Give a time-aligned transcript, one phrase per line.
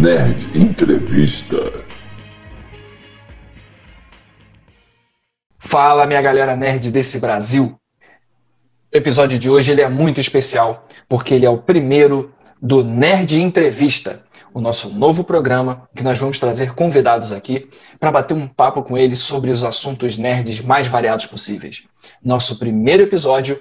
[0.00, 1.84] Nerd Entrevista.
[5.58, 7.76] Fala, minha galera nerd desse Brasil.
[8.94, 12.32] O episódio de hoje ele é muito especial, porque ele é o primeiro
[12.62, 14.22] do Nerd Entrevista,
[14.54, 17.68] o nosso novo programa que nós vamos trazer convidados aqui
[17.98, 21.82] para bater um papo com eles sobre os assuntos nerds mais variados possíveis.
[22.24, 23.60] Nosso primeiro episódio,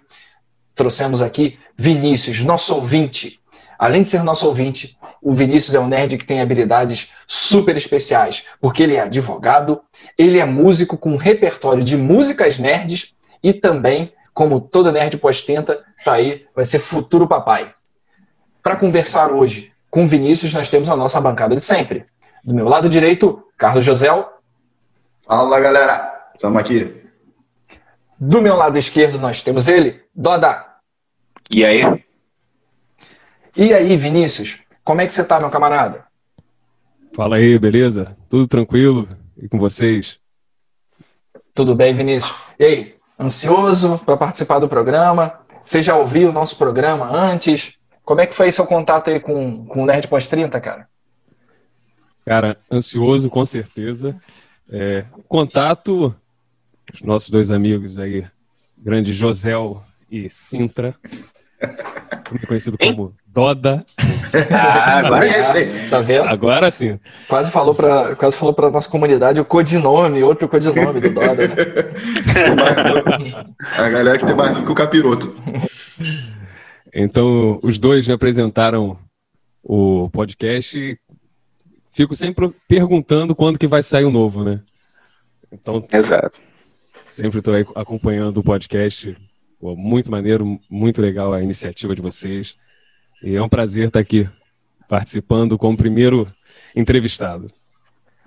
[0.75, 3.39] trouxemos aqui Vinícius, nosso ouvinte.
[3.77, 8.43] Além de ser nosso ouvinte, o Vinícius é um nerd que tem habilidades super especiais,
[8.59, 9.81] porque ele é advogado,
[10.17, 13.13] ele é músico com um repertório de músicas nerds
[13.43, 17.73] e também, como todo nerd pós-tenta, tá aí, vai ser futuro papai.
[18.63, 22.05] Para conversar hoje com o Vinícius, nós temos a nossa bancada de sempre.
[22.43, 24.27] Do meu lado direito, Carlos Josel.
[25.25, 26.29] Fala, galera.
[26.33, 27.03] Estamos aqui.
[28.19, 30.65] Do meu lado esquerdo, nós temos ele, Doda.
[31.49, 32.06] E aí?
[33.57, 34.59] E aí, Vinícius?
[34.83, 36.05] Como é que você tá, meu camarada?
[37.15, 38.15] Fala aí, beleza?
[38.29, 39.09] Tudo tranquilo?
[39.35, 40.19] E com vocês?
[41.55, 42.31] Tudo bem, Vinícius?
[42.59, 45.39] E aí, ansioso para participar do programa?
[45.65, 47.73] Você já ouviu o nosso programa antes?
[48.03, 50.87] Como é que foi seu contato aí com, com o Nerd Pós 30, cara?
[52.23, 54.15] Cara, ansioso com certeza.
[54.69, 56.15] É, contato,
[56.93, 58.23] os nossos dois amigos aí,
[58.77, 60.93] grande Josel e Sintra,
[62.47, 63.85] conhecido como Doda.
[64.51, 65.27] Ah, agora
[65.91, 66.23] Tá vendo?
[66.23, 66.99] Agora sim.
[67.27, 71.55] Quase falou para quase falou para nossa comunidade o codinome, outro codinome do Doda, né?
[73.77, 75.35] A galera que tem mais nome que o capiroto.
[76.91, 78.97] Então, os dois me apresentaram
[79.61, 80.99] o podcast.
[81.91, 84.61] Fico sempre perguntando quando que vai sair o novo, né?
[85.51, 86.39] Então, Exato.
[87.05, 89.15] sempre estou acompanhando o podcast.
[89.59, 92.57] Pô, muito maneiro, muito legal a iniciativa de vocês.
[93.23, 94.29] E é um prazer estar aqui
[94.87, 96.27] participando como primeiro
[96.75, 97.51] entrevistado.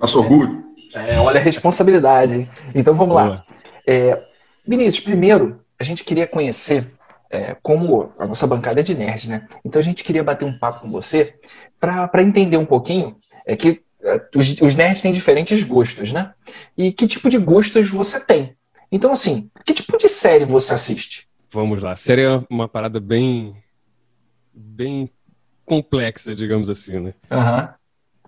[0.00, 0.64] Nosso orgulho.
[0.94, 2.48] É, olha a responsabilidade.
[2.74, 3.24] Então vamos lá.
[3.26, 3.44] Boa.
[3.86, 4.22] É,
[4.66, 6.92] Vinícius, primeiro, a gente queria conhecer
[7.30, 9.46] é, como a nossa bancada é de nerds, né?
[9.64, 11.34] Então a gente queria bater um papo com você
[11.78, 16.32] para entender um pouquinho é que é, os, os nerds têm diferentes gostos, né?
[16.76, 18.54] E que tipo de gostos você tem.
[18.92, 21.26] Então, assim, que tipo de série você assiste?
[21.52, 21.94] Vamos lá.
[21.96, 23.54] Série é uma parada bem,
[24.60, 25.10] bem
[25.64, 27.14] complexa, digamos assim, né?
[27.30, 27.74] Aham.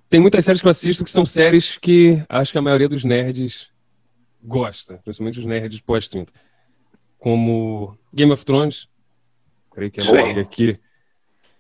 [0.09, 3.05] Tem muitas séries que eu assisto que são séries que acho que a maioria dos
[3.05, 3.69] nerds
[4.43, 6.29] gosta, principalmente os nerds pós-30.
[7.19, 8.89] Como Game of Thrones,
[9.73, 10.79] creio que é a aqui.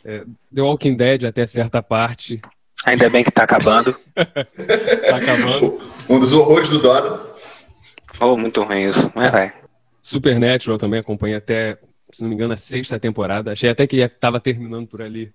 [0.04, 0.24] É,
[0.54, 2.42] The Walking Dead até certa parte.
[2.84, 3.96] Ainda bem que tá acabando.
[5.08, 5.80] Tá acabando.
[6.08, 7.32] Um dos horrores do Dora.
[8.20, 9.10] Oh, muito ruim isso.
[9.14, 9.52] Mas vai.
[10.00, 11.78] Supernatural também acompanhei até,
[12.12, 13.52] se não me engano, a sexta temporada.
[13.52, 15.32] Achei até que estava terminando por ali,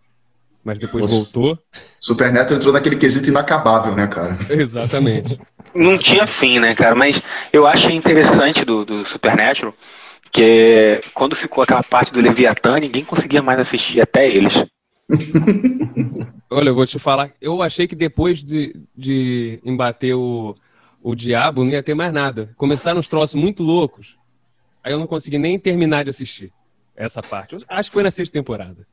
[0.64, 1.16] mas depois Nossa.
[1.16, 1.60] voltou.
[2.00, 4.38] Supernatural entrou naquele quesito inacabável, né, cara?
[4.50, 5.40] Exatamente.
[5.74, 6.96] Não tinha fim, né, cara?
[6.96, 7.22] Mas
[7.52, 9.74] eu achei interessante do, do Supernatural
[10.32, 14.54] que quando ficou aquela parte do Leviatã, ninguém conseguia mais assistir, até eles.
[16.50, 20.56] Olha, eu vou te falar, eu achei que depois de, de embater o,
[21.02, 22.54] o diabo não ia ter mais nada.
[22.56, 24.16] Começaram uns troços muito loucos.
[24.84, 26.54] Aí eu não consegui nem terminar de assistir
[26.98, 27.56] essa parte.
[27.70, 28.86] Acho que foi na sexta temporada.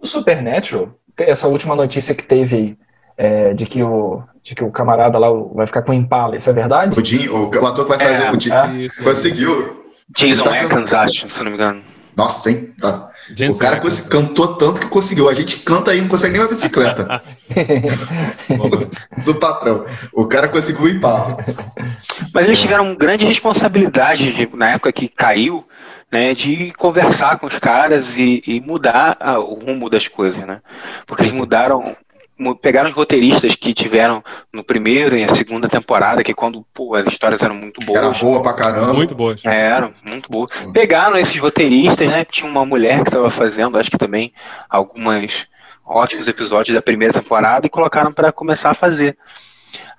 [0.00, 2.76] O Supernatural, tem essa última notícia que teve aí,
[3.16, 6.50] é, de, que o, de que o camarada lá vai ficar com o Impala, isso
[6.50, 6.98] é verdade?
[6.98, 8.50] O, Jim, o, o ator que vai fazer É, o Jim.
[8.52, 8.72] é.
[8.84, 9.04] Isso.
[9.04, 9.84] Conseguiu.
[10.16, 11.82] Jason Tá Atkins, acho, se não me engano.
[12.16, 12.74] Nossa, hein?
[12.78, 13.10] Tá.
[13.50, 13.80] O cara
[14.10, 15.28] cantou tanto que conseguiu.
[15.30, 17.22] A gente canta aí, não consegue nem uma bicicleta
[19.24, 19.84] do patrão.
[20.12, 21.38] O cara conseguiu ir pau.
[22.34, 25.64] Mas eles tiveram grande responsabilidade de- na época que caiu,
[26.12, 30.60] né, de conversar com os caras e, e mudar ah, o rumo das coisas, né?
[31.06, 31.96] Porque eles mudaram,
[32.38, 36.94] mu- pegaram os roteiristas que tiveram no primeiro e a segunda temporada, que quando pô,
[36.94, 38.18] as histórias eram muito Era boas.
[38.20, 38.92] boa pra caramba.
[38.92, 39.42] Muito boas.
[39.44, 40.50] É, Eram, muito boas.
[40.74, 42.24] Pegaram esses roteiristas, né?
[42.26, 44.34] Tinha uma mulher que estava fazendo, acho que também,
[44.68, 45.46] algumas
[45.84, 49.16] ótimos episódios da primeira temporada e colocaram para começar a fazer.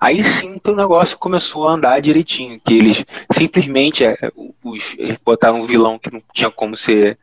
[0.00, 4.16] Aí sim que o negócio começou a andar direitinho, que eles simplesmente é,
[4.62, 7.18] os, eles botaram um vilão que não tinha como ser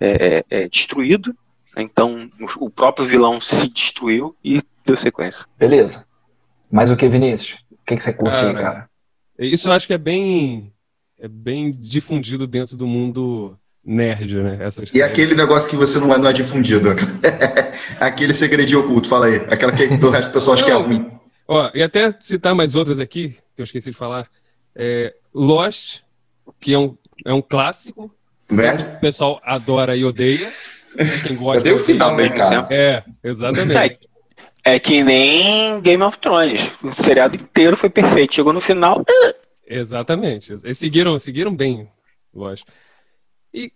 [0.00, 1.34] é, é, é, destruído,
[1.76, 5.44] então o- próprio vilão se destruiu e deu sequência.
[5.58, 6.04] Beleza.
[6.70, 7.58] Mas o que, Vinícius?
[7.70, 8.90] O que, que você curte aí, Cara, cara?
[9.38, 10.72] Isso eu acho que é bem,
[11.18, 14.58] é bem difundido dentro do mundo nerd, né?
[14.60, 15.06] Essas E séries.
[15.08, 16.90] aquele negócio que você não é, não é difundido.
[18.00, 19.36] aquele segredinho oculto, fala aí.
[19.48, 20.82] Aquela que o resto do pessoal acha que é Não.
[20.82, 21.10] ruim.
[21.48, 24.28] Ó, e até citar mais outras aqui, que eu esqueci de falar.
[24.76, 26.00] É, Lost,
[26.60, 28.14] que é um, é um clássico,
[28.50, 28.84] Nerd.
[28.84, 30.52] o pessoal adora e odeia.
[31.26, 32.66] Quem gosta Cadê o final, né, cara?
[32.70, 33.98] É, exatamente.
[34.64, 36.60] É, É que nem Game of Thrones.
[36.82, 38.34] O seriado inteiro foi perfeito.
[38.34, 39.04] Chegou no final.
[39.66, 40.52] Exatamente.
[40.52, 41.88] Eles seguiram, seguiram bem,
[42.34, 42.70] lógico.
[43.52, 43.72] E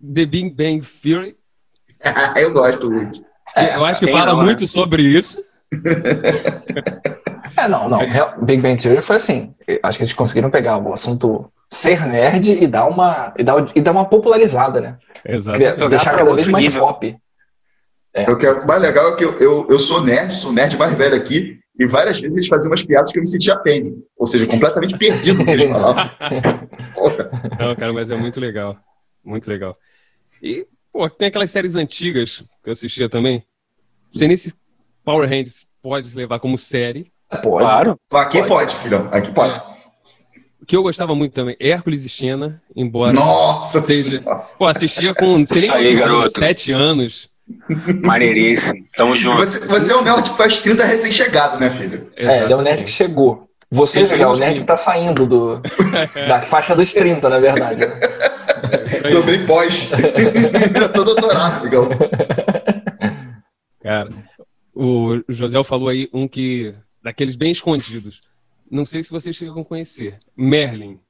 [0.00, 1.36] The Big Bang Theory,
[2.36, 3.24] eu gosto muito.
[3.56, 4.44] É, eu acho que quem fala não, né?
[4.44, 5.42] muito sobre isso.
[7.56, 7.98] É, não, não.
[8.42, 9.54] Big Bang Theory foi assim.
[9.82, 13.80] Acho que eles conseguiram pegar o assunto ser nerd e dar uma, e dar, e
[13.80, 14.98] dar uma popularizada, né?
[15.24, 15.58] Exato.
[15.88, 16.80] Deixar cada vez mais nível.
[16.80, 17.16] pop.
[18.28, 20.94] O que é mais legal é que eu, eu, eu sou nerd, sou nerd mais
[20.94, 23.94] velho aqui, e várias vezes eles faziam umas piadas que eu me sentia pene.
[24.16, 26.10] Ou seja, completamente perdido no que eles falavam.
[27.60, 28.76] Não, cara, mas é muito legal.
[29.24, 29.76] Muito legal.
[30.42, 33.44] E, pô, tem aquelas séries antigas que eu assistia também.
[34.12, 34.54] Não sei nem se
[35.08, 37.10] Power Rangers pode levar como série.
[37.42, 37.64] Pode.
[37.64, 37.98] Claro.
[38.12, 39.08] Aqui pode, filhão.
[39.10, 39.58] Aqui pode.
[40.60, 43.14] O que eu gostava muito também, Hércules e Xena, embora.
[43.14, 44.36] Nossa Seja- Senhora.
[44.58, 45.96] Pô, assistia com, não sei nem aí,
[46.36, 47.30] sete anos.
[48.02, 48.84] Maneiríssimo.
[48.98, 49.38] Tamo junto.
[49.38, 52.12] Você, você é o nerd que faz 30 recém-chegado, né, filho?
[52.14, 53.48] É, ele é o nerd que chegou.
[53.70, 55.62] Você já é o nerd que tá saindo do,
[56.28, 57.86] da faixa dos 30, na verdade.
[57.86, 57.94] né?
[59.10, 59.90] Tô bem pós.
[60.78, 61.88] Eu tô doutorado, amigão.
[63.82, 64.08] Cara,
[64.80, 66.74] o José falou aí um que.
[67.02, 68.20] daqueles bem escondidos.
[68.70, 70.18] Não sei se vocês chegam a conhecer.
[70.36, 71.00] Merlin.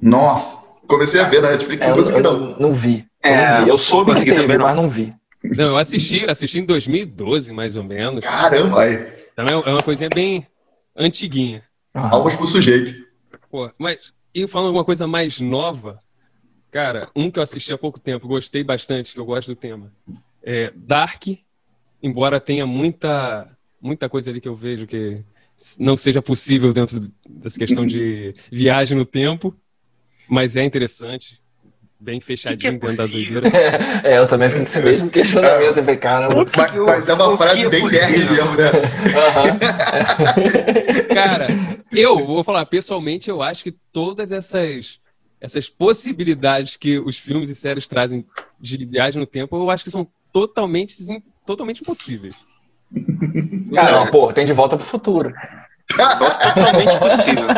[0.00, 0.64] Nossa.
[0.86, 2.58] Comecei a ver na Netflix, É, não eu, consegui eu não.
[2.58, 3.06] não, vi.
[3.22, 3.70] Eu, É, não vi.
[3.70, 4.66] eu soube que teve, também não.
[4.66, 5.14] mas não vi.
[5.42, 8.24] Não, eu assisti, assisti em 2012, mais ou menos.
[8.24, 8.96] Caramba, aí.
[9.34, 10.46] Também é uma coisinha bem
[10.96, 11.62] antiguinha.
[11.92, 12.92] Palmas pro sujeito.
[13.50, 15.98] Pô, mas, e falando alguma coisa mais nova,
[16.70, 19.92] cara, um que eu assisti há pouco tempo, gostei bastante, que eu gosto do tema.
[20.42, 21.24] É Dark,
[22.04, 23.48] embora tenha muita,
[23.80, 25.24] muita coisa ali que eu vejo que
[25.78, 29.56] não seja possível dentro dessa questão de viagem no tempo,
[30.28, 31.40] mas é interessante,
[31.98, 33.48] bem fechadinho que é dentro da doideira.
[34.04, 35.78] É, eu também fico com esse mesmo questionamento.
[35.78, 36.44] Eu falei, caramba.
[36.54, 38.06] Mas, mas é uma frase que é bem possível?
[38.06, 38.70] nerd mesmo, né?
[39.26, 39.58] Aham.
[41.14, 41.48] Cara,
[41.90, 44.98] eu vou falar, pessoalmente, eu acho que todas essas,
[45.40, 48.26] essas possibilidades que os filmes e séries trazem
[48.60, 50.92] de viagem no tempo, eu acho que são totalmente,
[51.46, 52.34] totalmente impossíveis.
[52.92, 55.32] Não, pô, tem de volta pro futuro.
[55.88, 57.48] Totalmente possível.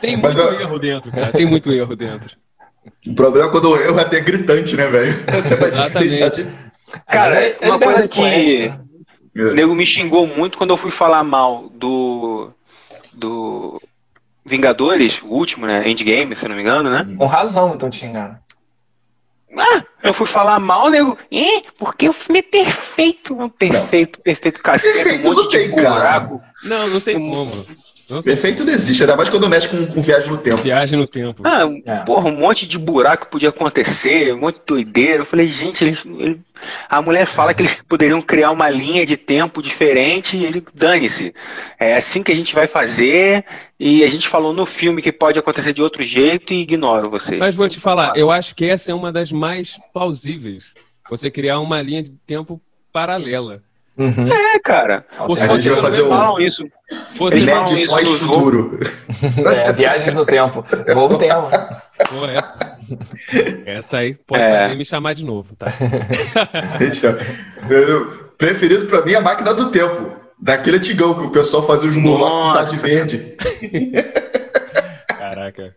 [0.00, 1.32] Tem muito eu- erro dentro, cara.
[1.32, 2.36] Tem muito erro dentro.
[3.06, 5.12] O problema é quando o erro é até gritante, né, velho?
[5.66, 6.46] Exatamente.
[7.06, 8.84] Cara, é- é uma coisa liberdade que poética.
[9.36, 12.50] o nego me xingou muito quando eu fui falar mal do.
[13.12, 13.80] do.
[14.44, 15.88] Vingadores, o último, né?
[15.88, 17.06] Endgame, se não me engano, né?
[17.16, 18.36] Com razão, então te engano.
[19.56, 21.18] Ah, eu fui falar mal, nego.
[21.32, 23.52] É, porque o filme é perfeito.
[23.58, 24.94] Perfeito, perfeito, cacete.
[24.94, 25.90] Perfeito um não monte de tem, cara.
[26.20, 26.42] buraco.
[26.64, 27.66] Não, não tem como.
[28.22, 30.56] Perfeito não existe, ainda mais quando mexe com, com viagem no tempo.
[30.58, 31.42] viagem no tempo.
[31.44, 32.04] Ah, É.
[32.04, 35.22] porra, um monte de buraco podia acontecer, um monte de doideira.
[35.22, 36.40] Eu falei, gente, eles, ele-
[36.88, 41.34] a mulher fala que eles poderiam criar uma linha de tempo diferente e ele, dane-se.
[41.78, 43.44] É assim que a gente vai fazer
[43.78, 47.38] e a gente falou no filme que pode acontecer de outro jeito e ignoro vocês.
[47.38, 50.74] Mas vou te falar, eu acho que essa é uma das mais plausíveis.
[51.08, 52.60] Você criar uma linha de tempo
[52.92, 53.62] paralela.
[54.00, 54.32] Uhum.
[54.32, 55.04] É, cara.
[55.26, 56.64] Porque A gente você vai fazer o falam isso.
[57.18, 58.80] Você fala, mede- nerd isso no pós-futuro.
[59.54, 60.64] É, viagens no tempo.
[60.94, 61.50] Bom tema.
[62.08, 62.78] pô, essa,
[63.66, 64.62] essa aí pode É.
[64.62, 65.66] fazer me chamar de novo, tá?
[68.38, 70.12] Preferido pra mim é a máquina do tempo.
[70.42, 72.70] Daquele antigão que o pessoal fazia os Nossa.
[72.74, 73.36] de verde.
[75.18, 75.74] Caraca.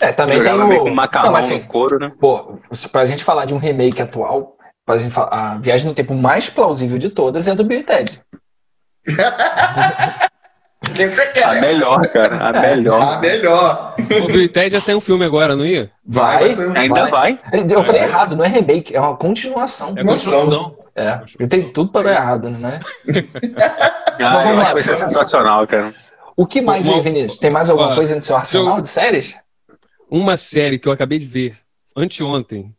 [0.00, 0.94] É, também tem meio com o.
[0.94, 2.10] macarrão Não, mas assim, couro, né?
[2.20, 2.58] pô,
[2.90, 4.56] pra gente falar de um remake atual,
[5.30, 8.20] a viagem no tempo mais plausível de todas é a do Bill e Ted.
[10.82, 11.60] A quer?
[11.60, 12.48] melhor, cara.
[12.50, 12.74] A É.
[12.76, 13.02] melhor.
[13.16, 13.94] A melhor.
[13.98, 15.90] O Bill e Ted ia sair um filme agora, não ia?
[16.04, 16.66] Vai, Vai.
[16.66, 17.38] vai Ainda vai.
[17.70, 19.94] Eu falei errado, não é remake, é uma continuação.
[19.96, 20.32] É Noção.
[20.40, 20.76] construção.
[20.96, 22.80] É, ele tem tudo pra dar errado, né?
[24.22, 25.94] Ah, vamos eu lá, acho que vai ser vamos- sensacional, cara.
[26.36, 27.38] O que mais Bom, aí, Vinícius?
[27.38, 29.34] Tem mais alguma ó, coisa no seu arsenal eu- de séries?
[30.10, 31.56] Uma série que eu acabei de ver
[31.96, 32.74] anteontem,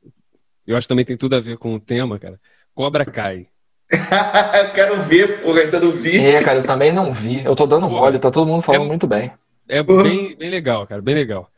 [0.66, 2.40] eu acho que também tem tudo a ver com o tema, cara.
[2.74, 3.48] Cobra Kai.
[3.92, 6.18] eu quero ver, porra, ainda não vi.
[6.20, 7.44] É, cara, eu também não vi.
[7.44, 9.32] Eu tô dando Pô, mole, tá todo mundo falando é- muito bem.
[9.68, 11.50] É bem, bem legal, cara, bem legal.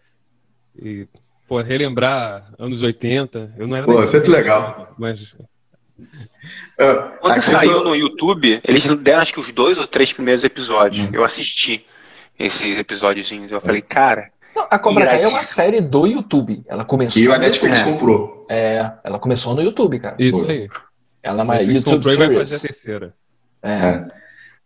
[0.79, 1.07] E,
[1.47, 4.95] pô, relembrar anos 80, eu não era Pô, sempre tempo, legal.
[4.97, 5.35] Mas
[6.77, 10.11] Ah, Quando aqui saiu tô- no YouTube, eles deram acho que os dois ou três
[10.11, 11.07] primeiros episódios.
[11.13, 11.85] Eu assisti
[12.37, 13.31] esses episódios.
[13.31, 16.63] Eu falei, cara, Não, a Cobra Kai é uma série do YouTube.
[16.67, 17.21] Ela começou.
[17.21, 17.93] E a no Netflix YouTube.
[17.99, 18.45] comprou.
[18.49, 20.15] É, ela começou no YouTube, cara.
[20.19, 20.51] isso Pô.
[20.51, 20.67] aí.
[21.23, 22.49] Ela é uma Netflix YouTube comprou e vai series.
[22.49, 23.13] fazer a terceira.
[23.63, 24.05] É.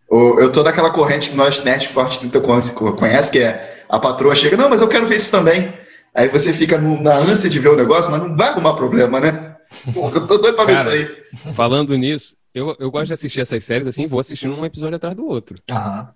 [0.10, 4.00] O- Eu tô naquela corrente que nós, Nerd Corte 30 conhece, conhece, que é a
[4.00, 5.72] patroa chega, não, mas eu quero ver isso também.
[6.15, 9.20] Aí você fica no- na ânsia de ver o negócio, mas não vai arrumar problema,
[9.20, 9.56] né?
[9.94, 11.08] Pô, eu tô doido pra ver Cara, isso
[11.46, 11.53] aí.
[11.53, 15.15] Falando nisso, Eu, eu gosto de assistir essas séries assim, vou assistindo um episódio atrás
[15.15, 15.60] do outro.
[15.70, 16.10] Aham.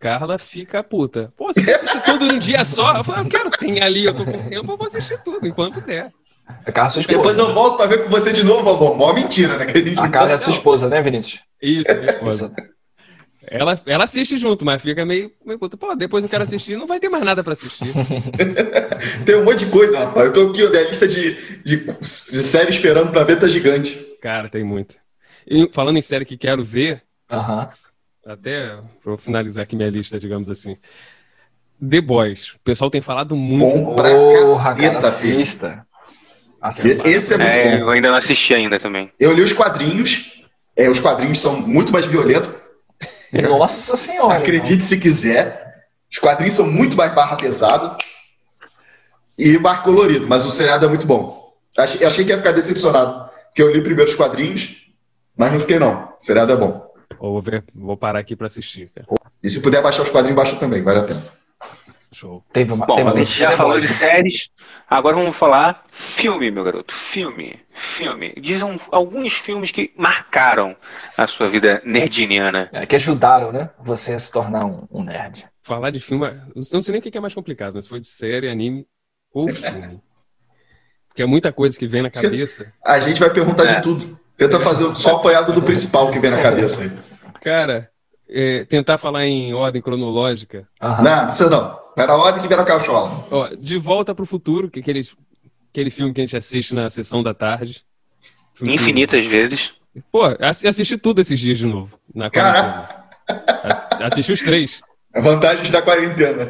[0.00, 1.30] Carla fica puta.
[1.36, 2.96] Pô, você quer assistir tudo num dia só?
[2.96, 5.82] Eu falo, eu quero, tem ali, eu tô com tempo, eu vou assistir tudo, enquanto
[5.82, 6.10] der.
[6.66, 7.18] A Carla é sua esposa.
[7.18, 8.96] Depois eu volto pra ver com você de novo, amor.
[8.96, 9.66] Mó mentira, né?
[9.98, 11.40] A A Carla é sua esposa, né, Vinícius?
[11.62, 12.50] Isso, minha esposa.
[13.46, 15.76] Ela, ela assiste junto, mas fica meio, meio puta.
[15.76, 17.92] Pô, depois eu quero assistir, não vai ter mais nada pra assistir.
[19.26, 20.26] Tem um monte de coisa, rapaz.
[20.26, 23.98] Eu tô aqui, minha lista de, de, de série esperando pra ver tá gigante.
[24.20, 24.94] Cara, tem muito.
[25.46, 27.70] E falando em série que quero ver, Aham.
[28.32, 30.76] Até eu finalizar aqui minha lista, digamos assim.
[31.88, 32.54] The Boys.
[32.54, 33.80] O pessoal tem falado muito.
[33.84, 35.86] Bom pra Porra, caceta.
[36.60, 37.06] Assista.
[37.06, 37.84] Esse é muito É, bom.
[37.84, 39.10] eu ainda não assisti ainda também.
[39.18, 40.44] Eu li os quadrinhos.
[40.76, 42.50] É, os quadrinhos são muito mais violentos.
[43.32, 44.36] Nossa senhora.
[44.36, 45.86] Acredite se quiser.
[46.10, 47.96] Os quadrinhos são muito mais barra pesado
[49.38, 51.54] e mais colorido, mas o seriado é muito bom.
[51.78, 54.86] Achei, achei que ia ficar decepcionado, porque eu li primeiro os quadrinhos,
[55.36, 56.06] mas não fiquei não.
[56.06, 56.89] O seriado é bom.
[57.20, 59.06] Ou vou, ver, vou parar aqui pra assistir, cara.
[59.42, 61.22] E se puder baixar os quadrinhos, baixa também, vale a pena.
[62.10, 62.42] Show.
[62.50, 64.48] Teve uma, Bom, teve a gente já falou de séries,
[64.88, 66.92] agora vamos falar filme, meu garoto.
[66.94, 68.32] Filme, filme.
[68.40, 70.74] Dizem alguns filmes que marcaram
[71.16, 72.68] a sua vida nerdiniana.
[72.72, 73.70] É, que ajudaram, né?
[73.84, 75.46] Você a se tornar um, um nerd.
[75.62, 76.26] Falar de filme,
[76.72, 78.86] não sei nem o que é mais complicado, mas se for de série, anime
[79.32, 80.00] ou filme.
[81.06, 82.72] Porque é muita coisa que vem na cabeça.
[82.84, 83.76] A gente vai perguntar É.
[83.76, 84.18] de tudo.
[84.36, 87.09] Tenta fazer só apanhado do principal que vem na cabeça aí.
[87.42, 87.90] Cara,
[88.28, 90.68] é, tentar falar em ordem cronológica.
[90.80, 91.02] Aham.
[91.02, 91.80] Não, precisa não.
[91.96, 93.26] Vai na ordem que na cachola.
[93.30, 95.02] Ó, de Volta pro Futuro, que é aquele,
[95.72, 97.84] aquele filme que a gente assiste na sessão da tarde.
[98.54, 99.72] Filme que- Infinitas vezes.
[100.12, 101.98] Pô, assi- assisti tudo esses dias de novo.
[102.14, 102.88] Na quarentena.
[103.64, 104.82] Ass- Assisti os três.
[105.14, 106.46] Vantagens da quarentena.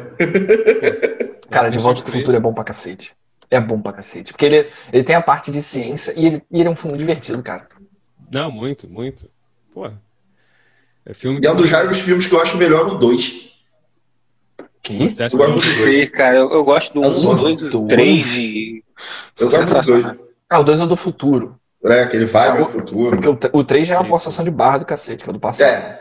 [1.49, 2.21] Cara, De Volta pro três.
[2.23, 3.13] Futuro é bom pra cacete.
[3.49, 4.31] É bom pra cacete.
[4.31, 6.97] Porque ele, ele tem a parte de ciência e ele, e ele é um filme
[6.97, 7.67] divertido, cara.
[8.31, 9.29] Não, muito, muito.
[9.73, 9.89] Pô.
[11.05, 13.51] É filme E é um dos raros filmes que eu acho melhor o 2.
[14.83, 15.09] Que?
[15.09, 16.37] Você acha Eu gosto Não sei, cara.
[16.37, 18.83] Eu, eu gosto do A 1, zona 2, do 3 e.
[19.39, 20.05] Eu gosto dos dois.
[20.49, 21.55] Ah, o 2 é do futuro.
[21.83, 23.11] É, aquele vai Ah, o- futuro.
[23.11, 25.33] Porque o, tr- o 3 já é uma forçação de barra do cacete, que é
[25.33, 25.67] do passado.
[25.67, 25.99] É.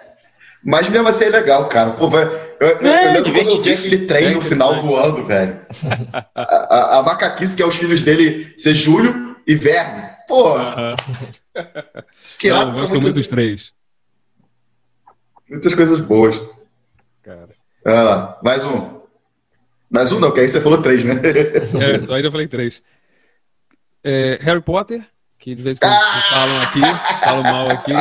[0.62, 1.92] Mas mesmo assim é legal, cara.
[1.92, 2.24] Pô, vai...
[2.24, 5.58] eu, eu, É, eu lembro quando eu vi aquele trem É no final voando, velho.
[6.34, 10.10] A, a, a macaquice que é os filhos dele ser Júlio e Verne.
[10.28, 10.94] Pô, Aham.
[12.22, 13.72] esses Não, eu gosto muito dos três.
[15.50, 16.40] Muitas coisas boas.
[17.22, 17.48] Cara.
[17.84, 19.00] Vai lá, mais um.
[19.90, 21.14] Mais um não, que aí você falou três, né?
[21.80, 22.82] É, só aí já falei três.
[24.04, 25.02] É, Harry Potter,
[25.38, 25.98] que de vez em quando Ah!
[25.98, 26.80] se falam aqui,
[27.24, 27.92] falam mal aqui.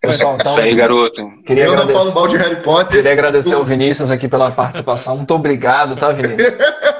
[0.00, 1.42] Pessoal, então, Isso aí, garoto.
[1.46, 2.96] queria eu não falo mal de Harry Potter.
[2.96, 5.16] queria agradecer ao Vinícius aqui pela participação.
[5.16, 6.54] Muito obrigado, tá, Vinícius?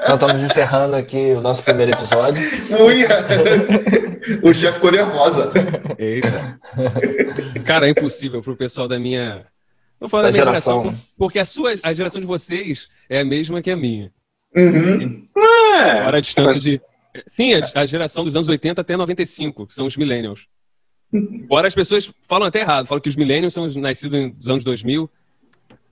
[0.07, 2.41] Nós estamos encerrando aqui o nosso primeiro episódio.
[2.81, 3.25] Uia.
[4.41, 5.51] o chefe ficou nervosa.
[5.97, 6.57] Eita.
[7.65, 9.45] Cara, é impossível pro pessoal da minha.
[10.03, 10.83] Vou falar da, Da minha geração.
[10.83, 14.11] geração, porque a sua, a geração de vocês é a mesma que a minha.
[14.53, 15.25] Uhum.
[15.77, 16.03] É.
[16.03, 16.81] Fora a distância de.
[17.25, 20.45] Sim, a, a geração dos anos 80 até 95, que são os millennials.
[21.13, 24.65] Embora as pessoas falam até errado, falam que os millennials são os nascidos nos anos
[24.65, 25.09] 2000.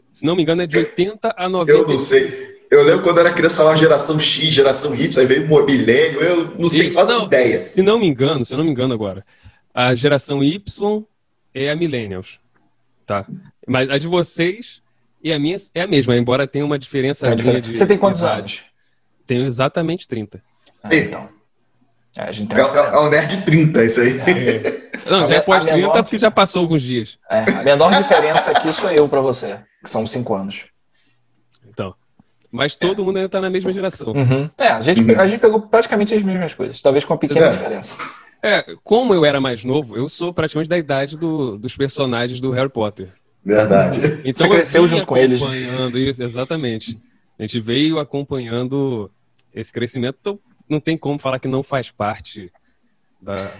[0.09, 1.71] Se não me engano, é de 80 a 90.
[1.71, 2.51] Eu não sei.
[2.69, 6.19] Eu lembro quando eu era criança falava geração X, geração Y, aí veio o milênio,
[6.19, 7.57] eu não sei, Isso, faço não, ideia.
[7.57, 9.25] Se não me engano, se eu não me engano agora,
[9.73, 11.05] a geração Y
[11.53, 12.39] é a millennials,
[13.05, 13.25] tá?
[13.67, 14.81] Mas a de vocês
[15.23, 17.43] e a minha é a mesma, embora tenha uma diferença de
[17.75, 18.39] Você tem quantos idade.
[18.39, 18.63] anos?
[19.27, 20.41] Tenho exatamente 30.
[20.83, 21.29] Ah, então.
[22.17, 22.99] É, a gente É, é, é diferença.
[22.99, 24.13] um nerd 30 isso aí.
[25.09, 27.17] Não, A já é minha- pós a minha 30 nota- porque já passou alguns dias.
[27.29, 30.65] É, a menor diferença aqui sou eu pra você, que são cinco anos.
[31.67, 31.95] Então.
[32.51, 34.11] Mas todo mundo ainda tá na mesma geração.
[34.13, 34.49] Uhum.
[34.59, 35.19] É, a gente, Uhum.
[35.21, 37.51] a gente pegou praticamente as mesmas coisas, talvez com uma pequena É.
[37.51, 37.95] diferença.
[38.43, 42.49] É, como eu era mais novo, eu sou praticamente da idade do- dos personagens do
[42.51, 43.07] Harry Potter.
[43.43, 43.99] Verdade.
[44.25, 45.41] Então Você cresceu junto com eles.
[45.41, 46.97] acompanhando isso, exatamente.
[47.37, 49.09] A gente veio acompanhando
[49.53, 52.51] esse crescimento, então não tem como falar que não faz parte
[53.21, 53.51] da.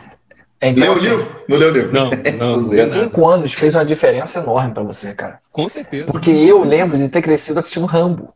[0.59, 1.41] É, então, Leu o livro?
[1.47, 1.91] Não leu o livro?
[1.91, 5.39] Não, não, cinco anos fez uma diferença enorme pra você, cara.
[5.51, 6.11] com certeza.
[6.11, 8.31] Porque eu lembro de ter crescido assistindo Rambo.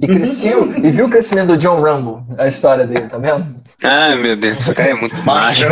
[0.00, 3.46] E cresceu, e viu o crescimento do John Rambo, a história dele, tá vendo?
[3.82, 5.64] Ai, meu Deus, esse cara é muito macho.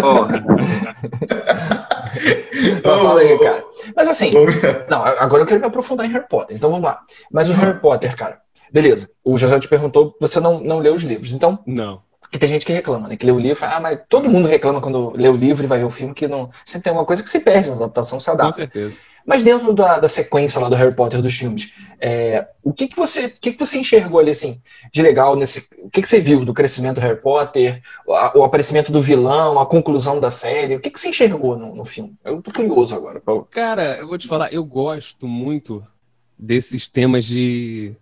[0.00, 0.44] Porra.
[2.58, 3.62] Então fala aí, cara.
[3.94, 4.32] Mas assim,
[4.88, 7.00] não, agora eu quero me aprofundar em Harry Potter, então vamos lá.
[7.30, 8.38] Mas o Harry Potter, cara,
[8.72, 9.08] beleza.
[9.22, 11.32] O José te perguntou, você não, não leu os livros.
[11.32, 12.00] Então, Não.
[12.26, 13.16] Porque tem gente que reclama, né?
[13.16, 15.64] Que lê o livro e fala, ah, mas todo mundo reclama quando lê o livro
[15.64, 16.50] e vai ver o filme, que não.
[16.64, 18.62] Sempre tem uma coisa que se perde na adaptação, se Com adapta.
[18.62, 19.00] certeza.
[19.24, 22.96] Mas dentro da, da sequência lá do Harry Potter dos filmes, é, o que, que
[22.96, 24.60] você o que, que você enxergou ali assim
[24.92, 28.44] de legal nesse o que, que você viu do crescimento do Harry Potter, a- o
[28.44, 32.14] aparecimento do vilão, a conclusão da série, o que, que você enxergou no, no filme?
[32.24, 33.20] Eu tô curioso agora.
[33.20, 35.84] pra- Cara, eu vou te falar, eu gosto muito
[36.38, 37.94] desses temas de,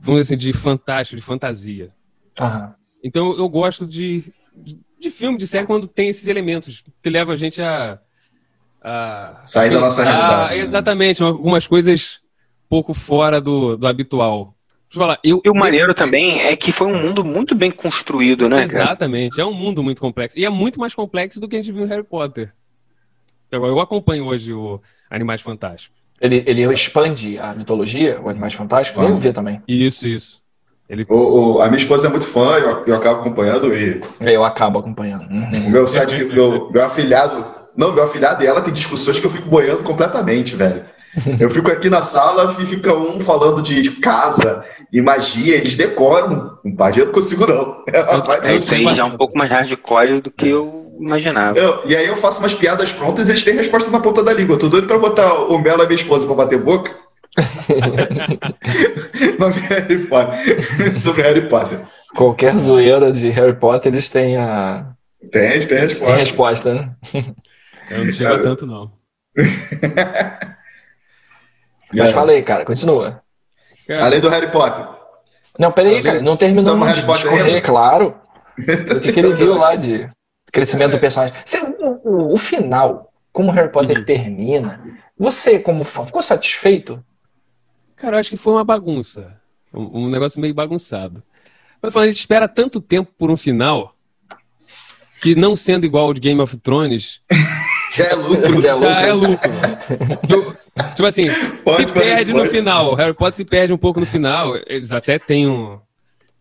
[0.00, 1.90] vamos dizer assim, de fantástico, de fantasia.
[2.38, 2.74] Aham.
[3.04, 7.34] Então eu gosto de, de, de filme, de série, quando tem esses elementos que levam
[7.34, 7.98] a gente a.
[8.82, 10.58] a Sair da nossa realidade, né?
[10.64, 12.20] Exatamente, algumas coisas
[12.66, 14.54] pouco fora do, do habitual.
[14.88, 17.70] Deixa eu falar, eu, E o maneiro também é que foi um mundo muito bem
[17.70, 18.84] construído, né, cara?
[18.84, 20.38] Exatamente, é um mundo muito complexo.
[20.38, 22.54] E é muito mais complexo do que a gente viu em Harry Potter.
[23.52, 24.80] Agora, eu acompanho hoje o
[25.10, 26.02] Animais Fantásticos.
[26.20, 29.62] Ele, ele expande a mitologia, o Animais Fantásticos, vamos ver também.
[29.68, 30.43] Isso, isso.
[30.88, 34.44] Ele O, o- a minha esposa é muito fã, eu, eu acabo acompanhando e Eu
[34.44, 35.22] acabo acompanhando.
[35.30, 35.66] Uhum.
[35.66, 37.44] o meu site, meu, meu afilhado,
[37.76, 40.84] não, meu afilhado e ela tem discussões que eu fico boiando completamente, velho.
[41.38, 46.58] Eu fico aqui na sala e fica um falando de casa e magia, eles decoram.
[46.64, 47.84] Um par de eu não consigo, não.
[48.42, 51.56] É, isso aí já é um pouco mais hardcore do que eu imaginava.
[51.58, 54.32] Eu- e aí eu faço umas piadas prontas e eles têm resposta na ponta da
[54.32, 54.54] língua.
[54.56, 56.90] Eu tô doido pra botar o Melo e minha esposa pra bater boca.
[59.38, 60.98] Ver Harry Potter.
[61.00, 61.80] Sobre Harry Potter.
[62.16, 64.92] Qualquer zoeira de Harry Potter, eles têm a
[65.32, 66.16] Tem, tem resposta.
[66.16, 66.94] resposta, né?
[67.90, 68.92] eu não chega tanto, não.
[71.92, 72.12] Mas É.
[72.12, 73.20] fala aí, cara, continua.
[73.86, 74.86] Cara, Além do Harry Potter.
[75.58, 78.16] Não, peraí, Tá cara, não terminou Não, mas de discorrer, claro.
[78.98, 80.08] Disse que ele viu lá de
[80.52, 81.34] crescimento do personagem.
[81.44, 84.04] Você, o, o- o final, como Harry Potter Uhum.
[84.04, 84.80] termina,
[85.18, 87.04] você, como fã, ficou satisfeito?
[87.96, 89.40] Cara, eu acho que foi uma bagunça.
[89.72, 91.22] Um, um negócio meio bagunçado.
[91.82, 93.94] Mas falando, a gente espera tanto tempo por um final
[95.22, 97.20] que não sendo igual ao de Game of Thrones,
[97.94, 98.60] Já é lucro.
[98.60, 99.38] Já é já é lucro.
[100.96, 101.28] tipo assim,
[101.64, 102.44] Pode, se perde pode.
[102.44, 102.94] no final.
[102.94, 104.56] Harry Potter se perde um pouco no final.
[104.66, 105.78] Eles até têm, um,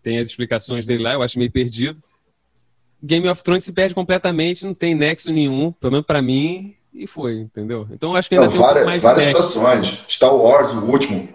[0.02, 1.98] têm as explicações dele lá, eu acho meio perdido.
[3.02, 7.06] Game of Thrones se perde completamente, não tem nexo nenhum, pelo menos pra mim, e
[7.06, 7.86] foi, entendeu?
[7.92, 9.42] Então eu acho que ainda Não, tem um várias, mais várias nexo.
[9.42, 10.04] situações.
[10.10, 11.30] Star Wars, o último.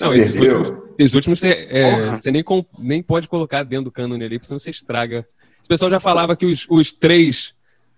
[0.00, 0.58] Não, esses perdeu.
[0.58, 2.44] últimos, esses últimos você, é, você nem,
[2.78, 5.26] nem pode colocar dentro do cânone ali, porque senão você estraga.
[5.64, 7.54] O pessoal já falava que os, os três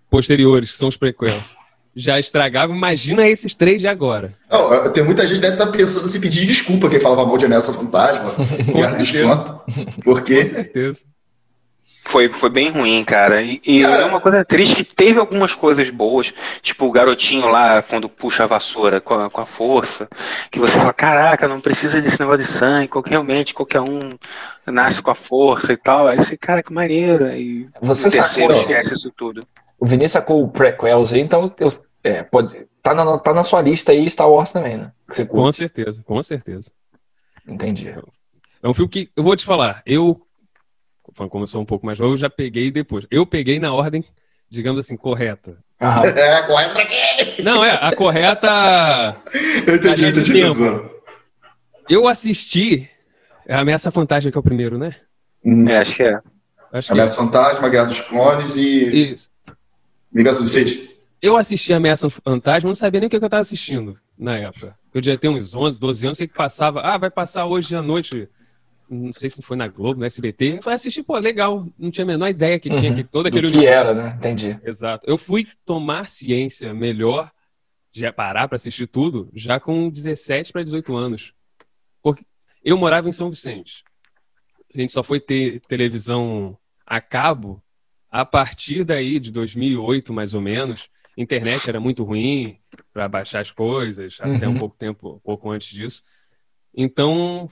[0.09, 1.41] posteriores, que são os prequel,
[1.95, 2.75] já estragavam.
[2.75, 4.33] Imagina esses três de agora.
[4.51, 7.37] Não, tem muita gente que deve estar pensando em se pedir desculpa quem falava mal
[7.37, 8.31] de Ameaça Fantasma.
[8.73, 9.35] Guerra dos certeza.
[9.35, 9.95] Clones.
[9.95, 11.01] Com Porque certeza.
[12.07, 13.41] Foi, foi bem ruim, cara.
[13.41, 14.03] E, e Cara.
[14.03, 18.43] é uma coisa triste que teve algumas coisas boas, tipo o garotinho lá quando puxa
[18.43, 20.07] a vassoura com a, com a força,
[20.51, 24.17] que você fala, caraca, não precisa desse negócio de sangue, qualquer, realmente qualquer um
[24.65, 26.07] nasce com a força e tal.
[26.07, 27.27] Aí você, cara, que maneiro.
[27.35, 29.45] E Você o terceiro sacou, esquece isso tudo.
[29.79, 31.69] o Vinícius sacou o prequels aí, então eu,
[32.03, 34.91] é, pode, tá, na, tá na sua lista aí Star Wars também, né?
[35.09, 36.71] Que você Com certeza, com certeza.
[37.47, 37.93] Entendi.
[38.61, 40.24] É um filme que, eu vou te falar, eu,
[41.29, 43.05] como eu sou um pouco mais novo, eu já peguei depois.
[43.09, 44.03] Eu peguei na ordem,
[44.49, 45.57] digamos assim, correta.
[45.81, 46.05] Aham.
[46.15, 47.41] É, corre pra quê?
[47.43, 49.15] Não, é, a correta.
[49.65, 50.33] Eu entendi, de entendi.
[50.33, 50.53] tempo.
[50.53, 50.89] Suzano.
[51.89, 52.89] Eu assisti.
[53.47, 54.95] A Ameaça Fantástica, que é o primeiro, né?
[55.43, 55.67] Hum.
[55.69, 56.19] É, acho que é.
[56.73, 59.29] Acho que Ameaça Fantasma, Guerra dos Clones e Isso.
[60.11, 60.89] Vingança do City.
[61.21, 64.75] Eu assisti Ameaça Fantasma, não sabia nem o que eu estava assistindo na época.
[64.93, 66.81] Eu devia ter uns 11, 12 anos, sei que passava.
[66.81, 68.27] Ah, vai passar hoje à noite.
[68.89, 70.57] Não sei se foi na Globo, no SBT.
[70.57, 71.67] Eu falei, assisti, pô, legal.
[71.77, 72.95] Não tinha a menor ideia que tinha Uhum.
[72.95, 74.09] que todo Do aquele que era, universo.
[74.11, 74.15] né?
[74.17, 74.59] Entendi.
[74.63, 75.03] Exato.
[75.09, 77.31] Eu fui tomar ciência melhor,
[77.91, 81.33] já parar para assistir tudo, já com 17 para 18 anos.
[82.03, 82.23] Porque
[82.63, 83.83] eu morava em São Vicente.
[84.73, 87.63] A gente só foi ter televisão a cabo
[88.11, 90.89] a partir daí de 2008, mais ou menos.
[91.17, 92.57] Internet era muito ruim
[92.93, 94.55] para baixar as coisas, até Uhum.
[94.55, 96.03] um pouco tempo, um pouco antes disso.
[96.75, 97.47] Então,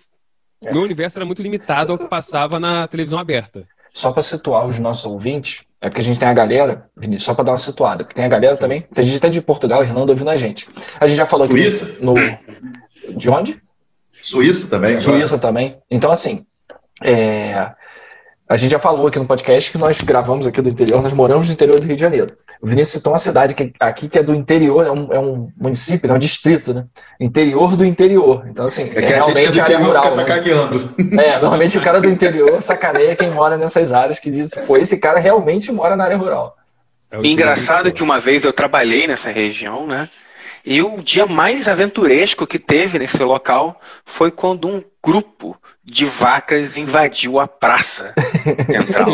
[0.64, 0.72] É.
[0.72, 3.66] meu universo era muito limitado ao que passava na televisão aberta.
[3.94, 7.34] Só para situar os nossos ouvintes, é porque a gente tem a galera, Vinícius, só
[7.34, 10.12] para dar uma situada, porque tem a galera também, tem gente até de Portugal, Irlanda
[10.12, 10.68] ouvindo a gente.
[11.00, 11.98] A gente já falou aqui Suíça?
[12.02, 12.16] no.
[13.18, 13.62] De onde?
[14.22, 15.04] Suíça também, agora.
[15.04, 15.78] Suíça também.
[15.92, 16.46] Então, assim,
[17.04, 17.72] é,
[18.48, 21.48] a gente já falou aqui no podcast que nós gravamos aqui do interior, nós moramos
[21.48, 22.36] no interior do Rio de Janeiro.
[22.62, 25.50] O Vinícius citou uma cidade que, aqui que é do interior, é um, é um
[25.58, 26.86] município, é um distrito, né?
[27.20, 28.46] Interior do interior.
[28.48, 30.04] Então, assim, É que a gente que é realmente do área interior rural.
[30.04, 30.24] fica né?
[30.24, 30.96] sacaneando.
[31.20, 34.98] É, normalmente o cara do interior sacaneia quem mora nessas áreas que diz, pô, esse
[34.98, 36.56] cara realmente mora na área rural.
[37.12, 40.10] É engraçado que uma vez eu trabalhei nessa região, né?
[40.66, 46.78] E o dia mais aventuresco que teve nesse local foi quando um grupo de vacas
[46.78, 48.14] invadiu a praça
[48.66, 49.10] central.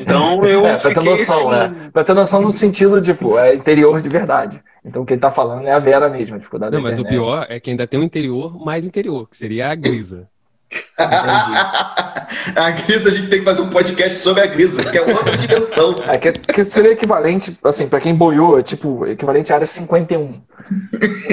[0.00, 0.66] Então eu.
[0.66, 1.90] É, pra ter fiquei noção, assim, né?
[1.92, 4.62] Pra ter noção no sentido, tipo, é interior de verdade.
[4.84, 7.46] Então quem tá falando é a Vera mesmo, a dificuldade Não, da mas o pior
[7.48, 10.28] é que ainda tem um interior mais interior, que seria a Grisa.
[10.98, 15.36] a Grisa, a gente tem que fazer um podcast sobre a Grisa, que é outra
[15.36, 15.94] dimensão.
[16.08, 20.42] É, que, que seria equivalente, assim, pra quem boiou, é tipo, equivalente à área 51.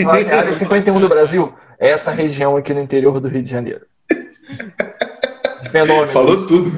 [0.03, 3.43] Falar assim, a área 51 do Brasil é essa região aqui no interior do Rio
[3.43, 3.85] de Janeiro.
[5.71, 6.07] Fenômeno.
[6.11, 6.71] Falou tudo.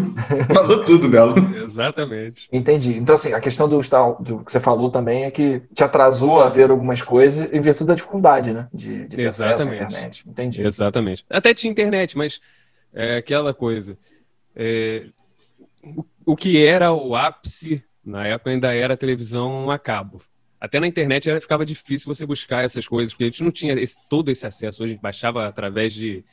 [0.53, 1.35] Falou tudo, Belo.
[1.63, 2.47] Exatamente.
[2.51, 2.97] Entendi.
[2.97, 3.79] Então, assim, a questão do,
[4.21, 7.87] do que você falou também é que te atrasou a ver algumas coisas em virtude
[7.89, 8.67] da dificuldade, né?
[8.73, 9.83] De, de ter acesso à Exatamente.
[9.83, 10.23] internet.
[10.27, 10.61] Entendi.
[10.65, 11.25] Exatamente.
[11.29, 12.39] Até tinha internet, mas
[12.93, 13.97] é aquela coisa.
[14.55, 15.05] é,
[15.83, 20.21] o, o que era o ápice, na época ainda era a televisão a cabo.
[20.59, 23.73] Até na internet era, ficava difícil você buscar essas coisas, porque a gente não tinha
[23.75, 24.81] esse- todo esse acesso.
[24.81, 26.25] Hoje a gente baixava através de,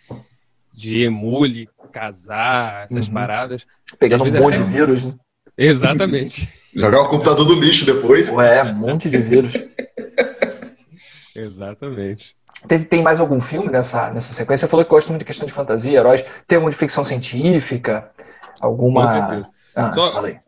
[0.75, 3.15] de emule, casar, essas Uhum.
[3.15, 3.65] paradas.
[3.99, 5.15] Pegando um monte até- de vírus, né?
[5.57, 6.53] Exatamente.
[6.75, 8.29] Jogar o computador do lixo depois.
[8.29, 9.53] Ué, um monte de vírus.
[11.35, 12.37] Exatamente.
[12.69, 14.67] Teve, tem mais algum filme nessa, nessa sequência?
[14.67, 16.25] Você falou que gosta muito de questão de fantasia, heróis.
[16.47, 18.11] Tem algum de ficção científica?
[18.61, 19.03] Alguma.
[19.03, 19.51] Com certeza.
[19.75, 20.39] Ah, Só falei.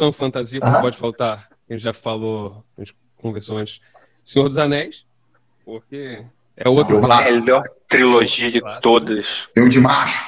[0.00, 0.72] uma fantasia, Aham.
[0.72, 1.48] não pode faltar.
[1.68, 3.80] A gente já falou, a gente conversou antes.
[4.22, 5.04] Senhor dos Anéis,
[5.64, 6.22] porque
[6.56, 6.94] é outro.
[7.00, 7.40] Não, Clássico.
[7.40, 7.62] melhor
[7.96, 8.82] trilogia de Clássico.
[8.82, 9.48] todas.
[9.56, 10.24] Um de macho.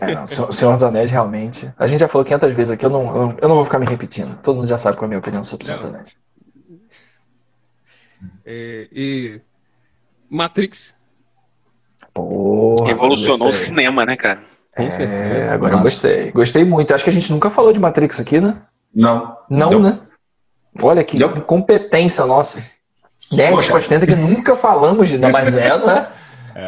[0.00, 1.72] É, não, Senhor dos Anéis, realmente.
[1.78, 3.86] A gente já falou 500 vezes aqui, eu não, eu, eu não vou ficar me
[3.86, 4.36] repetindo.
[4.42, 5.86] Todo mundo já sabe qual é a minha opinião sobre Senhor dos.
[5.86, 6.08] Anéis.
[8.44, 9.40] É, e
[10.28, 10.96] Matrix,
[12.12, 14.40] Porra, Revolucionou o cinema, né, cara?
[14.76, 15.54] com É, certeza.
[15.54, 15.90] agora eu Massa.
[15.90, 16.30] gostei.
[16.32, 16.94] Gostei muito.
[16.94, 18.56] Acho que a gente nunca falou de Matrix aqui, né?
[18.94, 19.36] Não.
[19.50, 19.80] Não, Não.
[19.80, 19.98] né?
[20.82, 21.28] Olha que Não.
[21.40, 22.64] competência nossa.
[23.32, 23.72] Nerd Poxa.
[23.72, 25.18] Postenta que nunca falamos de.
[25.18, 26.08] Não, mas é, não é?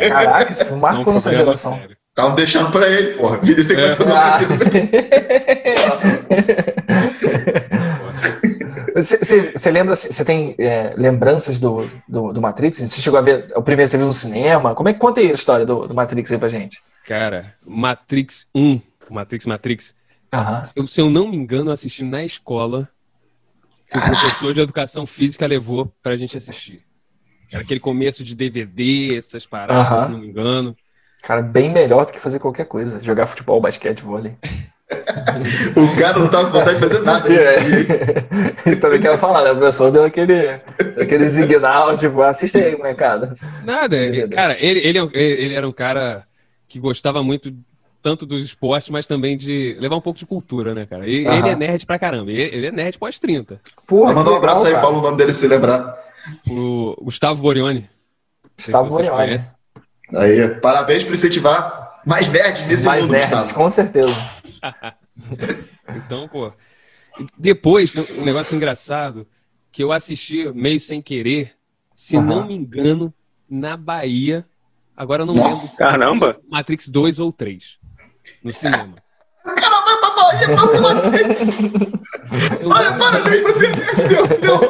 [0.09, 1.79] Caraca, isso é um marcou nossa geração.
[2.11, 3.39] Estavam deixando pra ele, porra.
[3.43, 3.95] Eles têm que É.
[3.95, 4.39] fazer Ah.
[9.55, 12.79] Você lembra, você tem é, lembranças do, do, do Matrix?
[12.81, 14.75] Você chegou a ver, o primeiro você viu no cinema?
[14.75, 16.83] Como é que conta aí a história do, do Matrix aí pra gente?
[17.07, 19.95] Cara, Matrix 1, Matrix Matrix,
[20.33, 20.63] Aham.
[20.75, 22.89] eu- se eu não me engano, eu assisti na escola
[23.91, 26.83] que o professor de educação física levou pra gente assistir.
[27.53, 30.05] Era aquele começo de DVD, essas paradas, Aham.
[30.07, 30.77] se não me engano.
[31.23, 33.01] Cara, bem melhor do que fazer qualquer coisa.
[33.03, 34.35] Jogar futebol, basquete, vôlei.
[35.77, 37.29] O cara não tava com vontade de fazer nada.
[37.33, 38.71] É.
[38.71, 39.51] Isso também quero falar, né?
[39.51, 40.49] O professor deu aquele,
[41.01, 43.35] aquele signal, tipo, assiste aí, molecada.
[43.65, 44.29] Nada, ele- Beleza.
[44.29, 46.25] cara, ele, é ele ele era um cara
[46.69, 47.53] que gostava muito
[48.07, 51.09] tanto do esporte, mas também de levar um pouco de cultura, né, cara?
[51.09, 53.59] E, ele é nerd pra caramba, ele, ele é nerd pós-30.
[53.85, 54.85] Porra, Manda um que legal, abraço aí, cara.
[54.87, 55.99] fala o nome dele se lembrar.
[56.49, 57.81] O Gustavo Borioni.
[57.81, 57.89] não
[58.59, 59.27] sei se Gustavo vocês Borioni.
[59.27, 59.57] conhecem.
[60.15, 63.55] Aí, parabéns por incentivar mais nerds nesse Mais mundo, nerds, Gustavo.
[63.55, 64.15] com certeza.
[65.97, 66.53] Então, pô.
[67.37, 69.27] Depois, um negócio engraçado
[69.73, 71.55] que eu assisti meio sem querer,
[71.95, 72.25] se Aham.
[72.27, 73.13] não me engano,
[73.51, 74.47] na Bahia.
[74.97, 75.67] Agora eu não Nossa, lembro.
[75.69, 76.41] se caramba!
[76.49, 77.79] Matrix 2 ou 3.
[78.43, 78.95] No cinema.
[79.45, 81.13] Cara, vai pra Bahia, vamos lá.
[82.57, 83.71] Se eu Olha, parabéns, você é
[84.09, 84.61] meu, meu.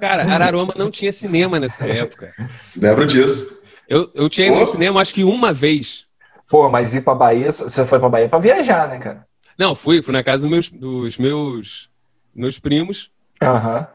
[0.00, 2.34] Cara, Araruama não tinha cinema nessa época.
[2.76, 3.62] Lembro disso.
[3.88, 4.60] Eu, eu tinha ido Pô.
[4.60, 6.04] no cinema acho que uma vez.
[6.48, 9.26] Pô, mas ir pra Bahia, você foi pra Bahia pra viajar, né, cara?
[9.58, 11.90] Não, fui, fui na casa dos meus, dos meus,
[12.34, 13.10] meus primos.
[13.42, 13.86] Aham.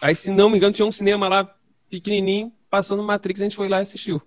[0.00, 1.48] Aí, se não me engano, tinha um cinema lá
[1.90, 4.20] pequenininho, passando Matrix, a gente foi lá e assistiu.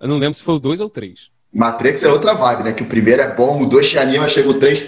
[0.00, 1.28] Eu não lembro se foi o 2 ou o 3.
[1.52, 2.72] Matrix é outra vibe, né?
[2.72, 4.82] Que o primeiro é bom, o dois te anima, chega o três.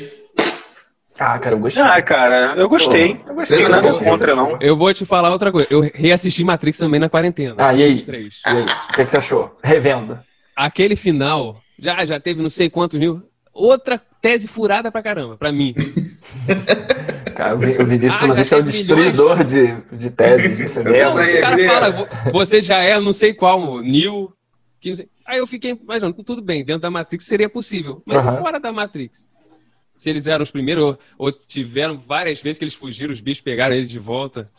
[1.18, 1.82] Ah, cara, eu gostei.
[1.82, 3.20] Ah, cara, eu gostei.
[3.26, 3.62] eu gostei.
[3.62, 4.04] Não nada gostam?
[4.04, 4.58] contra, não.
[4.60, 5.66] Eu vou te falar outra coisa.
[5.70, 7.54] Eu reassisti Matrix também na quarentena.
[7.58, 7.94] Ah, e aí?
[7.94, 8.40] Os três.
[8.46, 9.56] E aí, o que, que você achou?
[9.62, 10.18] Revendo.
[10.54, 13.22] Aquele final, já, já teve não sei quantos mil.
[13.52, 15.74] Outra tese furada pra caramba, pra mim.
[17.34, 20.56] Cara, eu vi, eu vi isso Ah, pelo é o teve destruidor de, de teses
[20.58, 20.96] de cinema.
[20.96, 24.32] Não, o cara fala, "Vo- você já é não sei qual, Neo.
[24.82, 28.02] Que não sei-" Aí eu fiquei imaginando, tudo bem, dentro da Matrix seria possível.
[28.04, 29.26] Mas e fora da Matrix?
[29.96, 33.40] Se eles eram os primeiros, ou, ou tiveram várias vezes que eles fugiram, os bichos
[33.40, 34.50] pegaram ele de volta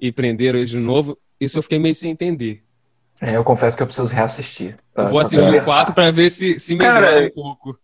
[0.00, 2.62] e prenderam ele de novo, isso eu fiquei meio sem entender.
[3.20, 4.76] É, eu confesso que eu preciso reassistir.
[4.94, 5.64] pra- vou assistir o conversar.
[5.66, 7.76] 4 pra ver se, se melhora Cara, um pouco.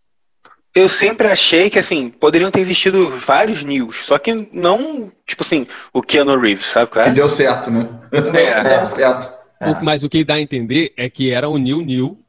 [0.73, 5.67] Eu sempre achei que, assim, poderiam ter existido vários News, só que não, tipo assim,
[5.93, 7.09] o Keanu Reeves, sabe E é?
[7.11, 7.87] deu certo, né?
[8.11, 8.21] É.
[8.77, 9.44] Deu certo.
[9.59, 9.71] É.
[9.71, 12.19] O- Mas o que dá a entender é que era o New New,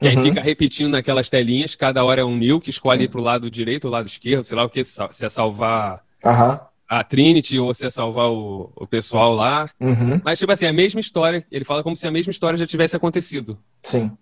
[0.00, 0.24] que aí Uhum.
[0.24, 3.86] fica repetindo naquelas telinhas, cada hora é um New, que escolhe ir pro lado direito
[3.86, 6.60] ou lado esquerdo, sei lá o que, se é salvar Aham.
[6.88, 9.68] a Trinity ou se é salvar o, o pessoal lá.
[9.80, 10.20] Uhum.
[10.24, 11.46] Mas, tipo assim, a mesma história.
[11.50, 13.58] Ele fala como se a mesma história já tivesse acontecido.
[13.82, 14.12] Sim.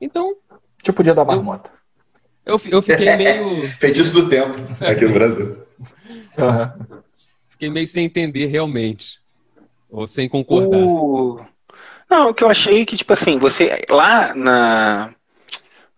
[0.00, 0.34] Então,
[0.82, 1.70] Tipo o dia da marmota.
[2.46, 3.68] eu, fi- eu fiquei meio.
[3.78, 5.58] Feitiço do tempo aqui no Brasil.
[7.50, 9.18] Fiquei meio sem entender realmente.
[9.90, 10.78] Ou sem concordar.
[10.78, 11.40] O...
[12.08, 15.10] Não, o que eu achei que, tipo assim, você lá na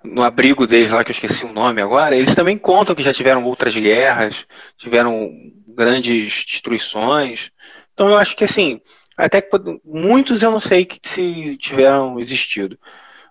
[0.03, 3.13] no abrigo deles lá, que eu esqueci o nome agora, eles também contam que já
[3.13, 4.47] tiveram outras guerras,
[4.79, 5.31] tiveram
[5.69, 7.51] grandes destruições.
[7.93, 8.81] Então eu acho que assim,
[9.15, 9.51] até que
[9.85, 12.79] muitos eu não sei que se tiveram existido.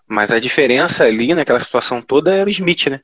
[0.08, 3.02] Mas a diferença ali naquela situação toda era o Smith, né?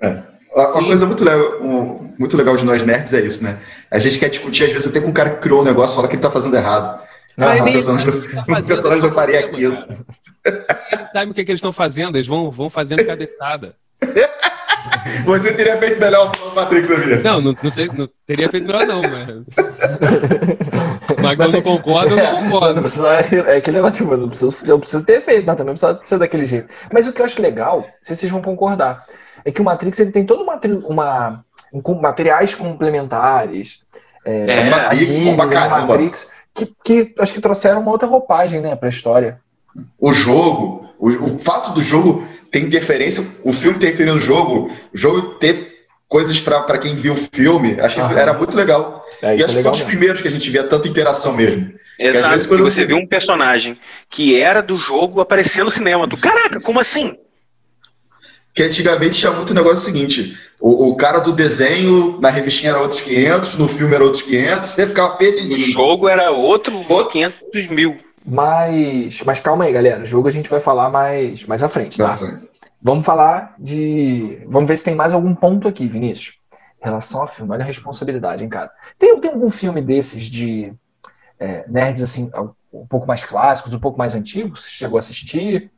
[0.00, 0.22] É.
[0.54, 0.86] Uma Sim.
[0.86, 3.58] coisa muito legal, um- muito legal de nós nerds é isso, né?
[3.90, 6.08] A gente quer discutir, às vezes, até com o cara que criou o negócio fala
[6.08, 7.00] que ele tá fazendo errado.
[7.36, 7.60] Mas Aham.
[7.62, 9.76] O nem- personagem não, tá não faria aquilo.
[9.76, 9.98] cara.
[10.92, 13.74] Eles sabem o que, que eles estão fazendo, eles vão, vão fazendo cabeçada.
[15.24, 17.16] Você teria feito melhor o Matrix da vida.
[17.22, 19.44] Não, não, não sei, não teria feito melhor não, mas.
[21.22, 22.80] Mas quando eu concordo, eu não Não concordo.
[22.80, 26.00] precisa, é aquele negócio, tipo, eu não preciso, eu preciso ter feito, mas também precisa
[26.02, 26.68] ser daquele jeito.
[26.92, 29.04] Mas o que eu acho legal, não se vocês vão concordar,
[29.44, 33.80] é que o Matrix ele tem todo uma, uma um materiais complementares,
[34.24, 35.36] é, É, Matrix, anime.
[35.36, 39.40] Matrix, que, que acho que trouxeram uma outra roupagem, né, pra história.
[39.98, 44.96] O jogo, o, o fato do jogo ter interferência, o filme interferir no jogo, o
[44.98, 45.72] jogo ter
[46.06, 49.02] coisas pra pra quem viu o filme, achei que era muito legal.
[49.22, 50.86] É, e isso acho é que foi um dos primeiros que a gente via tanta
[50.86, 51.72] interação mesmo.
[51.98, 52.28] às Exato.
[52.30, 53.78] vezes E quando você você- viu um personagem
[54.10, 56.06] que era do jogo aparecendo no cinema.
[56.06, 57.16] Tu, caraca, como assim?
[58.54, 63.00] Que antigamente tinha muito negócio seguinte: o, o cara do desenho na revistinha era outros
[63.00, 65.72] 500, no filme era outros 500, você ficava No perdidinho.
[65.72, 67.98] jogo era outro 500 mil.
[68.24, 70.02] Mas, mas calma aí, galera.
[70.02, 72.18] O jogo a gente vai falar mais, mais à frente, tá?
[72.80, 74.42] Vamos falar de.
[74.46, 76.34] Vamos ver se tem mais algum ponto aqui, Vinícius.
[76.80, 78.70] Em relação ao filme, olha a responsabilidade, hein, cara.
[78.98, 80.72] Tem, tem algum filme desses de
[81.38, 82.30] é, nerds, assim,
[82.72, 84.62] um pouco mais clássicos, um pouco mais antigos?
[84.62, 85.70] Você chegou a assistir?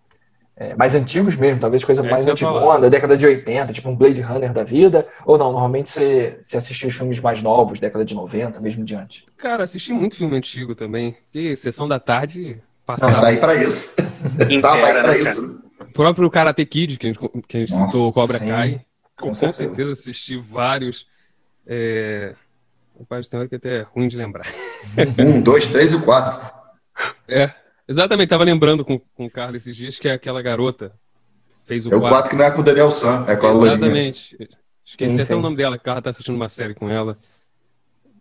[0.57, 2.79] É, mais antigos mesmo, talvez coisa É, mais falar.
[2.79, 5.07] da década de 80, tipo um Blade Runner da vida?
[5.27, 9.25] Ou não, normalmente você, você assistiu os filmes mais novos, década de 90, mesmo diante?
[9.37, 11.17] Cara, assisti muito filme antigo também.
[11.33, 13.21] Que sessão da tarde Não, passava.
[13.21, 13.97] tá aí pra isso.
[14.39, 15.61] Tá aí Inteira, pra né, isso.
[15.81, 18.49] O próprio Karate Kid, que a gente, que a gente Nossa, citou, Cobra sim.
[18.49, 18.81] Kai.
[19.21, 19.59] Com Com, certeza.
[19.59, 21.07] certeza assisti vários.
[21.67, 22.35] É...
[22.99, 24.47] Rapaz, tem hora que até é ruim de lembrar.
[25.19, 26.41] Um, dois, três e quatro.
[27.29, 27.51] É,
[27.89, 30.93] exatamente, tava lembrando com, com o Carlos esses dias que é aquela garota
[31.65, 32.17] fez o É o quadro.
[32.17, 33.75] quatro que não é com o Daniel San, é com a Lolinha.
[33.75, 34.37] Exatamente.
[34.85, 35.35] Esqueci Sim, até sim.
[35.35, 37.19] o nome dela, que o Carla tá assistindo uma série com ela.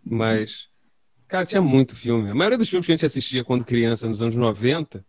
[0.04, 0.68] Mas,
[1.28, 2.30] cara, tinha muito filme.
[2.30, 5.04] A maioria dos filmes que a gente assistia quando criança, nos anos 90,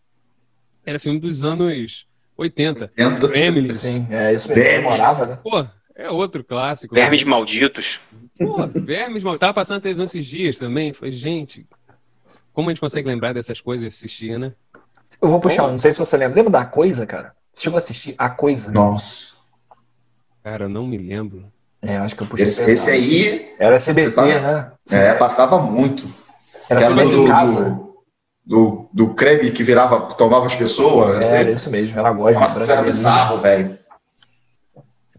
[0.86, 2.06] era filme dos anos
[2.38, 2.88] 80.
[2.90, 3.28] Tenta.
[3.28, 3.80] Gremlins.
[3.80, 4.64] Sim, é isso mesmo.
[4.64, 5.40] Demorava, né?
[5.42, 5.66] Pô,
[5.96, 6.94] é outro clássico.
[6.94, 8.00] Vermes malditos.
[8.38, 9.40] Pô, Vermes, mal.
[9.40, 10.94] Tava passando televisão esses dias também.
[10.94, 11.66] Falei, gente,
[12.56, 14.54] como a gente consegue lembrar dessas coisas e assistir, né?
[15.22, 16.38] Eu vou puxar um, não sei se você lembra.
[16.38, 17.34] Lembra da Coisa, cara?
[17.52, 18.72] Você chegou a assistir A Coisa?
[18.72, 19.36] Nossa.
[20.42, 21.46] Cara, não me lembro.
[21.82, 22.44] É, acho que eu puxei.
[22.44, 24.72] Esse, esse aí, Era SBT, Você tá- né?
[24.92, 26.08] é, passava muito.
[26.70, 27.70] Era era SBT do, em casa.
[27.70, 28.04] do,
[28.46, 31.26] do, do creme que virava, tomava as pessoas.
[31.26, 31.52] Era né?
[31.52, 32.42] isso mesmo, era Gosma.
[32.42, 33.78] Nossa, era bizarro, velho.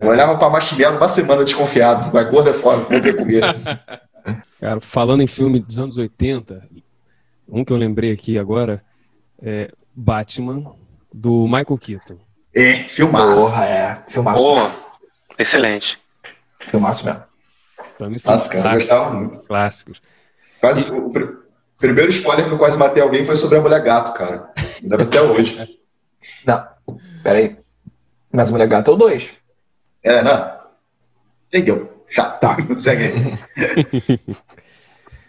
[0.00, 2.10] Eu olhava pra Marshmallow uma semana desconfiado.
[2.10, 3.42] Vai gordo é foda, não tem comer.
[4.60, 6.62] Cara, falando em filme dos anos 80,
[7.48, 8.82] um que eu lembrei aqui agora
[9.42, 10.74] é Batman,
[11.12, 12.18] do Michael Keaton.
[12.54, 13.36] É, filmaço.
[13.36, 14.02] Porra, é.
[14.08, 14.42] Filmaço.
[14.42, 14.56] Pô,
[15.38, 15.98] excelente.
[16.68, 17.22] Filmaço mesmo.
[17.98, 19.46] Pra mim são Nossa, cara, eu clássicos, gostava muito.
[19.46, 20.02] clássicos.
[20.60, 21.34] Quase, o, pr-
[21.78, 24.50] primeiro spoiler que eu quase matei alguém foi sobre a mulher gato, cara.
[24.82, 25.78] Me lembro até hoje.
[26.46, 26.66] Não,
[27.22, 27.56] peraí.
[28.32, 29.32] Mas Mulher Gata é o 2.
[30.02, 30.60] É, não.
[31.48, 32.04] Entendeu?
[32.08, 32.40] Chato.
[32.40, 32.56] Tá.
[32.76, 34.36] Segue aí.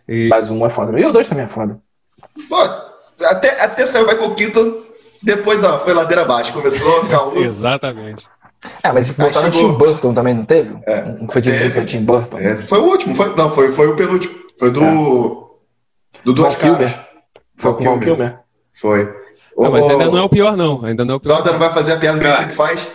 [0.09, 0.97] E, Mas um é foda.
[0.99, 1.81] E o 2 também é foda.
[2.49, 4.73] Pô, até, até saiu o Michael Keaton,
[5.23, 6.53] depois ó, foi ladeira abaixo.
[6.53, 7.37] Começou a ficar um.
[7.43, 8.25] exatamente.
[8.83, 9.51] É, mas botaram o.
[9.51, 10.77] Tim Burton também, não teve?
[10.85, 11.01] É.
[11.01, 12.39] Que foi dirigido pelo Tim Burton.
[12.39, 14.35] É, foi o último, foi, não, foi, foi o penúltimo.
[14.59, 15.59] Foi do.
[16.25, 16.91] Do Duas Caras.
[17.55, 18.39] Foi com o Val Kilmer.
[18.73, 19.05] Foi.
[19.57, 20.83] Não, mas O- ainda não é o pior, não.
[20.85, 21.37] Ainda não é o pior.
[21.37, 22.87] Nota não vai fazer a piada que sempre faz.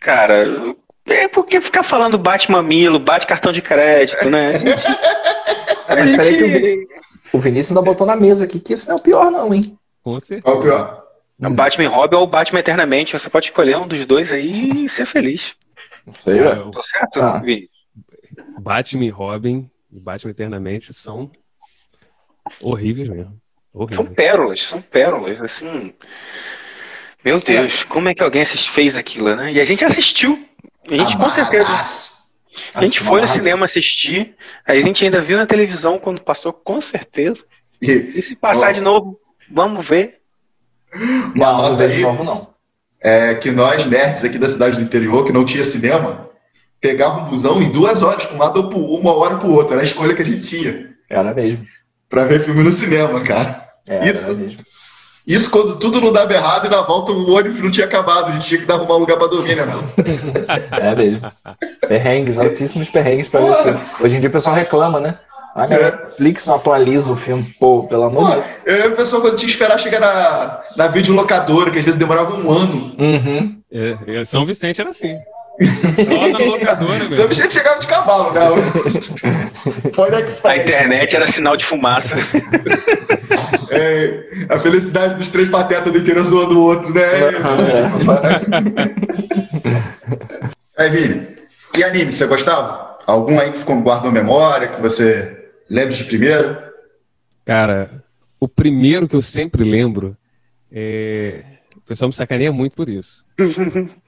[0.00, 0.74] Cara,
[1.06, 4.48] é porque ficar falando bate mamilo, bate cartão de crédito, né?
[4.50, 6.86] A gente, a Mas peraí que o, gente Vini-
[7.32, 9.78] o Vinícius ainda botou na mesa aqui que isso não é o pior, não, hein?
[10.02, 10.42] Com certeza.
[10.42, 11.04] Qual o pior?
[11.40, 13.12] o Batman Robin ou o Batman Eternamente.
[13.18, 15.54] Você pode escolher um dos dois aí e ser feliz.
[16.06, 16.70] Não sei, velho.
[16.70, 17.38] Tô certo, Ah.
[17.38, 17.68] Vini?
[18.60, 21.30] Batman e Robin e Batman Eternamente são
[22.60, 23.40] horríveis mesmo.
[23.72, 24.08] São Horríveis.
[24.16, 25.94] pérolas, são pérolas, assim.
[27.24, 29.52] Meu Deus, como é que alguém fez aquilo, né?
[29.52, 30.44] E a gente assistiu.
[30.88, 31.68] A gente com certeza.
[32.74, 34.34] A gente foi no cinema assistir,
[34.66, 37.44] aí a gente ainda viu na televisão quando passou, com certeza.
[37.80, 39.18] E E se passar de novo,
[39.50, 40.20] vamos ver.
[40.94, 42.54] uma Não, nota de novo, não.
[43.00, 46.30] é que nós, nerds aqui da cidade do interior, que não tinha cinema,
[46.80, 49.74] pegava um busão em duas horas, para um lado ou uma hora para o outro.
[49.74, 50.94] Era a escolha que a gente tinha.
[51.08, 51.66] Era mesmo.
[52.08, 53.68] Para ver filme no cinema, cara.
[53.88, 54.24] É, Isso.
[54.24, 54.60] Era mesmo.
[55.28, 58.28] Isso quando tudo não dava errado e na volta o ônibus não tinha acabado.
[58.28, 59.66] A gente tinha que dar arrumar um lugar para dormir, né?
[60.80, 61.30] É mesmo.
[61.86, 63.78] Perrengues, altíssimos perrengues pra ver.
[64.00, 65.18] Hoje em dia o pessoal reclama, né?
[65.54, 68.46] A Netflix não atualiza o filme, pô, pelo amor de Deus.
[68.64, 71.98] eu e o pessoal quando tinha que esperar chegar na, na videolocadora, que às vezes
[71.98, 72.94] demorava um ano.
[72.98, 73.60] Uhum.
[73.70, 75.18] É, é, São Vicente era assim.
[75.60, 77.28] Só na locadora, Seu meu.
[77.28, 78.40] bicho chegava de cavalo, né?
[79.92, 82.14] Foi na A internet era sinal de fumaça.
[83.70, 87.02] É, a felicidade dos três patetas do interior zoando o outro, né?
[90.76, 91.26] Aí, Vini,
[91.76, 92.96] e anime, você gostava?
[93.06, 96.56] Algum aí que ficou guardou memória, que você lembra de primeiro?
[97.44, 98.02] Cara,
[98.40, 100.16] o primeiro que eu sempre lembro
[100.72, 101.42] é.
[101.76, 103.24] O pessoal me sacaneia muito por isso.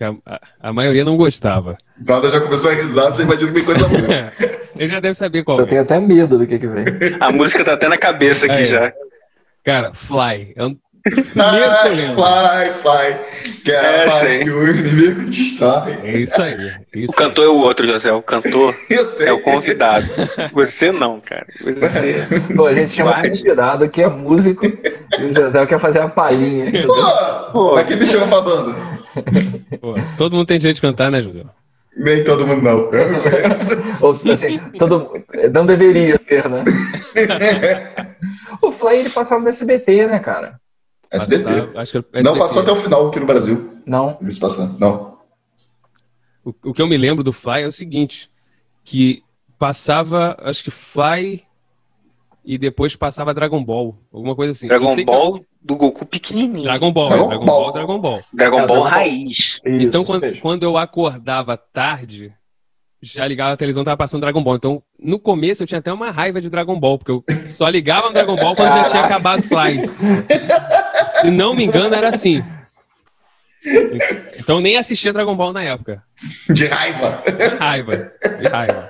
[0.00, 1.76] A, a- a maioria não gostava.
[2.06, 4.32] Ela já começou a risar, você imagina que tem coisa boa.
[4.76, 5.68] Ele já deve saber qual Eu é.
[5.68, 6.84] tenho até medo do que que vem.
[7.20, 8.64] A música tá até na cabeça aqui Aí.
[8.66, 8.92] já.
[9.64, 10.54] Cara, Fly.
[10.56, 12.14] É eu Fly, lembro.
[12.14, 13.16] fly, fly,
[13.64, 14.44] que é É, a paz sei.
[14.44, 15.98] que o inimigo destrói.
[16.04, 16.54] É isso aí.
[16.68, 18.12] é Isso O cantor é o outro, José.
[18.12, 18.76] O cantor
[19.20, 20.06] é o convidado.
[20.52, 21.46] Você não, cara.
[21.60, 22.26] Você.
[22.54, 23.28] Pô, a gente chama Vai.
[23.30, 26.70] convidado que é músico e o José quer fazer a palhinha.
[26.86, 27.74] Pô, Pô.
[27.76, 28.76] mas quem me chama pra banda?
[29.16, 29.78] aí.
[29.78, 31.42] Pô, todo mundo tem direito de cantar, né, José?
[31.96, 32.88] Nem todo mundo não.
[34.00, 35.10] Ou, assim, todo,
[35.52, 36.64] não deveria ter, né?
[38.62, 40.60] O Fly ele passava no SBT, né, cara?
[41.10, 41.44] SBT.
[41.44, 42.38] Passava- acho que era Não SBT.
[42.38, 43.80] passou até o final aqui no Brasil.
[43.86, 44.16] Não.
[44.22, 44.78] Isso passando.
[44.78, 45.18] Não.
[46.44, 48.30] O, o que eu me lembro do Fly é o seguinte:
[48.84, 49.22] que
[49.58, 51.42] passava, acho que Fly
[52.44, 53.98] e depois passava Dragon Ball.
[54.12, 54.66] Alguma coisa assim.
[54.66, 56.62] Eu Dragon Ball do Goku pequenininho.
[56.62, 57.60] Dragon Ball, Dragon é, Dragon Ball.
[57.64, 58.20] Ball, Dragon Ball.
[58.32, 58.90] Dragon É, Ball Dragon Ball.
[58.90, 59.28] raiz.
[59.38, 62.32] Isso, Então, isso quando, quando eu acordava tarde,
[63.02, 64.56] já ligava a televisão, tava passando Dragon Ball.
[64.56, 68.06] Então, no começo, eu tinha até uma raiva de Dragon Ball, porque eu só ligava
[68.08, 69.82] no Dragon Ball quando já tinha acabado Fly.
[71.20, 72.42] Se não me engano, era assim.
[74.38, 76.02] Então, nem assistia Dragon Ball na época.
[76.48, 77.22] De raiva.
[77.26, 77.96] De raiva.
[78.42, 78.88] De raiva.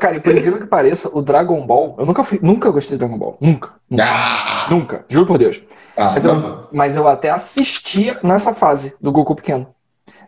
[0.00, 3.00] Cara, e por incrível que pareça, o Dragon Ball, eu nunca fui, nunca gostei de
[3.04, 3.36] Dragon Ball.
[3.40, 3.74] Nunca.
[3.90, 4.04] Nunca.
[4.06, 5.04] Ah, Nunca.
[5.08, 5.60] Juro por Deus.
[5.96, 6.42] ah, Mas não.
[6.42, 9.74] eu, mas eu até assistia nessa fase do Goku pequeno.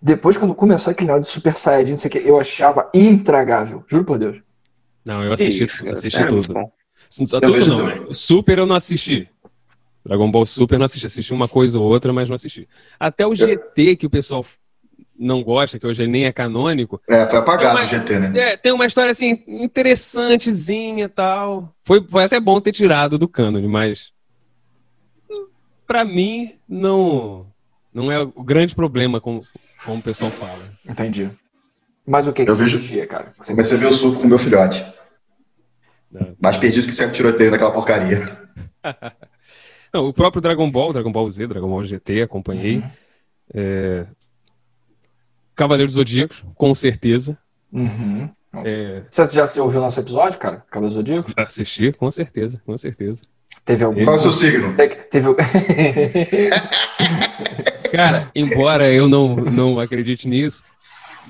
[0.03, 3.83] Depois, quando começou aquele negócio de Super Saiyajin, não sei o que, eu achava intragável.
[3.89, 4.37] Juro por Deus.
[5.03, 6.53] Não, eu assisti, Isso, assisti é tudo.
[7.09, 8.01] Só tudo não, né?
[8.11, 9.29] Super eu não assisti.
[10.07, 11.07] Dragon Ball Super eu não assisti.
[11.07, 12.69] Assisti uma coisa ou outra, mas não assisti.
[12.99, 14.45] Até o GT, que o pessoal
[15.19, 18.39] não gosta, que hoje nem é canônico, É, foi apagado É, o GT, né?
[18.53, 21.73] é, tem uma história assim, interessantezinha e tal.
[21.85, 24.13] Foi, foi até bom ter tirado do cânone, mas.
[25.87, 27.47] Pra mim, não,
[27.95, 29.41] não é o grande problema, como,
[29.85, 30.63] como o pessoal fala.
[30.89, 31.31] Entendi.
[32.07, 33.33] Mas o que, que Eu você vejo- assistia, cara?
[33.39, 34.85] Você- Comecei a ver o suco com meu filhote.
[36.11, 36.37] Não.
[36.41, 38.21] Mais perdido que sempre tiroteio naquela porcaria.
[39.93, 42.83] Não, o próprio Dragon Ball, Dragon Ball Z, Dragon Ball GT, acompanhei.
[43.55, 44.07] É...
[45.55, 47.39] Cavaleiros Zodíacos, com certeza.
[47.73, 48.29] Uhum.
[48.65, 50.63] É, Você já ouviu nosso episódio, cara?
[50.71, 51.31] Cavaleiro do Zodíaco?
[51.37, 53.23] assisti, com certeza, com certeza.
[53.65, 54.05] Teve algum.
[54.05, 54.75] Qual é o seu signo?
[54.77, 55.29] Te- Teve.
[57.93, 60.63] Cara, embora eu não, não acredite nisso,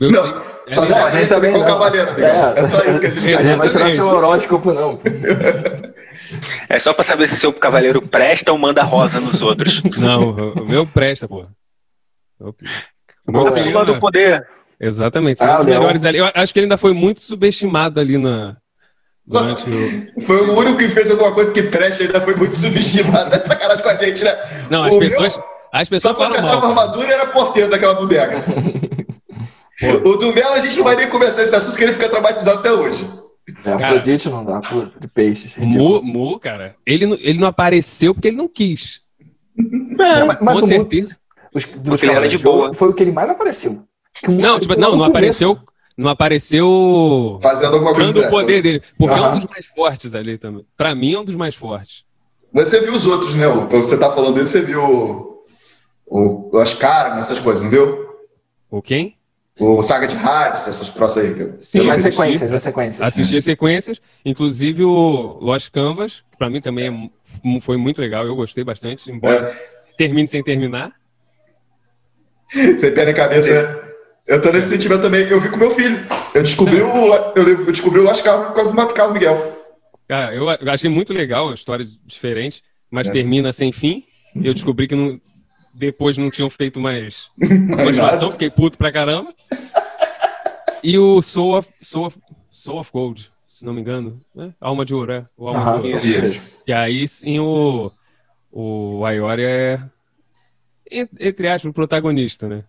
[0.00, 1.66] meu Não, signo- Só é, Não, a gente também com o não.
[1.68, 2.10] cavaleiro.
[2.24, 2.54] É.
[2.60, 5.00] É só isso que a gente a gente vai tirar seu horóscopo, não.
[6.68, 9.82] É só pra saber se seu cavaleiro presta ou manda rosa nos outros.
[9.96, 11.46] Não, o- meu presta, pô.
[12.40, 12.54] O
[13.28, 14.46] o meu do poder.
[14.78, 16.18] Exatamente, Ah, são os melhores ali.
[16.18, 18.56] Eu acho que ele ainda foi muito subestimado ali na.
[19.26, 20.22] Durante o...
[20.22, 23.30] Foi o único que fez alguma coisa que preste e ainda foi muito subestimado.
[23.30, 24.36] Tá sacanagem com a gente, né?
[24.70, 25.40] Não, as O pessoas.
[25.72, 28.36] As Só pessoas pra falam acertar a armadura era porteiro daquela bodega.
[30.04, 32.60] o do Melo a gente não vai nem começar esse assunto, porque ele fica traumatizado
[32.60, 33.04] até hoje.
[33.64, 35.56] É, Afrodite não dá, pô, de peixes.
[35.56, 39.02] Mu, Mu, cara, ele, não- ele não apareceu porque ele não quis.
[39.58, 41.16] É, mas mas com o Mu, certeza.
[41.52, 42.74] dos, dos ele era de boa.
[42.74, 43.84] foi o que ele mais apareceu.
[44.28, 45.58] Não, tipo, apareceu não, não apareceu.
[45.96, 48.82] Não apareceu Fazendo alguma coisa dando o poder dele.
[48.98, 50.66] Porque é um dos mais fortes ali também.
[50.76, 52.04] Pra mim é um dos mais fortes.
[52.52, 53.46] Você viu os outros, né?
[53.70, 58.06] Quando você tá falando dele, você viu o, o, as caras, essas coisas, não viu?
[58.70, 59.15] O quem?
[59.58, 61.34] O Saga de Hades, essas troças aí.
[61.60, 62.10] Sim, assisti.
[62.12, 63.00] sequências, as sequências.
[63.00, 67.10] Assisti as sequências, inclusive o Lost Canvas, que pra mim também
[67.54, 69.58] é foi muito legal, eu gostei bastante, embora
[69.96, 70.92] termine sem terminar.
[72.78, 73.82] Sem pé nem cabeça, né?
[74.26, 75.26] Eu tô nesse sentimento também.
[75.28, 75.98] Eu vi com meu filho.
[76.34, 79.64] Eu descobri o, eu, eu descobri o Lost Carro por causa do Mato Carlos Miguel.
[80.08, 83.10] Cara, eu a- achei muito legal, uma história diferente, mas É.
[83.12, 84.04] termina sem fim.
[84.44, 85.18] Eu descobri que não
[85.76, 87.28] depois não tinham feito mais
[87.84, 89.32] continuação, fiquei puto pra caramba.
[90.82, 92.18] E o Soul of, Soul of,
[92.50, 94.20] Soul of Gold, se não me engano.
[94.34, 94.54] Né?
[94.60, 95.24] Alma de Ouro, é.
[95.36, 96.06] O Alma Aham, de Ouro.
[96.06, 96.62] isso.
[96.66, 97.90] E aí sim o,
[98.50, 99.78] o Ayori é,
[100.90, 102.64] en- entre aspas, o protagonista, né?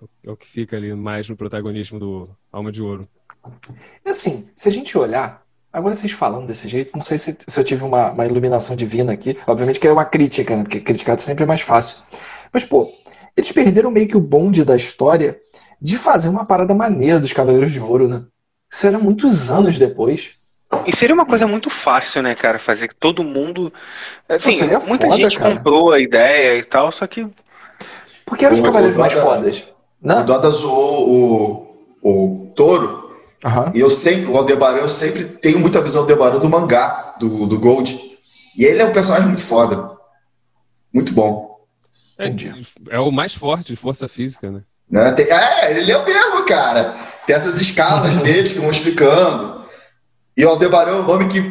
[0.00, 3.08] É o- É o que fica ali mais no protagonismo do Alma de Ouro.
[4.04, 5.42] Assim, se a gente olhar,
[5.78, 9.12] agora vocês falando desse jeito, não sei se, se eu tive uma, uma iluminação divina
[9.12, 9.36] aqui.
[9.46, 10.62] Obviamente que é uma crítica, né?
[10.62, 11.98] Porque criticar sempre é mais fácil.
[12.52, 12.88] Mas, pô,
[13.36, 15.38] eles perderam meio que o bonde da história
[15.80, 18.24] de fazer uma parada maneira dos Cavaleiros de Ouro, né?
[18.72, 20.30] Isso era muitos anos depois.
[20.84, 23.72] E seria uma coisa muito fácil, né, cara, fazer que todo mundo.
[24.28, 25.54] Assim, seria muita foda, gente cara.
[25.54, 27.26] comprou a ideia e tal, só que.
[28.24, 29.58] Porque eram os O- Cavaleiros o mais fodas.
[30.02, 30.22] O Né?
[30.24, 31.08] Doda zoou
[32.02, 33.05] o, o touro.
[33.44, 33.72] Aham.
[33.74, 37.46] E eu sempre, o Aldebaran, eu sempre tenho muita visão do Aldebaran do mangá, do,
[37.46, 37.98] do Gold.
[38.56, 39.90] E ele é um personagem muito foda.
[40.92, 41.60] Muito bom.
[42.18, 42.66] É, Entendi.
[42.88, 44.62] é o mais forte de força física, né?
[44.90, 45.12] Né?
[45.12, 46.94] Tem- é, ele é o mesmo, cara.
[47.26, 49.64] Tem essas escalas deles que vão explicando.
[50.36, 51.42] E o Aldebaran é um nome que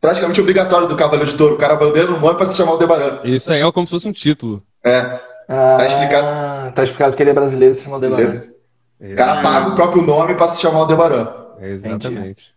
[0.00, 1.54] praticamente obrigatório do Cavaleiro de Touro.
[1.54, 3.20] O cara bandeira um nome pra se chamar Aldebaran.
[3.24, 4.62] Isso aí é como se fosse um título.
[4.84, 5.20] É.
[5.48, 6.72] Ah, explicado.
[6.74, 8.50] Tá explicado que ele é brasileiro, se não beleza?
[8.50, 8.57] É,
[9.00, 11.26] O cara paga o próprio nome pra se chamar Aldebaran.
[11.58, 12.54] exatamente.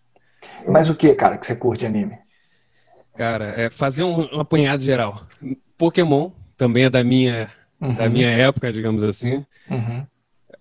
[0.68, 2.18] Mas o que, cara, que você curte anime?
[3.16, 5.22] Cara, é fazer um, um apanhado geral.
[5.78, 7.50] Pokémon também é da minha,
[7.96, 9.46] da Uhum, minha época, digamos assim.
[9.70, 10.06] uhum.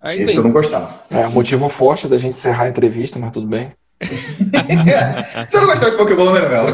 [0.01, 1.01] Aí, Esse eu não gostava.
[1.11, 3.73] É, motivo forte da gente encerrar a entrevista, mas tudo bem.
[5.49, 6.69] Você não gostava de Pokémon, né, Melo?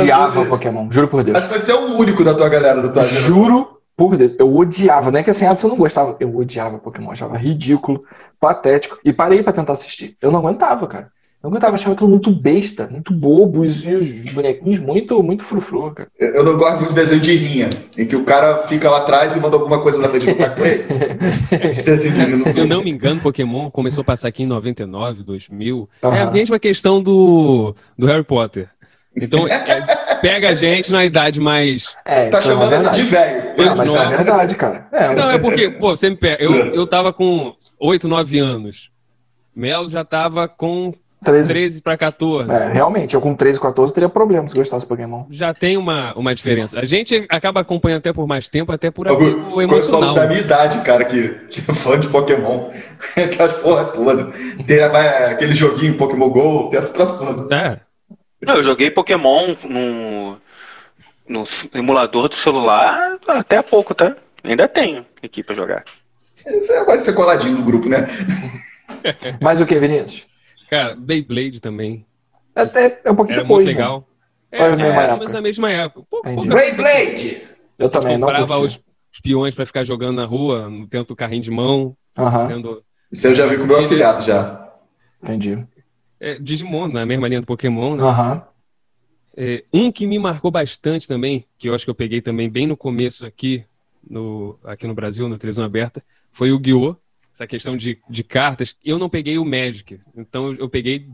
[0.00, 1.38] Odiava Pokémon, juro por Deus.
[1.38, 3.28] Acho que você é o único da tua galera, da tua geração.
[3.34, 5.10] Juro por Deus, eu odiava.
[5.10, 6.16] Não é que assim, ah, você não gostava.
[6.18, 8.02] Eu odiava Pokémon, achava ridículo,
[8.40, 8.98] patético.
[9.04, 10.16] E parei pra tentar assistir.
[10.22, 11.08] Eu não aguentava, cara.
[11.42, 15.90] Não aguentava, achava aquilo muito besta, muito bobo, e os, os bonequinhos muito, muito frufru,
[15.90, 16.08] cara.
[16.18, 18.98] Eu eu não gosto muito de desenho de rinha, em que o cara fica lá
[18.98, 20.84] atrás e manda alguma coisa na frente com ele.
[21.50, 25.88] Rinha, Se eu não me engano, Pokémon começou a passar aqui em 99, 2000.
[26.02, 28.70] É a mesma questão do, do Harry Potter.
[29.14, 29.56] Então, é,
[30.22, 31.94] pega a gente na idade mais.
[32.04, 33.02] É, Tá é chamando verdade.
[33.02, 33.39] de velho.
[33.56, 34.10] Não, mas isso é Não.
[34.10, 34.86] verdade, cara.
[34.92, 36.42] É, Não, é porque, pô, você me pega.
[36.42, 38.90] Eu, eu tava com 8, 9 anos.
[39.56, 40.92] Melo já tava com
[41.22, 41.52] 13.
[41.52, 42.50] 13 para 14.
[42.50, 45.24] É, realmente, eu com 13, 14 teria problema se gostasse de Pokémon.
[45.30, 46.80] Já tem uma, uma diferença.
[46.80, 50.14] A gente acaba acompanhando até por mais tempo, até por Algum- apego emocional.
[50.14, 52.70] da minha idade, cara, que, que é fã de Pokémon.
[53.16, 54.32] Aquelas porra toda.
[54.66, 57.54] Tem é, aquele joguinho Pokémon GO, tem essa troço toda.
[57.54, 57.80] É.
[58.42, 60.38] Não, eu joguei Pokémon no,
[61.30, 64.16] no emulador do celular até há pouco, tá?
[64.42, 65.84] Ainda tenho aqui pra jogar.
[66.44, 68.06] É- vai ser coladinho no grupo, né?
[69.40, 70.26] Mas o que, Vinícius?
[70.68, 72.04] Cara, Beyblade também.
[72.54, 73.82] Até é um pouquinho Era depois, muito né?
[73.82, 74.08] legal.
[74.52, 75.32] Ou é a mesma mais época?
[75.32, 76.06] na mesma época.
[76.10, 77.48] Pô, Beyblade!
[77.78, 78.80] Eu também, não comprava os,
[79.12, 83.26] os peões pra ficar jogando na rua, tendo o carrinho de mão, Aham, tendo Isso
[83.28, 84.68] eu já vi com o meu afilhado já.
[85.22, 85.64] entendi.
[86.20, 88.04] é, Digimon, na mesma linha do Pokémon, né?
[88.04, 88.42] Aham.
[89.42, 92.66] É, um que me marcou bastante também, que eu acho que eu peguei também bem
[92.66, 93.64] no começo aqui
[94.06, 96.94] no, aqui no Brasil, na televisão aberta, foi o Guiô.
[97.34, 98.76] Essa questão de, de cartas.
[98.84, 101.08] Eu não peguei o Magic, então eu, peguei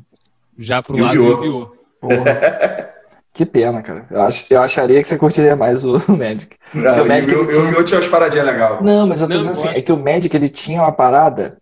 [0.59, 1.77] já pro lado do Guiô.
[3.33, 4.07] Que pena, cara.
[4.11, 6.57] Eu, ach, eu acharia que você curtiria mais o Magic.
[6.73, 8.83] Não, o Magic eu, tinha- eu tinha umas paradinhas legais.
[8.83, 9.79] Não, mas eu tô Não, dizendo assim, gosto.
[9.79, 11.59] é que o Magic ele tinha uma parada,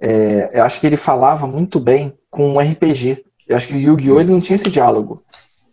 [0.00, 3.22] é, eu acho que ele falava muito bem com um RPG.
[3.46, 4.20] Eu acho que o Yu-Gi-Oh!
[4.20, 5.22] ele não tinha esse diálogo.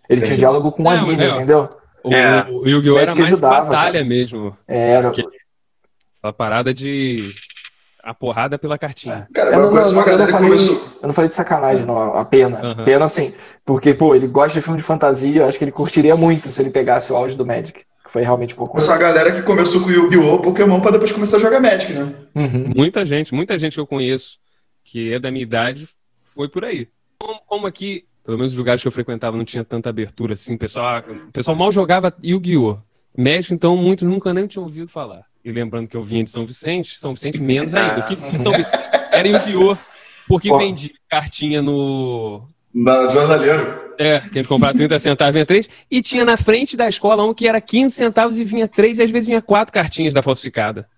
[0.09, 0.37] Ele tinha Entendi.
[0.39, 1.69] diálogo com o Não, anime, é, entendeu?
[2.03, 2.45] O, É.
[2.49, 2.97] o Yu-Gi-Oh!
[2.99, 4.05] era mais ajudava, batalha cara.
[4.05, 4.55] mesmo.
[4.67, 5.25] É, Era, Que-
[6.21, 7.31] A parada de.
[8.03, 9.27] A porrada pela cartinha.
[9.33, 10.75] Cara, Eu não- eu não- uma eu não galera que falei- começou.
[11.01, 12.59] Eu não falei de sacanagem, não, a pena.
[12.59, 12.83] Aham.
[12.85, 13.33] Pena assim,
[13.65, 16.61] porque, pô, ele gosta de filme de fantasia, eu acho que ele curtiria muito se
[16.61, 17.79] ele pegasse o auge do Magic.
[18.03, 18.79] Que foi realmente um pouco.
[18.79, 20.37] Uma galera que começou com Yu-Gi-Oh!
[20.39, 22.13] Pokémon pra depois começar a jogar Magic, né?
[22.35, 22.73] Uhum.
[22.75, 24.37] Muita gente, muita gente que eu conheço,
[24.83, 25.89] que é da minha idade,
[26.35, 26.87] foi por aí.
[27.19, 30.55] Como, como aqui, pelo menos os lugares que eu frequentava, não tinha tanta abertura assim,
[30.55, 32.77] o pessoal, o pessoal mal jogava Yu-Gi-Oh!
[33.17, 35.23] Magic, então muitos nunca nem tinham ouvido falar.
[35.43, 37.99] E lembrando que eu vinha de São Vicente, São Vicente menos ainda.
[37.99, 39.77] O que São Vicente era Yu-Gi-Oh!
[40.27, 42.47] Porque vendia cartinha no.
[42.73, 43.85] Na Jornaleiro.
[43.97, 45.69] É, que a gente comprava 30 centavos vinha 3.
[45.89, 49.03] E tinha na frente da escola um que era 15 centavos e vinha 3, e
[49.03, 50.89] às vezes vinha 4 cartinhas da falsificada.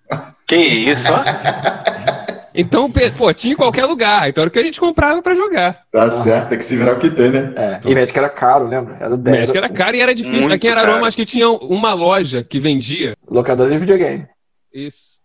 [0.48, 2.27] Que isso, ó.
[2.58, 4.28] Então, pô, tinha em qualquer lugar.
[4.28, 5.84] Então era o que a gente comprava pra jogar.
[5.92, 7.54] Tá certo, tem que se virar o que tem, né?
[7.56, 8.98] É, e Magic era caro, lembra?
[9.00, 9.40] Era o O 10.
[9.42, 10.40] Magic era caro e era difícil.
[10.42, 13.14] Muito Aqui em Araruama, acho que tinha uma loja que vendia.
[13.30, 14.26] Locadora de videogame.
[14.74, 15.18] Isso.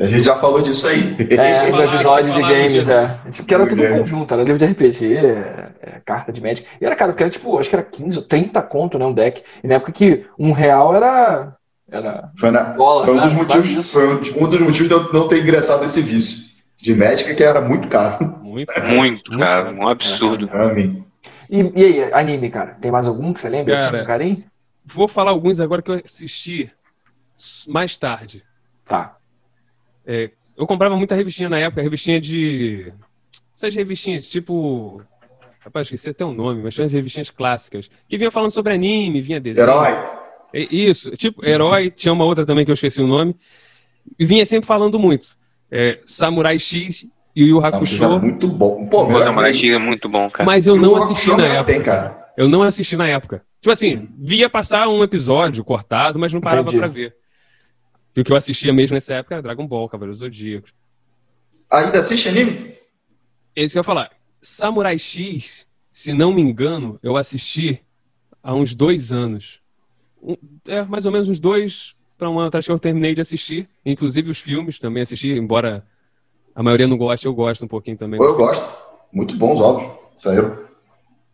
[0.00, 1.14] A gente já falou disso aí.
[1.30, 3.06] É, no episódio de games, é.
[3.30, 6.66] Tipo, que era tudo conjunto, era livro de RPG, é, é, carta de Magic.
[6.80, 9.12] E era caro, porque era tipo, acho que era 15 ou 30 conto, né, um
[9.12, 9.42] deck.
[9.62, 11.54] E na época que um real era,
[11.90, 13.22] Era Foi, na- Bola, foi um né?
[13.22, 16.51] dos motivos, foi um um dos motivos de eu não ter ingressado nesse vício
[16.82, 18.72] de médica, que era muito caro Muito.
[18.84, 19.70] Muito, cara.
[19.70, 20.48] Um absurdo.
[20.48, 21.04] pra mim.
[21.48, 22.74] E, e aí, anime, cara?
[22.80, 23.74] Tem mais algum que você lembra?
[23.74, 24.44] Cara, assim, com carinho?
[24.84, 26.70] Vou falar alguns agora que eu assisti
[27.68, 28.42] mais tarde.
[28.84, 29.16] Tá.
[30.56, 32.92] Eu comprava muita revistinha na época, revistinha de.
[33.56, 35.02] Essas revistinhas, tipo.
[35.60, 37.88] Rapaz, esqueci até o nome, mas tinha as revistinhas clássicas.
[38.08, 39.62] Que vinha falando sobre anime, vinha desenho.
[39.62, 39.92] Herói.
[40.52, 43.36] É, Isso, tipo, Herói, tinha uma outra também que eu esqueci o nome.
[44.18, 45.36] E vinha sempre falando muito.
[45.74, 48.18] É, Samurai X e o Yu Era Hakusho.
[48.20, 48.86] muito bom.
[48.88, 50.44] Pô, O Samurai X é muito bom, cara.
[50.44, 51.72] Mas eu não assisti na época.
[51.72, 52.32] Tem, cara.
[52.36, 53.42] Eu não assisti na época.
[53.60, 56.78] Tipo assim, via passar um episódio cortado, mas não parava Entendi.
[56.78, 57.16] pra ver.
[58.14, 60.72] E o que eu assistia mesmo nessa época era Dragon Ball, Cavaleiros Zodíacos.
[61.72, 62.76] Ainda assiste anime?
[63.56, 64.10] É isso que eu ia falar.
[64.42, 67.80] Samurai X, se não me engano, eu assisti
[68.42, 69.60] há uns dois anos.
[70.22, 73.20] Um- é, mais ou menos uns dois para um ano atrás que eu terminei de
[73.20, 73.68] assistir.
[73.84, 75.82] Inclusive os filmes também assisti, embora
[76.54, 78.20] a maioria não goste, eu gosto um pouquinho também.
[78.22, 78.64] Eu gosto.
[79.12, 79.90] Muito bons ovos.
[80.14, 80.56] Saíram.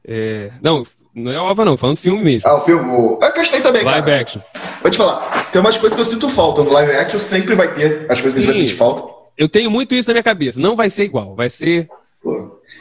[0.03, 0.83] É, não,
[1.15, 2.49] não é ova não, falando filme mesmo.
[2.49, 2.91] Ah, o filme.
[2.91, 3.19] O...
[3.21, 3.99] Eu gostei também, cara.
[3.99, 4.41] Live action.
[4.81, 5.51] Vou te falar.
[5.53, 6.63] Tem umas coisas que eu sinto falta.
[6.65, 8.61] No live action sempre vai ter as coisas que a gente vai Sim.
[8.61, 9.03] sentir falta.
[9.37, 10.59] Eu tenho muito isso na minha cabeça.
[10.59, 11.87] Não vai ser igual, vai ser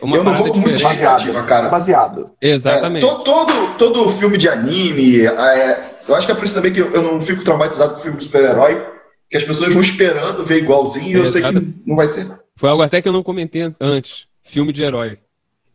[0.01, 1.67] uma eu não vou com muita expectativa, cara.
[1.67, 2.31] Baseado.
[2.41, 3.05] Exatamente.
[3.05, 6.71] É, to- todo, todo filme de anime, é, eu acho que é por isso também
[6.73, 8.85] que eu, eu não fico traumatizado com filme de super-herói,
[9.29, 12.27] que as pessoas vão esperando ver igualzinho e eu sei que não vai ser.
[12.55, 14.27] Foi algo até que eu não comentei antes.
[14.43, 15.19] Filme de herói.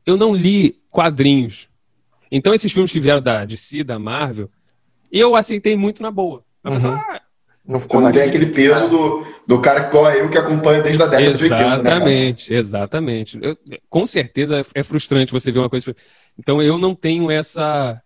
[0.07, 1.69] Eu não li quadrinhos.
[2.31, 4.49] Então, esses filmes que vieram da DC, da Marvel,
[5.13, 6.43] eu aceitei muito na boa.
[6.65, 6.75] A Uhum.
[6.77, 7.21] pessoa, ah,
[7.65, 11.01] Não Você ficou não tem aquele peso do, do cara igual eu que acompanha desde
[11.03, 13.41] a década de 80, né, exatamente, exatamente.
[13.89, 15.95] Com certeza é frustrante você ver uma coisa.
[16.39, 18.01] Então, eu não tenho essa.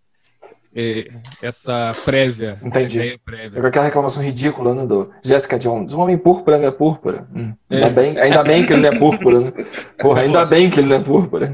[0.76, 1.08] É,
[1.42, 2.98] essa prévia, Entendi.
[2.98, 3.60] essa ideia É prévia.
[3.60, 5.92] com aquela reclamação ridícula, né, do Jessica Jones.
[5.94, 7.26] Um homem púrpura não é púrpura.
[7.34, 9.52] Hum, ainda, bem, ainda bem que ele não é púrpura, né?
[9.98, 11.50] Porra, ainda bem que ele não é púrpura.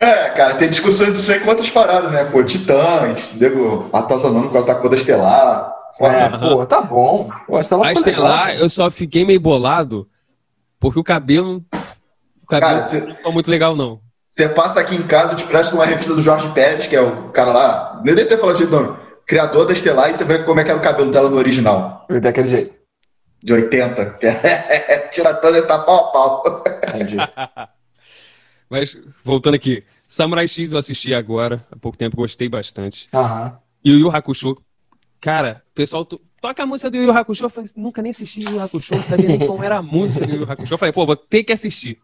[0.00, 2.24] É, cara, tem discussões disso aí com outras paradas, né?
[2.24, 5.72] Pô, Titãs, nego atazanando por causa da cor da estelar.
[6.00, 7.28] É, pô, tá bom.
[7.46, 8.10] Pô, a Estela A foi legal.
[8.24, 10.08] Estelar, eu só fiquei meio bolado
[10.80, 11.62] porque o cabelo.
[12.42, 14.00] O cabelo Cara, não ficou muito legal, não.
[14.32, 17.00] Você passa aqui em casa, eu te presto uma revista do Jorge Pérez, que é
[17.00, 20.38] o cara lá, nem deve ter falado de nome, criador da Estelar, e você vê
[20.44, 22.74] como é que era o cabelo dela no original, Daquele jeito.
[23.42, 24.04] de 80.
[24.20, 26.64] que é- Tira toda e tá pau a pau.
[26.88, 27.16] Entendi.
[28.70, 29.82] Mas, voltando aqui.
[30.06, 33.08] Samurai X eu assisti agora, há pouco tempo, gostei bastante.
[33.12, 33.58] Aham.
[33.84, 34.56] E o Yu Hakusho,
[35.20, 38.40] cara, o pessoal to- toca a música do Yu Hakusho, eu falei, nunca nem assisti
[38.44, 40.74] Yu Hakusho, não sabia nem como era a música do Yu Hakusho.
[40.74, 41.98] Eu falei, pô, vou ter que assistir.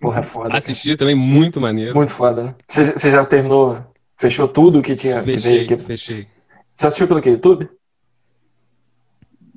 [0.00, 0.56] Porra, é foda.
[0.56, 1.94] Assisti também, muito maneiro.
[1.94, 2.54] Muito foda, né?
[2.68, 3.84] Você já terminou,
[4.16, 5.76] fechou tudo que tinha que veio Fechei, aqui?
[5.84, 6.26] fechei.
[6.74, 7.30] Você assistiu pelo quê?
[7.30, 7.68] YouTube?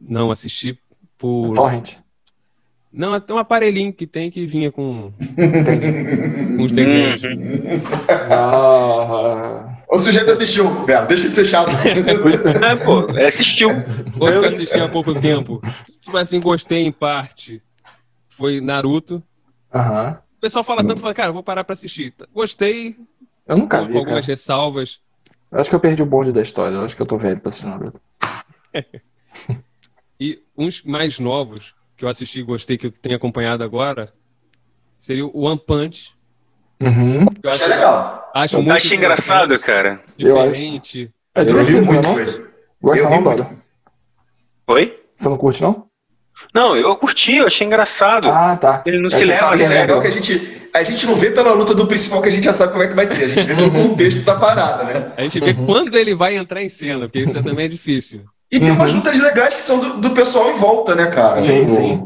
[0.07, 0.77] Não, assisti
[1.17, 1.53] por...
[1.55, 1.93] Torrent?
[2.91, 5.11] Não, tem um aparelhinho que tem que vinha com,
[6.55, 7.21] com os desenhos.
[8.31, 11.69] Ah, O sujeito assistiu, Belo, deixa de ser chato.
[12.63, 13.69] É, pô, assistiu.
[14.19, 15.61] Outro que eu assisti há pouco tempo.
[16.01, 17.61] Tipo assim, gostei em parte.
[18.29, 19.21] Foi Naruto.
[19.75, 20.19] Aham.
[20.37, 22.13] O pessoal fala tanto, fala, cara, eu vou parar pra assistir.
[22.33, 22.95] Gostei,
[23.47, 23.99] Eu nunca com vi, cara.
[24.05, 24.99] algumas ressalvas.
[25.51, 26.75] Eu acho que eu perdi o bonde da história.
[26.75, 27.99] Eu acho que eu tô velho pra assistir Naruto.
[30.19, 34.13] E uns mais novos que eu assisti e gostei, que eu tenho acompanhado agora,
[34.97, 36.13] seria o One Punch.
[36.79, 37.25] Uhum.
[37.25, 38.31] que eu acho, É legal.
[38.33, 40.01] acho Eu muito achei engraçado, cara.
[40.17, 41.11] Eu acho- Diferente.
[41.33, 41.91] É divertido, não?
[42.81, 43.23] Gosta Eu não, muito.
[43.43, 43.57] Dora?
[44.67, 45.03] Oi?
[45.15, 45.84] Você não curte, não?
[46.53, 48.27] Não, eu curti, eu achei engraçado.
[48.29, 48.81] Ah, tá.
[48.85, 49.81] Ele não Aí se leva a que É sério.
[49.81, 52.43] legal que a gente, a gente não vê pela luta do principal que a gente
[52.43, 53.23] já sabe como é que vai ser.
[53.23, 55.11] A gente vê pelo contexto da parada, né?
[55.17, 55.65] A gente vê Uhum.
[55.65, 58.23] quando ele vai entrar em cena, porque isso também é difícil.
[58.51, 58.97] E tem umas Uhum.
[58.97, 61.39] lutas legais que são do, do pessoal em volta, né, cara?
[61.39, 62.03] Sim, O- sim.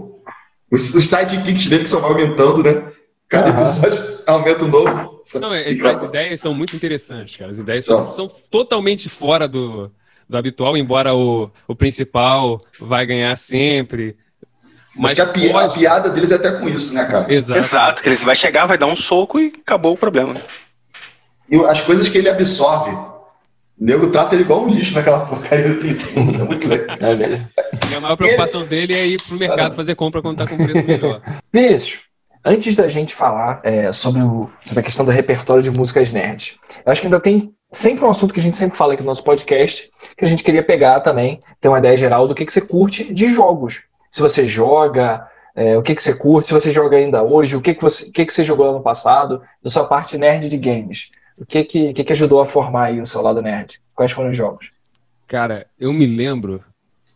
[0.71, 2.83] Os, os sidekicks dele que só vão aumentando, né?
[3.27, 3.61] Cada Aham.
[3.61, 5.19] episódio aumenta um novo.
[5.39, 7.51] Não, é- as ideias são muito interessantes, cara.
[7.51, 8.09] As ideias São.
[8.09, 9.91] são totalmente fora do,
[10.29, 14.15] do habitual, embora o, o principal vai ganhar sempre.
[14.95, 17.31] Mas que a, pi- a piada deles é até com isso, né, cara?
[17.33, 17.59] Exato.
[17.59, 20.35] Exato, que ele vai chegar, vai dar um soco e acabou o problema.
[21.49, 23.23] E as coisas que ele absorve, o
[23.79, 25.79] nego trata ele igual um lixo naquela porcaria do.
[26.39, 26.95] É muito legal.
[27.91, 30.85] E a maior preocupação dele é ir pro mercado fazer compra quando tá com preço
[30.85, 31.21] melhor.
[31.51, 32.01] Vinícius,
[32.45, 36.59] antes da gente falar é, sobre, o- sobre a questão do repertório de músicas nerd,
[36.85, 39.09] eu acho que ainda tem sempre um assunto que a gente sempre fala aqui no
[39.09, 42.53] nosso podcast, que a gente queria pegar também, ter uma ideia geral do que, que
[42.53, 43.83] você curte de jogos.
[44.09, 47.61] Se você joga, é, o que, que você curte, se você joga ainda hoje, o
[47.61, 50.57] que, que, você, o que, que você jogou ano passado, da sua parte nerd de
[50.57, 51.09] games.
[51.37, 53.79] O que, que, que, que ajudou a formar aí o seu lado nerd?
[53.95, 54.71] Quais foram os jogos?
[55.27, 56.63] Cara, eu me lembro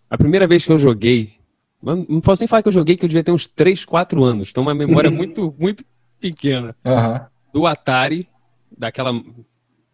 [0.09, 1.33] A primeira vez que eu joguei,
[1.81, 4.49] não posso nem falar que eu joguei, que eu devia ter uns 3, 4 anos.
[4.51, 5.83] Então, uma memória muito, muito
[6.19, 6.75] pequena.
[6.85, 7.25] Aham.
[7.51, 8.29] Do Atari,
[8.77, 9.11] daquela,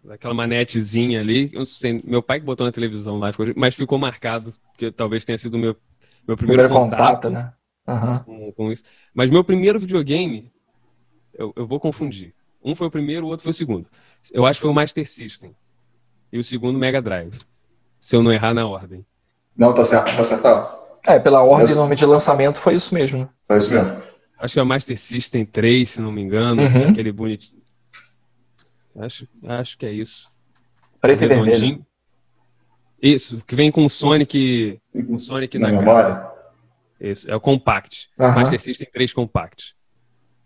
[0.03, 1.49] daquela manetezinha ali.
[1.53, 5.25] Eu não sei, meu pai que botou na televisão lá, mas ficou marcado, porque talvez
[5.25, 5.75] tenha sido o meu,
[6.27, 7.53] meu primeiro, Primeiro contato, né?
[7.87, 8.19] Aham.
[8.19, 8.83] com, com isso.
[9.13, 10.51] Mas meu primeiro videogame,
[11.33, 12.33] eu, eu vou confundir.
[12.63, 13.87] Um foi o primeiro, o outro foi o segundo.
[14.31, 15.55] Eu acho que foi o Master System.
[16.31, 17.37] E o segundo, Mega Drive.
[17.99, 19.05] Se eu não errar na ordem.
[19.57, 20.43] Não, tá certo, tá certo.
[20.43, 20.79] Tá.
[21.07, 23.27] É, pela ordem Mas- normalmente de lançamento foi isso mesmo.
[23.41, 24.01] Só isso mesmo.
[24.37, 26.61] Acho que é o Master System 3, se não me engano.
[26.61, 26.89] Uhum.
[26.89, 27.58] Aquele bonitinho.
[28.99, 30.29] Acho, acho que é isso.
[31.01, 31.85] Preto e vermelho.
[33.01, 34.79] Isso, que vem com o Sonic.
[35.07, 36.15] O Sonic Na na memória.
[36.15, 36.29] cara.
[36.99, 38.09] Isso, é o Compact.
[38.19, 38.35] Aham.
[38.41, 39.73] Master System 3 Compact.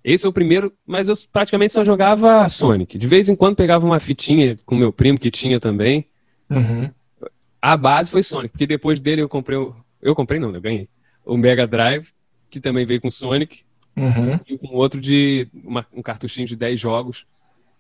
[0.04, 2.98] Esse é o primeiro, mas eu praticamente só jogava Sonic.
[2.98, 6.06] De vez em quando pegava uma fitinha com meu primo que tinha também.
[6.50, 6.92] Uhum.
[7.62, 9.74] A base foi Sonic, porque depois dele eu comprei o.
[10.02, 10.88] Eu comprei não, eu ganhei.
[11.26, 12.10] O Mega Drive,
[12.52, 13.64] que também veio com Sonic,
[13.96, 14.40] Uhum.
[14.48, 17.26] e com outro de uma- um cartuchinho de 10 jogos,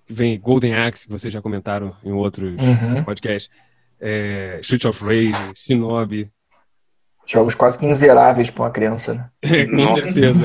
[0.10, 3.04] vem Golden Axe, que vocês já comentaram em outros Uhum.
[3.04, 3.50] podcasts.
[4.00, 6.30] É, Shoot of Rage, Shinobi.
[7.26, 9.30] Jogos quase que inzeráveis pra uma criança, né?
[9.68, 10.02] com Nossa.
[10.02, 10.40] certeza.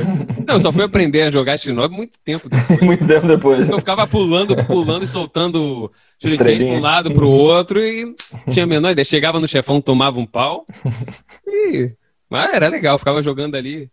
[0.47, 2.79] Não, eu só fui aprender a jogar Shinobi muito tempo depois.
[2.81, 3.69] Muito tempo depois.
[3.69, 5.91] Eu ficava pulando, pulando e soltando
[6.23, 6.71] Estrelinha.
[6.71, 8.15] pra um lado, pro outro, e
[8.51, 9.05] tinha a menor ideia.
[9.05, 10.65] Chegava no chefão, tomava um pau.
[11.51, 11.91] E...
[12.31, 13.91] Mas era legal, ficava jogando ali.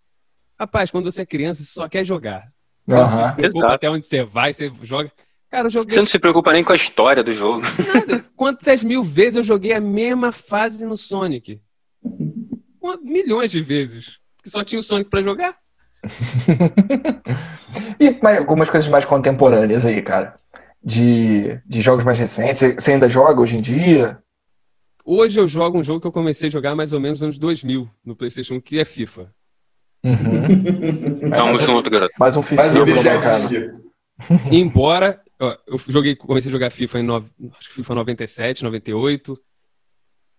[0.60, 2.50] Rapaz, quando você é criança, você só quer jogar.
[2.86, 5.10] Você não se preocupa até onde você vai, você joga.
[5.56, 7.62] Cara, eu joguei Você não se preocupa nem com a história do jogo.
[7.94, 8.26] nada.
[8.36, 11.62] Quantas mil vezes eu joguei a mesma fase no Sonic?
[13.02, 14.18] Milhões de vezes.
[14.44, 15.56] Que só tinha o Sonic pra jogar.
[18.00, 20.38] E mais, algumas coisas mais contemporâneas aí, cara.
[20.84, 22.62] De, de jogos mais recentes.
[22.78, 24.18] Você- ainda joga hoje em dia?
[25.06, 27.38] Hoje eu jogo um jogo que eu comecei a jogar mais ou menos nos anos
[27.40, 29.28] 2000 no PlayStation 1, que é FIFA.
[30.04, 31.20] Uhum.
[31.32, 32.14] Vamos mais, junto, garoto.
[32.20, 33.76] mais um FIFA, né, cara?
[34.52, 39.42] Embora eu joguei, comecei a jogar FIFA em no, acho que FIFA 97, 98.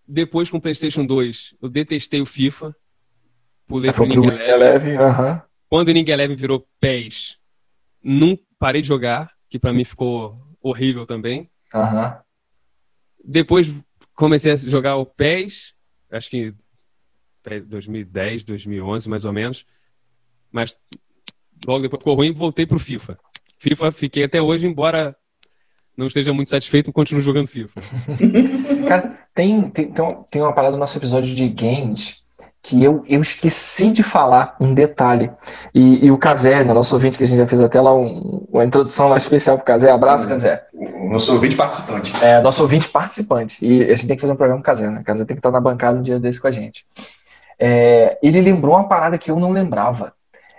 [0.09, 2.75] Depois com o PlayStation 2, eu detestei o FIFA.
[3.67, 4.95] Pulei Foi pro Ninguém Wing Eleven.
[4.95, 4.97] Eleven.
[4.99, 5.43] Aham.
[5.69, 7.39] Quando o Ninguém Eleven virou PES,
[8.03, 11.51] não parei de jogar, que pra mim ficou horrível também.
[11.75, 12.21] Aham.
[13.25, 13.73] Depois
[14.15, 15.75] comecei a jogar o PES,
[16.11, 16.55] acho que
[17.43, 19.67] PES 2010, 2011 mais ou menos.
[20.53, 20.79] Mas
[21.67, 23.19] logo depois ficou ruim e voltei pro FIFA.
[23.59, 25.17] FIFA fiquei até hoje, embora
[25.97, 27.81] não esteja muito satisfeito, continuo jogando FIFA.
[28.87, 29.91] Cara, tem, tem,
[30.31, 32.17] tem, uma- parada no nosso episódio de games
[32.63, 35.31] que eu, eu esqueci de falar um detalhe.
[35.73, 38.45] E, e o Kazé, né, nosso ouvinte, que a gente já fez até lá um-
[38.53, 39.91] uma introdução lá especial pro Kazé.
[39.91, 40.65] Abraço, Kazé.
[40.75, 42.13] O nosso ouvinte participante.
[42.23, 43.65] É, nosso ouvinte participante.
[43.65, 45.01] E a gente tem que fazer um programa com o Kazé, né?
[45.01, 46.85] O Kazé tem que estar na bancada um dia desse com a gente.
[47.59, 50.13] É, ele lembrou uma parada que eu não lembrava.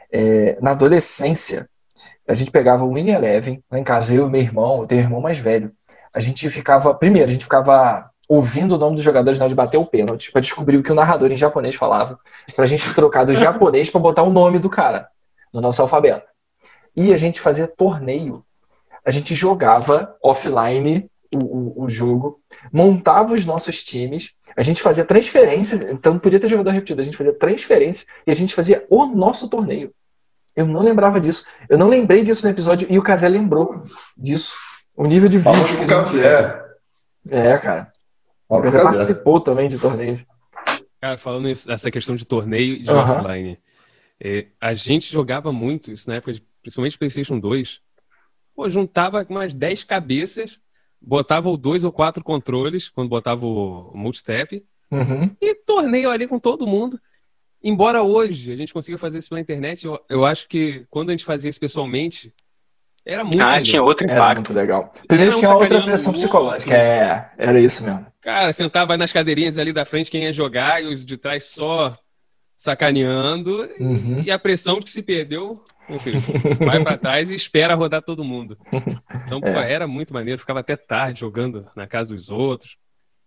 [0.09, 1.67] É, na adolescência,
[2.27, 5.01] a gente pegava o Win Eleven lá em casa, eu e meu irmão, eu tenho
[5.01, 5.71] um irmão mais velho.
[6.13, 9.55] A gente ficava, primeiro, a gente ficava ouvindo o nome dos jogadores na hora de
[9.55, 12.19] bater o pênalti, para descobrir o que o narrador em japonês falava,
[12.55, 15.07] pra gente trocar do japonês para botar o nome do cara
[15.53, 16.27] no nosso alfabeto.
[16.95, 18.43] E a gente fazia torneio.
[19.05, 25.05] A gente jogava offline o, o, o jogo, montava os nossos times, a gente fazia
[25.05, 28.85] transferências, então não podia ter jogador repetido, a gente fazia transferências e a gente fazia
[28.89, 29.93] o nosso torneio.
[30.57, 31.45] Eu não lembrava disso.
[31.69, 33.81] Eu não lembrei disso no episódio e o Casé lembrou
[34.17, 34.53] disso.
[34.95, 36.65] O nível de vício que gente Café.
[37.29, 37.91] É, cara.
[38.49, 40.19] O Casé participou também de torneios.
[40.99, 43.19] Cara, falando isso- essa questão de torneio e de Aham.
[43.21, 43.59] offline,
[44.19, 47.79] é, a gente jogava muito isso na época, de, principalmente PlayStation 2.
[48.55, 50.59] Pô, juntava umas 10 cabeças,
[50.99, 55.29] botava dois ou quatro controles, quando botava o, o multitap, Uhum.
[55.39, 56.99] e torneio ali com todo mundo.
[57.63, 61.11] Embora hoje a gente consiga fazer isso pela internet, eu, eu acho que quando a
[61.11, 62.33] gente fazia isso pessoalmente,
[63.05, 63.63] era muito Ah, legal.
[63.63, 64.37] tinha outro Era impacto.
[64.39, 64.93] muito legal.
[65.07, 66.73] Primeiro Era um tinha outra pressão o psicológica.
[66.75, 68.05] É, era isso mesmo.
[68.21, 71.97] Cara, sentava nas cadeirinhas ali da frente quem ia jogar e os de trás só
[72.55, 73.69] sacaneando.
[73.79, 74.21] Uhum.
[74.25, 75.63] E a pressão de que se perdeu,
[76.01, 76.19] filho,
[76.59, 78.57] vai pra trás e espera rodar todo mundo.
[79.25, 79.71] Então, pô, É.
[79.71, 80.39] era muito maneiro.
[80.39, 82.75] Ficava até tarde jogando na casa dos outros.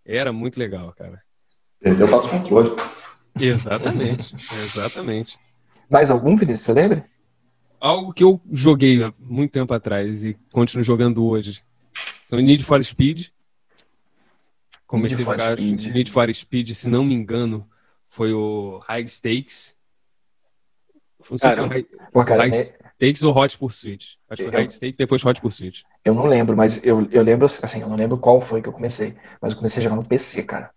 [0.05, 1.19] Era muito legal, cara.
[1.79, 2.69] Perdeu, passo controle.
[3.39, 5.37] Exatamente, exatamente.
[5.89, 6.65] Mais algum, Vinícius?
[6.65, 7.05] Você lembra?
[7.79, 11.63] Algo que eu joguei há muito tempo atrás e continuo jogando hoje.
[12.25, 13.27] Então, Need for Speed.
[14.85, 15.93] Comecei Need a jogar Speed.
[15.93, 17.67] Need for Speed, se não me engano,
[18.07, 19.75] foi o High Stakes.
[21.29, 21.67] Não sei se foi.
[21.67, 24.19] High Pô, cara, High né, Stakes ou Hot Pursuit.
[24.29, 25.83] Acho que foi Eu- High Stakes, depois Hot Pursuit.
[26.05, 28.73] eu não lembro, mas eu, eu lembro, assim, eu não lembro qual foi que eu
[28.73, 29.15] comecei.
[29.41, 30.71] Mas eu comecei a jogar no PC, cara.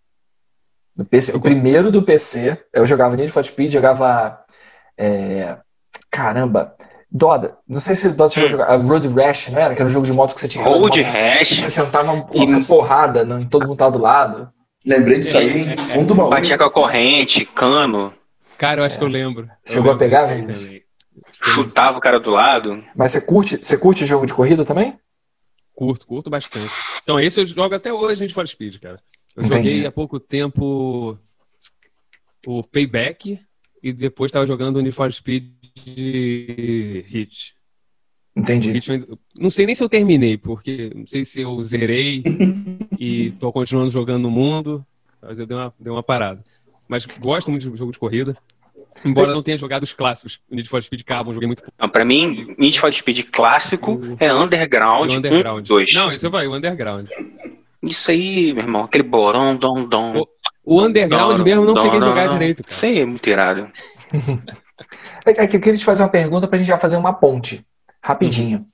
[0.97, 4.39] No PC, o primeiro do PC, eu jogava Need for Speed, jogava.
[4.97, 5.59] é,
[6.11, 6.75] caramba,
[7.11, 7.59] Doda.
[7.69, 8.65] Não sei se o Doda chegou a jogar.
[8.67, 9.75] a Road Rash, não era?
[9.75, 10.65] Que era um jogo de moto que você tinha.
[10.65, 11.49] Road moto, Rash.
[11.61, 12.67] Você sentava uma Isso.
[12.69, 14.51] porrada, não, todo mundo tava do lado.
[14.85, 16.29] Lembrei disso aí, fundo do baú.
[16.31, 18.13] Batia com a corrente, cano,
[18.59, 19.49] Cara, eu acho que eu lembro.
[19.67, 20.65] Eu Chegou a lembro pegar, aí Vinícius?
[20.65, 20.83] também.
[21.43, 22.85] chutava o cara do lado.
[22.95, 24.97] Mas você curte, você curte jogo de corrida também?
[25.75, 26.71] Curto, curto bastante.
[27.03, 29.01] Então, esse eu jogo até hoje, Need for Speed, cara.
[29.37, 29.69] Eu Entendi.
[29.69, 31.19] joguei há pouco tempo
[32.47, 33.39] o Payback
[33.83, 35.51] e depois estava jogando o Need for Speed
[35.87, 37.55] Hit.
[38.37, 38.73] Entendi.
[38.73, 38.89] Hit
[39.37, 42.23] Não sei nem se eu terminei, porque não sei se eu zerei
[42.99, 44.87] e tô continuando jogando no mundo,
[45.21, 46.45] mas eu dei uma, dei uma parada.
[46.89, 48.37] Mas gosto muito de jogo de corrida.
[49.05, 51.65] Embora eu não tenha jogado os clássicos, o Need for Speed Carbon, eu joguei muito
[51.79, 55.65] Não, pra mim, Need for Speed clássico é Underground, o Underground.
[55.65, 55.95] 1, 2.
[55.95, 57.09] Não, isso vai, o Underground.
[57.85, 60.25] Isso aí, meu irmão, aquele borão, dom, dom.
[60.65, 62.33] O Underground Dom, mesmo não dom, cheguei a dom, jogar dom.
[62.33, 62.75] direito, cara.
[62.75, 63.71] Isso aí é muito irado.
[65.27, 67.65] É que eu queria te fazer uma pergunta pra gente já fazer uma ponte.
[68.03, 68.67] Rapidinho.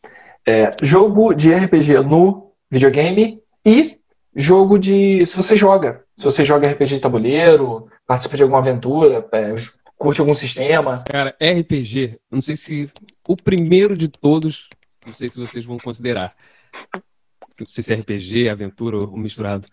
[0.45, 3.99] É, jogo de RPG no videogame e
[4.35, 5.25] jogo de.
[5.27, 6.03] Se você joga.
[6.17, 9.55] Se você joga RPG de tabuleiro, participa de alguma aventura, é,
[9.97, 11.05] curte algum sistema.
[11.09, 12.91] Cara, RPG, eu não sei se
[13.29, 14.69] o primeiro de todos,
[15.07, 16.35] não sei se vocês vão considerar.
[17.61, 19.67] Não sei se é RPG, aventura ou misturado.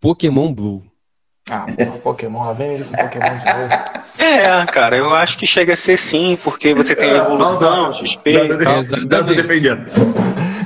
[0.00, 0.82] Pokémon Blue.
[1.48, 3.96] Ah, porra, Pokémon, lá vem ele com Pokémon de novo.
[4.18, 8.62] É, cara, eu acho que chega a ser sim, porque você tem evolução, XP Dando,
[8.62, 8.78] e tal.
[8.78, 9.08] Exatamente.
[9.08, 9.86] dando defendendo.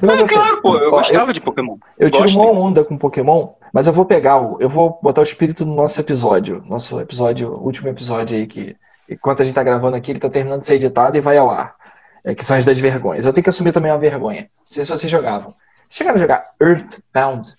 [0.02, 1.76] Mas, É assim, claro, pô, eu ó, gostava de Pokémon.
[1.98, 2.38] Eu tiro Gosto.
[2.38, 4.56] uma onda com Pokémon, mas eu vou pegar o.
[4.60, 6.62] Eu vou botar o espírito no nosso episódio.
[6.66, 8.76] Nosso episódio, último episódio aí, que
[9.08, 11.50] enquanto a gente tá gravando aqui, ele tá terminando de ser editado e vai ao
[11.50, 11.74] ar.
[12.24, 13.26] É, que são as das vergonhas.
[13.26, 14.42] Eu tenho que assumir também uma vergonha.
[14.42, 15.54] Não sei se vocês jogavam.
[15.90, 17.52] Chegaram a jogar Earthbound?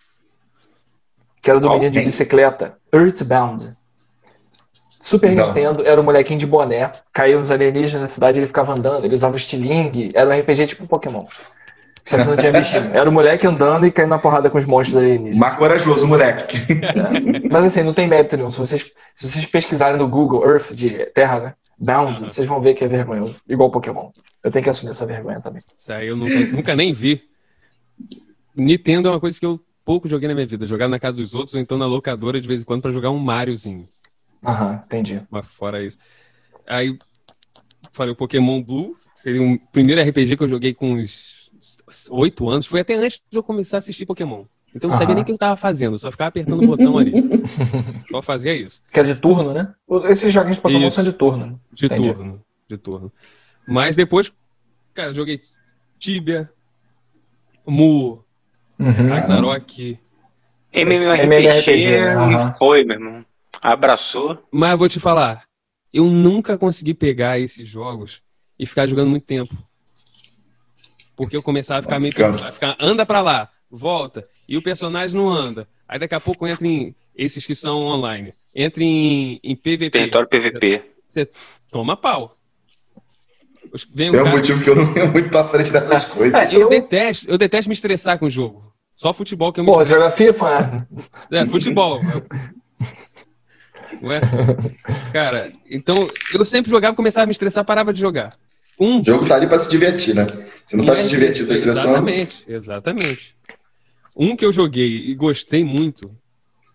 [1.41, 2.77] Que era do menino de bicicleta.
[2.93, 3.67] Earthbound.
[4.89, 5.47] Super Não.
[5.47, 9.15] Nintendo era um molequinho de boné, caiu nos alienígenas na cidade, ele ficava andando, ele
[9.15, 11.23] usava estilingue, era um RPG tipo Pokémon.
[12.05, 12.91] Só que você não tinha bichinho.
[12.93, 15.37] Era o moleque andando e caindo na porrada com os monstros alienígenas.
[15.37, 16.57] Mas corajoso, moleque.
[17.49, 18.51] Mas assim, não tem mérito nenhum.
[18.51, 21.53] Se vocês, se vocês pesquisarem no Google Earth de Terra, né?
[21.77, 23.41] Bound, vocês vão ver que é vergonhoso.
[23.49, 24.11] Igual Pokémon.
[24.43, 25.63] Eu tenho que assumir essa vergonha também.
[25.75, 27.23] Isso aí eu nunca, nunca nem vi.
[28.55, 30.65] Nintendo é uma coisa que eu pouco joguei na minha vida.
[30.65, 33.11] Jogar na casa dos outros ou então na locadora de vez em quando pra jogar
[33.11, 33.87] um Mariozinho.
[34.45, 35.21] Aham, entendi.
[35.29, 35.97] Mas fora isso.
[36.67, 36.97] Aí
[37.91, 38.95] falei o Pokémon Blue.
[39.15, 41.51] Seria o primeiro RPG que eu joguei com uns
[42.09, 42.65] oito anos.
[42.65, 44.45] Foi até antes de eu começar a assistir Pokémon.
[44.73, 46.97] Então eu não sabia nem o que eu tava fazendo, só ficava apertando o botão
[46.97, 47.11] ali.
[48.09, 48.81] Só fazia isso.
[48.91, 49.73] Que é de turno, né?
[50.09, 50.95] Esses joguinhos de Pokémon Isso.
[50.95, 51.59] são de turno.
[51.73, 52.13] De Entendi.
[52.13, 52.41] turno.
[52.69, 53.11] De turno.
[53.67, 54.31] Mas depois,
[54.93, 55.41] cara, eu joguei
[55.99, 56.49] Tibia,
[57.65, 58.23] Mu,
[58.79, 59.07] Uhum.
[59.07, 59.99] Ragnarok.
[60.73, 63.25] MMORPG, e foi, meu irmão.
[63.61, 64.41] Abraçou.
[64.51, 65.43] Mas eu vou te falar,
[65.93, 68.21] eu nunca consegui pegar esses jogos
[68.57, 69.55] e ficar jogando muito tempo.
[71.15, 75.15] Porque eu começava a ficar meio a ficar, anda pra lá, volta, e o personagem
[75.15, 75.67] não anda.
[75.87, 78.33] Aí daqui a pouco entra em esses que são online.
[78.55, 79.89] Entra em, em PVP.
[79.91, 80.81] Território PVP.
[81.07, 81.29] Você
[81.69, 82.35] toma pau.
[83.93, 86.33] Vem um É o cara- motivo que eu não venho muito pra frente dessas coisas.
[86.39, 88.71] É, eu eu- detesto, eu detesto me estressar com o jogo.
[88.95, 90.87] Só futebol que eu me Pô, jogar FIFA?
[91.31, 92.01] É, futebol.
[94.03, 94.19] Ué?
[95.13, 98.35] Cara, então eu sempre jogava, começava a me estressar, parava de jogar.
[98.79, 100.25] Um O jogo tá ali pra se divertir, né?
[100.65, 101.89] Se não tá te divertindo, tá estressando.
[101.89, 103.35] Exatamente, exatamente.
[104.15, 106.11] Um que eu joguei e gostei muito,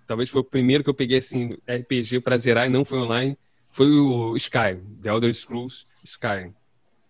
[0.06, 3.36] talvez foi o primeiro que eu peguei assim, RPG pra zerar e não foi online,
[3.68, 6.52] foi o Skyrim, The Elder Scrolls Skyrim.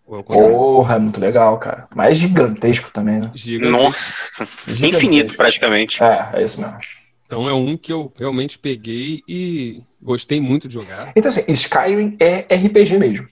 [0.07, 1.87] O- Porra, é muito legal, cara.
[1.93, 3.31] Mas gigantesco também, né?
[3.35, 3.77] Gigantesco.
[3.83, 4.85] Nossa, Gigantesco.
[4.97, 6.01] infinito praticamente.
[6.01, 6.77] É, é isso mesmo.
[7.25, 11.11] Então é um que eu realmente peguei e gostei muito de jogar.
[11.15, 13.27] Então, assim, Skyrim é RPG mesmo.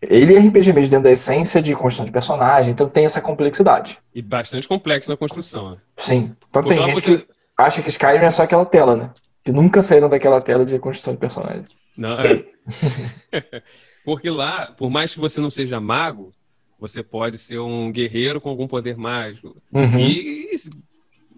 [0.00, 3.98] Ele é RPG mesmo dentro da essência de construção de personagem, então tem essa complexidade.
[4.14, 5.72] E bastante complexo na construção.
[5.72, 5.76] né?
[5.96, 6.36] Sim.
[6.48, 7.26] Então Porque tem gente você- que
[7.58, 9.10] acha que Skyrim é só aquela tela, né?
[9.44, 11.64] Que nunca saíram daquela tela de construção de personagem.
[11.98, 12.44] Não, é.
[14.10, 16.32] Porque lá, por mais que você não seja mago,
[16.80, 19.54] você pode ser um guerreiro com algum poder mágico.
[19.72, 20.50] Uhum, E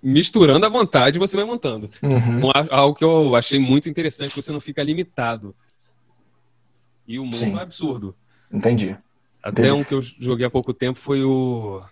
[0.03, 1.91] misturando à vontade, você vai montando.
[2.03, 2.51] uhum.
[2.71, 5.55] Algo que eu achei muito interessante, você não fica limitado.
[7.07, 7.59] E o mundo Sim.
[7.59, 8.17] é absurdo.
[8.51, 8.97] Entendi.
[9.43, 9.73] Até Entendi.
[9.79, 11.83] um que eu joguei há pouco tempo foi o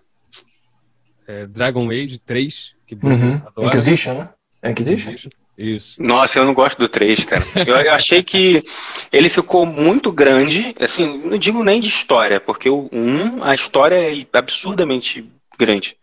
[1.29, 3.43] é, Dragon Age 3, que Uhum.
[3.67, 4.31] Inquisition, né?
[4.63, 5.11] É Inquisition?
[5.11, 5.31] Inquisition.
[5.61, 6.03] Isso.
[6.03, 7.45] Nossa, eu não gosto do 3, cara.
[7.67, 8.65] Eu, achei que
[9.13, 13.95] ele ficou muito grande, assim, não digo nem de história, porque o 1, a história
[13.97, 15.99] é absurdamente grande.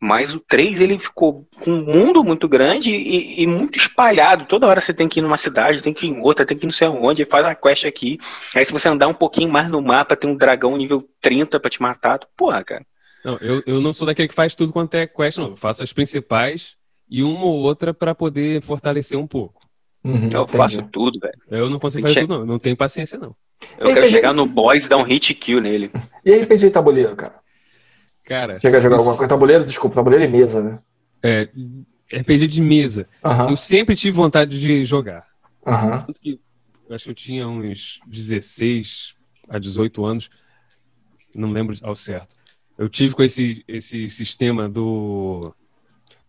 [0.00, 4.44] Mas o 3 ele ficou com um mundo muito grande e, e, muito espalhado.
[4.44, 6.64] Toda hora você tem que ir numa cidade, tem que ir em outra, tem que
[6.64, 8.18] ir não sei aonde, faz uma quest aqui.
[8.56, 11.70] Aí se você andar um pouquinho mais no mapa, tem um dragão nível 30 pra
[11.70, 12.18] te matar.
[12.36, 12.84] Porra, cara.
[13.24, 15.50] Não, eu, eu não sou daquele que faz tudo quanto é quest, não.
[15.50, 16.76] Eu faço as principais
[17.08, 19.64] e uma ou outra para poder fortalecer um pouco.
[20.04, 20.56] Uhum, eu entendi.
[20.56, 21.38] faço tudo, velho.
[21.50, 22.46] Eu não consigo fazer tudo, não.
[22.46, 23.34] Não tenho paciência, não.
[23.78, 25.90] Eu quero chegar no boss e dar um hit kill nele.
[26.24, 27.34] E RPG tabuleiro, cara?
[28.24, 28.58] Cara.
[28.58, 29.28] Chega a jogar alguma coisa?
[29.28, 30.78] Tabuleiro, desculpa, tabuleiro e mesa, né?
[31.22, 31.48] É,
[32.12, 33.06] RPG de mesa.
[33.24, 33.50] Uhum.
[33.50, 35.26] Eu sempre tive vontade de jogar.
[35.66, 36.12] Uhum.
[36.20, 36.40] Que,
[36.88, 39.14] eu acho que eu tinha uns 16
[39.48, 40.30] a 18 anos.
[41.34, 42.36] Não lembro ao certo.
[42.76, 45.54] Eu tive com esse, esse sistema do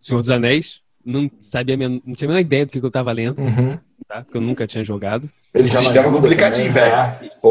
[0.06, 0.82] Senhor dos Anéis.
[1.04, 3.78] Não sabia, não tinha a menor ideia do que eu estava lendo, uhum.
[4.08, 4.24] tá?
[4.24, 5.30] Porque eu nunca tinha jogado.
[5.54, 6.96] Ele já sistema complicadinho, velho.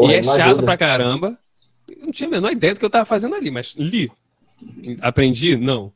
[0.07, 0.63] E é chato ajuda.
[0.63, 1.37] pra caramba.
[1.87, 4.11] Eu não tinha a menor ideia do que eu estava fazendo ali, mas li.
[5.01, 5.57] Aprendi?
[5.57, 5.91] Não.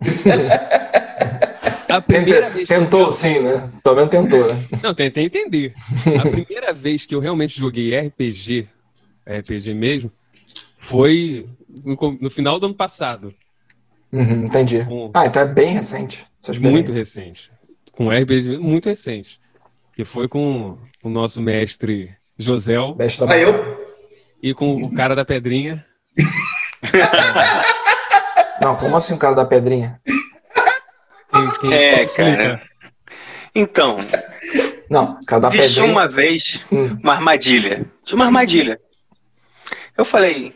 [1.88, 3.10] A primeira vez tentou, eu...
[3.10, 3.70] sim, né?
[3.82, 4.62] Pelo menos tentou, né?
[4.82, 5.72] Não, tentei entender.
[6.18, 8.68] A primeira vez que eu realmente joguei RPG,
[9.26, 10.12] RPG mesmo,
[10.76, 13.34] foi no, no final do ano passado.
[14.12, 14.84] Uhum, entendi.
[14.84, 15.10] Com...
[15.14, 16.26] Ah, então é bem recente.
[16.60, 17.50] Muito recente.
[17.92, 19.40] Com RPG muito recente.
[19.94, 22.94] Que foi com o nosso mestre Josel.
[22.96, 23.88] Mestre da ah, eu?
[24.42, 25.84] E com o cara da pedrinha.
[28.62, 30.00] Não, como assim o cara da pedrinha?
[31.32, 32.62] Quem, quem é, cara.
[33.54, 33.96] Então.
[34.88, 35.84] Não, cara da pedrinha.
[35.84, 36.96] uma vez hum.
[37.02, 37.84] uma armadilha.
[38.04, 38.80] Tinha uma armadilha.
[39.96, 40.54] Eu falei,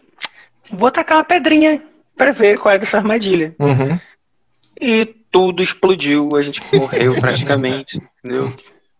[0.70, 1.82] vou tacar uma pedrinha
[2.16, 3.54] para ver qual é dessa armadilha.
[3.58, 3.98] Uhum.
[4.80, 8.52] E tudo explodiu, a gente morreu praticamente, entendeu?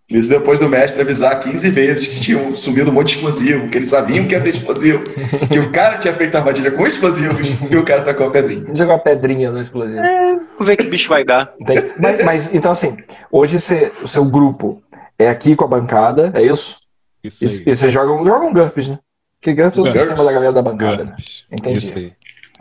[0.08, 3.78] Isso depois do mestre avisar 15 vezes que tinham sumido um monte de explosivo, que
[3.78, 5.02] eles sabiam que ia ter explosivo,
[5.50, 8.66] que o cara tinha feito armadilha com explosivos e o cara tacou a pedrinha.
[8.74, 10.00] Jogou a pedrinha no explosivo.
[10.00, 11.54] É, vamos ver que bicho vai dar.
[11.98, 12.96] Mas, mas, então assim,
[13.30, 14.82] hoje você, o seu grupo
[15.18, 16.78] é aqui com a bancada, é isso?
[17.24, 17.64] Isso aí.
[17.66, 18.98] E, você joga, joga um GURPS, né?
[19.40, 21.16] Que GURPS é o sistema da galera da bancada, né?
[21.50, 21.78] Entendi.
[21.78, 22.12] Isso aí.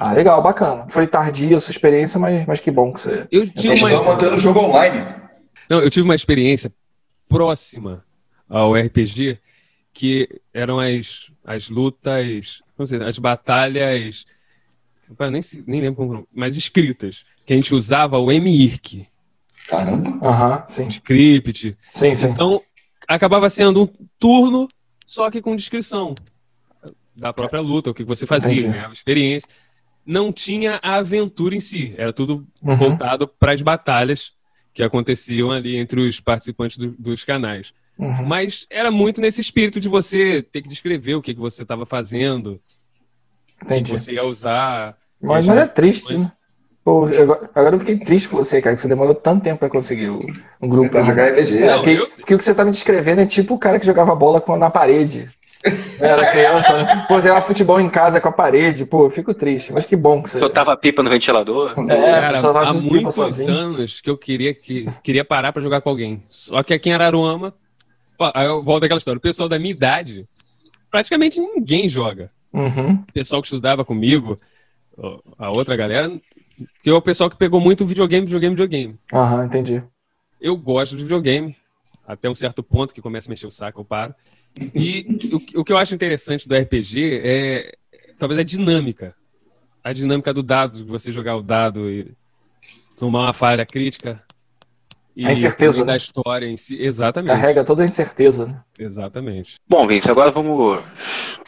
[0.04, 0.88] Ah, legal, bacana.
[0.89, 3.28] Foi tardia a sua experiência, mas, mas que bom que você.
[3.32, 4.04] Eu tinha uma...
[4.04, 5.14] mantendo o jogo online.
[5.70, 6.74] Não, eu tive uma experiência
[7.30, 8.04] próxima
[8.49, 9.38] ao RPG,
[9.93, 14.26] que eram as, as lutas, não sei, as batalhas.
[15.20, 17.24] Nem, nem lembro como, mas escritas.
[17.45, 19.06] Que a gente usava o MIRC.
[19.68, 20.28] Caramba.
[20.28, 20.88] Aham, sim.
[20.88, 21.78] Script.
[21.93, 22.26] Sim, sim.
[22.26, 22.60] Então,
[23.08, 24.68] acabava sendo um turno,
[25.06, 26.16] só que com descrição
[27.16, 28.88] da própria luta, o que você fazia, né?
[28.88, 29.47] a experiência
[30.06, 31.93] não tinha a aventura em si.
[31.97, 32.76] Era tudo uhum.
[32.76, 34.34] voltado para as batalhas
[34.74, 37.74] que aconteciam ali entre os participantes do, dos canais.
[37.97, 38.26] Uhum.
[38.26, 41.86] Mas era muito nesse espírito de você ter que descrever o que, que você estava
[41.86, 42.60] fazendo,
[43.64, 43.91] Entendi.
[43.91, 44.97] que você ia usar.
[45.22, 46.32] Mas, mas é triste, né?
[46.84, 47.06] Pô,
[47.54, 50.68] agora eu fiquei triste com você, cara, que você demorou tanto tempo para conseguir um
[50.68, 51.64] grupo pra jogar RPG.
[51.64, 52.08] É, que, eu...
[52.26, 54.70] que o que você tá me descrevendo é tipo o cara que jogava bola na
[54.72, 55.30] parede.
[55.99, 57.05] Era criança, né?
[57.07, 59.72] Pô, jogava futebol em casa com a parede, pô, eu fico triste.
[59.72, 60.39] Mas que bom que você.
[60.39, 61.74] Soltava pipa no ventilador?
[61.89, 66.24] É, cara, há muitos anos que eu queria, que, queria parar para jogar com alguém.
[66.30, 67.53] Só que aqui em Araruama,
[68.34, 70.28] aí eu volto àquela história, o pessoal da minha idade,
[70.89, 72.32] praticamente ninguém joga.
[72.51, 72.93] Uhum.
[72.93, 74.39] O pessoal que estudava comigo,
[75.38, 76.12] a outra galera,
[76.84, 78.99] que é o pessoal que pegou muito videogame, videogame, videogame.
[79.14, 79.84] Aham, entendi.
[80.39, 81.55] Eu gosto de videogame,
[82.07, 84.16] até um certo ponto que começa a mexer o saco, eu paro.
[84.76, 85.06] E
[85.56, 87.76] o, o que eu acho interessante do RPG é
[88.20, 89.16] talvez a dinâmica.
[89.84, 92.14] A dinâmica do dado, você jogar o dado e
[92.99, 94.24] tomar uma falha crítica.
[95.16, 95.80] E a incerteza.
[95.80, 95.86] Né?
[95.88, 96.80] Da história em si.
[96.80, 97.32] Exatamente.
[97.32, 98.45] Carrega toda a incerteza.
[98.45, 98.62] Né?
[98.78, 99.56] Exatamente.
[99.68, 100.82] Bom, Vince, agora vamos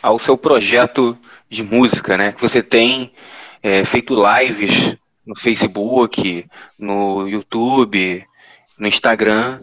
[0.01, 1.17] ao seu projeto
[1.49, 2.31] de música, né?
[2.31, 3.13] Que você tem
[3.61, 6.45] é, feito lives no Facebook,
[6.77, 8.25] no YouTube,
[8.77, 9.59] no Instagram,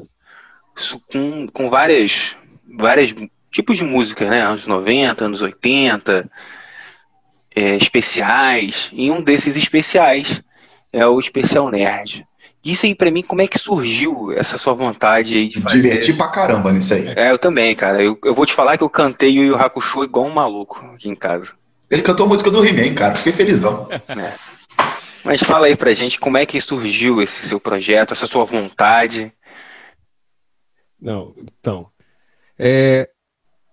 [1.12, 2.34] com, com várias
[2.76, 3.14] vários
[3.50, 4.42] tipos de música, né?
[4.42, 6.30] Anos 90, anos 80,
[7.54, 8.88] é, especiais.
[8.92, 10.42] E um desses especiais
[10.92, 12.26] é o Especial Nerd.
[12.62, 15.80] Diz aí pra mim como é que surgiu essa sua vontade aí de fazer.
[15.80, 17.08] Divertir pra caramba nisso aí.
[17.16, 18.02] É, eu também, cara.
[18.02, 21.08] Eu, eu vou te falar que eu cantei o Yu Hakusho igual um maluco aqui
[21.08, 21.52] em casa.
[21.90, 23.14] Ele cantou a música do He-Man, cara.
[23.14, 23.88] Fiquei felizão.
[23.90, 24.32] É.
[25.24, 29.32] Mas fala aí pra gente como é que surgiu esse seu projeto, essa sua vontade.
[31.00, 31.88] Não, então.
[32.62, 33.08] É,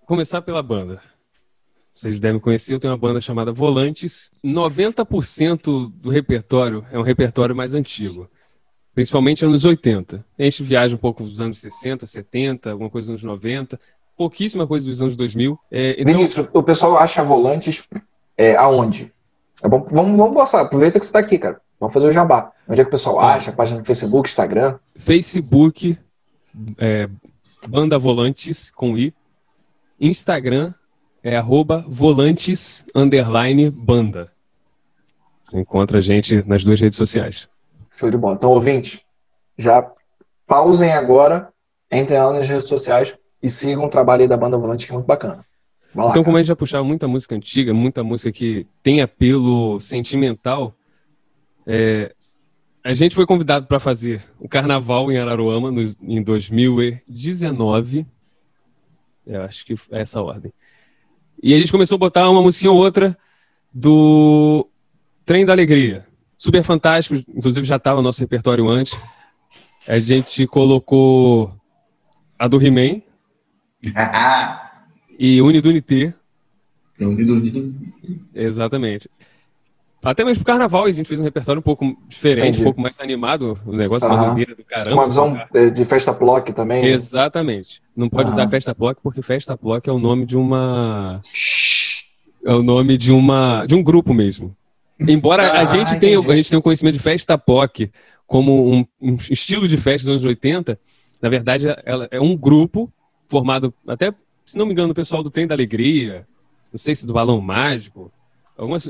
[0.05, 1.01] começar pela banda.
[1.93, 4.31] Vocês devem conhecer, eu tenho uma banda chamada Volantes.
[4.41, 8.29] 90% do repertório é um repertório mais antigo,
[8.95, 10.25] principalmente anos 80.
[10.39, 13.77] A gente viaja um pouco dos anos 60, 70, alguma coisa nos 90,
[14.15, 15.59] pouquíssima coisa dos anos 2000.
[15.69, 16.13] É, então...
[16.13, 17.83] Vinícius, o pessoal acha Volantes
[18.37, 19.11] é, aonde?
[19.61, 21.59] É bom, vamos, vamos passar, aproveita que você está aqui, cara.
[21.77, 22.53] Vamos fazer o jabá.
[22.69, 23.51] Onde é que o pessoal acha?
[23.51, 24.79] Página no Facebook, Instagram?
[24.97, 25.97] Facebook,
[26.77, 27.09] é,
[27.67, 29.13] Banda Volantes com I.
[29.99, 30.73] Instagram
[31.23, 34.31] é arroba volantes underline banda.
[35.43, 37.47] Você encontra a gente nas duas redes sociais.
[37.95, 38.35] Show de bola.
[38.35, 39.03] Então, ouvinte,
[39.57, 39.89] já
[40.45, 41.49] pausem agora,
[41.91, 44.95] entrem lá nas redes sociais e sigam o trabalho aí da Banda Volante, que é
[44.95, 45.45] muito bacana.
[45.95, 49.79] Lá, Então, como a gente já puxava muita música antiga, muita música que tem apelo
[49.79, 50.73] sentimental,
[51.65, 52.13] é,
[52.87, 58.05] a gente foi convidado para fazer o carnaval em Araruama nos- em 2019.
[59.25, 60.53] Eu acho que é essa a ordem.
[61.43, 63.17] E a gente começou a botar uma musiquinha ou outra
[63.73, 64.65] do
[65.25, 66.07] Trem da Alegria.
[66.37, 68.97] Super fantástico, inclusive já estava no nosso repertório antes.
[69.85, 71.53] A gente colocou
[72.39, 73.01] a do He-Man
[75.19, 76.13] e Unidunité.
[78.33, 79.09] Exatamente.
[80.09, 82.61] Até mesmo pro carnaval a gente fez um repertório um pouco diferente, Entendi.
[82.61, 84.29] um pouco mais animado, o negócio da Aham.
[84.29, 84.95] bandeira do caramba.
[84.95, 86.85] Uma visão eh, de festa block também.
[86.85, 87.81] Exatamente.
[87.93, 91.21] Não pode usar festa block porque festa block é o nome de uma
[92.45, 94.55] é o nome de uma de um grupo mesmo.
[94.97, 97.91] Embora a Ah, gente tenha a gente tenha um conhecimento de festa block
[98.25, 100.79] como um, um estilo de festa dos anos 80,
[101.21, 102.89] na verdade ela é um grupo
[103.27, 104.13] formado até
[104.45, 106.25] se não me engano o pessoal do Trem da Alegria,
[106.71, 108.09] não sei se do Balão Mágico,
[108.57, 108.89] algumas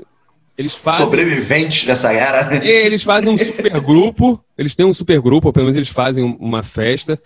[0.58, 2.64] eles fazem Sobreviventes dessa era.
[2.66, 5.90] e eles fazem um super grupo, eles têm um super grupo, ou pelo menos eles
[5.90, 7.20] fazem um- uma festa.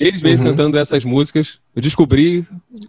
[0.00, 0.50] Eles mesmos Uhum.
[0.56, 1.60] cantando essas músicas.
[1.76, 2.44] Eu descobri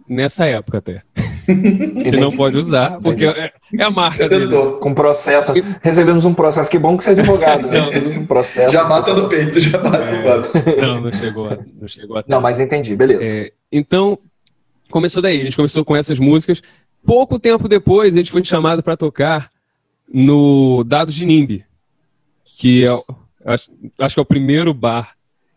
[0.08, 1.02] nessa época até.
[1.46, 4.44] Que não pode usar, porque é, é a marca Você dele.
[4.48, 4.78] tentou.
[4.78, 5.52] Com processo.
[5.82, 6.68] Recebemos um processo.
[6.70, 7.80] Que bom que você é advogado, né?
[7.80, 8.72] Recebemos um processo.
[8.72, 10.22] Já mata no peito, já mata no
[10.62, 10.80] peito.
[10.80, 12.32] Não, não chegou, a- não chegou até.
[12.32, 13.32] Não, mas entendi, beleza.
[13.32, 14.18] É, então,
[14.90, 15.40] começou daí.
[15.42, 16.62] A gente começou com essas músicas.
[17.06, 19.50] Pouco tempo depois, a gente foi chamado para tocar
[20.08, 21.64] no Dados de Nimbi,
[22.44, 22.88] que é,
[23.44, 25.16] acho, acho que é o primeiro bar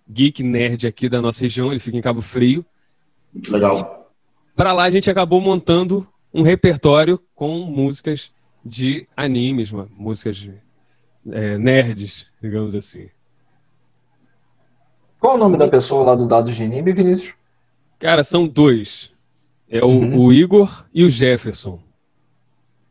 [0.10, 1.72] geek nerd aqui da nossa região.
[1.72, 2.66] Ele fica em Cabo Frio.
[3.34, 4.12] Muito legal.
[4.56, 8.32] Para lá, a gente acabou montando um repertório com músicas
[8.66, 10.54] de animes, ma- músicas de,
[11.32, 13.10] é, nerds, digamos assim.
[15.20, 17.34] Qual o nome da pessoa lá do Dados de Nimbi, Vinícius?
[18.00, 19.12] Cara, são dois.
[19.70, 20.20] É o, Uhum.
[20.26, 21.82] o Igor e o Jefferson.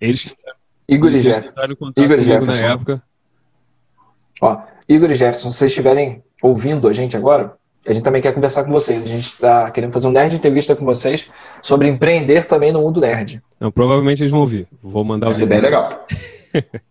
[0.01, 0.29] Eles
[0.89, 1.53] Igor e Jefferson.
[1.65, 2.65] Igor comigo na Jefferson.
[2.65, 3.03] época.
[4.43, 4.59] Ó,
[4.89, 7.55] Igor e Jefferson, se vocês estiverem ouvindo a gente agora,
[7.87, 9.03] a gente também quer conversar com vocês.
[9.03, 11.29] A gente está querendo fazer um nerd entrevista com vocês
[11.63, 13.43] sobre empreender também no mundo nerd.
[13.59, 14.67] Não, provavelmente eles vão ouvir.
[14.83, 16.07] Vou mandar Vai ser bem legal.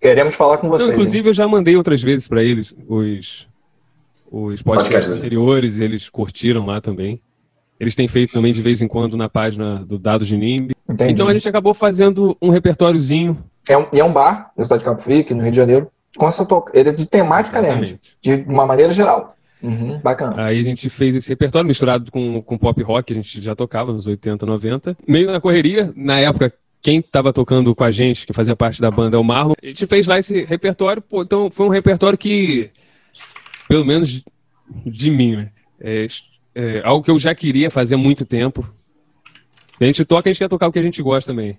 [0.00, 0.88] Queremos falar com Não, vocês.
[0.88, 0.94] hein?
[0.94, 3.46] inclusive, eu já mandei outras vezes para eles os,
[4.30, 5.12] os podcasts Podcast.
[5.12, 7.20] anteriores eles curtiram lá também.
[7.80, 10.72] Eles têm feito também de vez em quando na página do Dados de NIMB.
[10.86, 11.12] Entendi.
[11.12, 13.42] Então a gente acabou fazendo um repertóriozinho.
[13.66, 15.90] É um, e é um bar na cidade de Cabo Frio, no Rio de Janeiro,
[16.14, 16.78] com essa toca.
[16.78, 18.16] Ele é de temática nerd, Exatamente.
[18.20, 19.34] de uma maneira geral.
[19.62, 20.44] Uhum, bacana.
[20.44, 23.54] Aí a gente fez esse repertório misturado com, com pop rock, que a gente já
[23.54, 24.96] tocava nos 80, 90.
[25.06, 26.52] Meio na correria, na época,
[26.82, 29.54] quem estava tocando com a gente, que fazia parte da banda, é o Marlon.
[29.62, 32.70] A gente fez lá esse repertório, pô, então foi um repertório que,
[33.68, 34.24] pelo menos de,
[34.86, 35.48] de mim, né?
[35.78, 36.06] É,
[36.60, 38.68] é algo que eu já queria fazer há muito tempo.
[39.80, 41.56] A gente toca, a gente quer tocar o que a gente gosta também.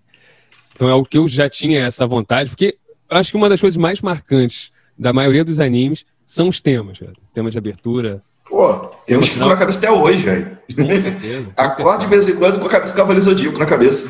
[0.75, 2.77] Então é algo que eu já tinha essa vontade, porque
[3.09, 6.99] eu acho que uma das coisas mais marcantes da maioria dos animes são os temas,
[6.99, 7.13] cara.
[7.33, 8.73] Tema de abertura, Pô,
[9.05, 10.57] tem uns que ficam na cabeça até hoje, velho.
[10.75, 11.45] com certeza.
[11.55, 14.09] com Acorda de vez em quando com a cabeça Cavaleiro Zodíaco na cabeça.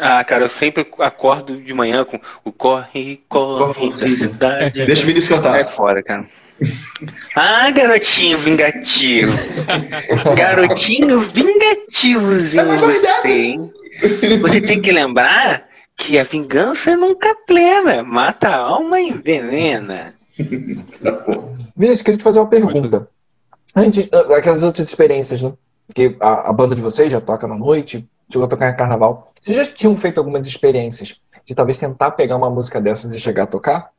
[0.00, 3.90] Ah, cara, eu sempre acordo de manhã com o corre, corre Corre.
[4.00, 4.84] da cidade.
[4.86, 5.64] Deixa o Vinícius É cantar.
[5.66, 6.26] fora, cara.
[7.34, 9.32] Ah, garotinho vingativo.
[10.36, 13.72] Garotinho vingativozinho você, hein?
[14.40, 18.02] Você tem que lembrar que a vingança nunca é plena.
[18.02, 20.14] Mata a alma e envenena.
[21.76, 23.08] Vinícius, queria te fazer uma pergunta.
[23.74, 25.52] A gente, aquelas outras experiências, né?
[25.94, 29.32] Que a, a banda de vocês já toca na noite, chegou a tocar em carnaval.
[29.40, 33.44] Vocês já tinham feito algumas experiências de talvez tentar pegar uma música dessas e chegar
[33.44, 33.90] a tocar?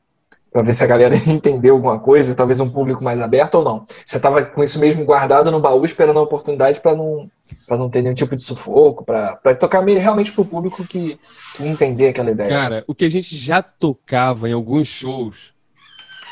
[0.53, 3.87] Pra ver se a galera entendeu alguma coisa, talvez um público mais aberto ou não.
[4.05, 7.29] Você tava com isso mesmo guardado no baú, esperando a oportunidade para não,
[7.65, 11.19] pra não ter nenhum tipo de sufoco, para tocar meio, realmente pro público que,
[11.57, 12.49] que entender aquela ideia.
[12.49, 15.55] Cara, o que a gente já tocava em alguns shows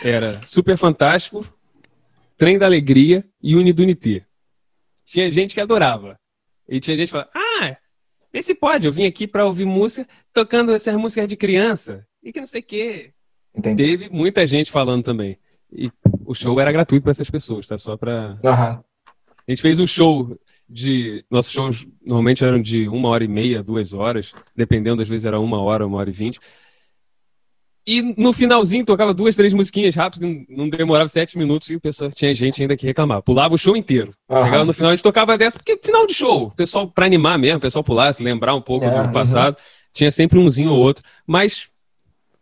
[0.03, 1.43] era Super Fantástico,
[2.37, 4.23] Trem da Alegria e Unidunité.
[5.03, 6.15] Tinha gente que adorava.
[6.69, 7.75] E tinha gente que falava, ah,
[8.31, 12.05] vê se pode, eu vim aqui pra ouvir música tocando essas músicas de criança.
[12.23, 13.11] E que não sei o quê.
[13.55, 13.83] Entendi.
[13.83, 15.37] Teve muita gente falando também.
[15.73, 15.89] E
[16.25, 17.77] o show era gratuito para essas pessoas, tá?
[17.77, 18.37] Só pra.
[18.43, 18.83] Aham.
[19.47, 20.37] A gente fez um show
[20.69, 21.23] de.
[21.29, 25.39] Nossos shows normalmente eram de uma hora e meia, duas horas, dependendo, às vezes era
[25.39, 26.39] uma hora, uma hora e vinte.
[27.85, 32.11] E no finalzinho tocava duas, três musiquinhas rápidas, não- demorava sete minutos e o pessoal
[32.11, 33.23] tinha gente ainda que reclamava.
[33.23, 34.13] Pulava o show inteiro.
[34.29, 34.45] Aham.
[34.45, 37.39] Chegava no final, a gente tocava dessa, porque final de show, o pessoal, pra animar
[37.39, 39.57] mesmo, o pessoal pulasse, lembrar um pouco É, do passado,
[39.91, 41.69] tinha sempre umzinho ou outro, mas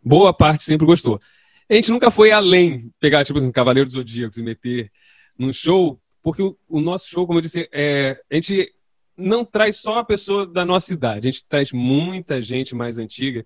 [0.02, 1.20] boa parte sempre gostou.
[1.68, 4.90] A gente nunca foi além, pegar, tipo assim, Cavaleiro dos Zodíacos e meter
[5.38, 8.72] num show, porque o, o nosso show, como eu disse, é, a gente
[9.16, 13.44] não traz só a pessoa da nossa idade, a gente traz muita gente mais antiga,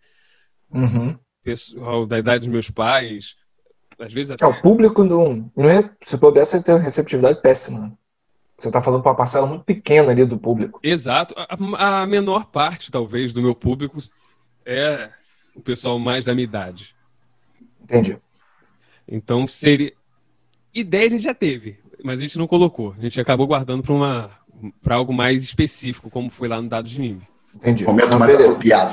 [0.72, 1.16] Uhum.
[1.42, 3.36] pessoal da idade dos meus pais,
[3.98, 4.44] às vezes até...
[4.44, 5.50] É, o público não.
[5.56, 7.96] não é, se puder, você tem uma receptividade péssima.
[8.56, 10.80] Você tá falando para uma parcela muito pequena ali do público.
[10.82, 11.34] Exato.
[11.36, 13.98] A, a menor parte, talvez, do meu público
[14.64, 15.10] é
[15.54, 16.94] o pessoal mais da minha idade.
[17.82, 18.18] Entendi.
[19.06, 19.92] Então, seria.
[20.72, 22.94] Ideia a gente já teve, mas a gente não colocou.
[22.98, 24.30] A gente acabou guardando para uma
[24.82, 27.22] para algo mais específico, como foi lá no Dados de Nime.
[27.54, 27.84] Entendi.
[27.84, 28.50] Momento Não, mais beleza.
[28.50, 28.92] apropriado.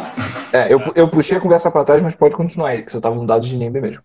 [0.54, 3.16] É, eu, eu puxei a conversa para trás, mas pode continuar aí, que você tava
[3.16, 4.04] no dado de Nimbe mesmo.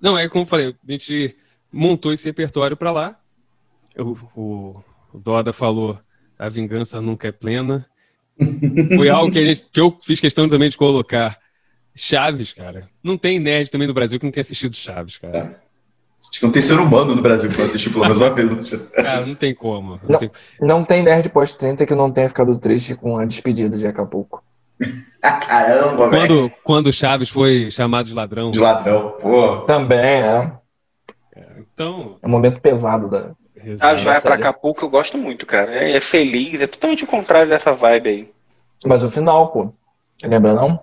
[0.00, 1.36] Não, é como eu falei, a gente
[1.72, 3.20] montou esse repertório para lá.
[3.98, 5.98] O, o, o Doda falou:
[6.38, 7.86] a vingança nunca é plena.
[8.96, 11.38] Foi algo que, a gente, que eu fiz questão também de colocar.
[11.98, 12.88] Chaves, cara.
[13.02, 15.58] Não tem nerd também no Brasil que não tenha assistido Chaves, cara.
[16.28, 18.70] Acho que não tem ser humano no Brasil que não assistiu pelo menos uma vez.
[18.92, 19.92] Cara, não tem como.
[19.92, 20.18] Não Não.
[20.18, 20.30] tem-
[20.60, 24.44] Não tem nerd pós-30 que não tenha ficado triste com a despedida de Acapulco.
[25.22, 26.26] Caramba, velho.
[26.28, 28.50] Quando, quando Chaves foi chamado de ladrão.
[28.50, 29.58] De ladrão, pô.
[29.62, 30.52] Também é.
[31.72, 32.18] Então.
[32.22, 33.30] É um momento pesado da.
[33.78, 34.36] Chaves vai pra sério.
[34.38, 35.72] Acapulco, eu gosto muito, cara.
[35.72, 38.30] É, é feliz, é totalmente o contrário dessa vibe aí.
[38.84, 39.72] Mas o final, pô.
[40.22, 40.80] Lembra não?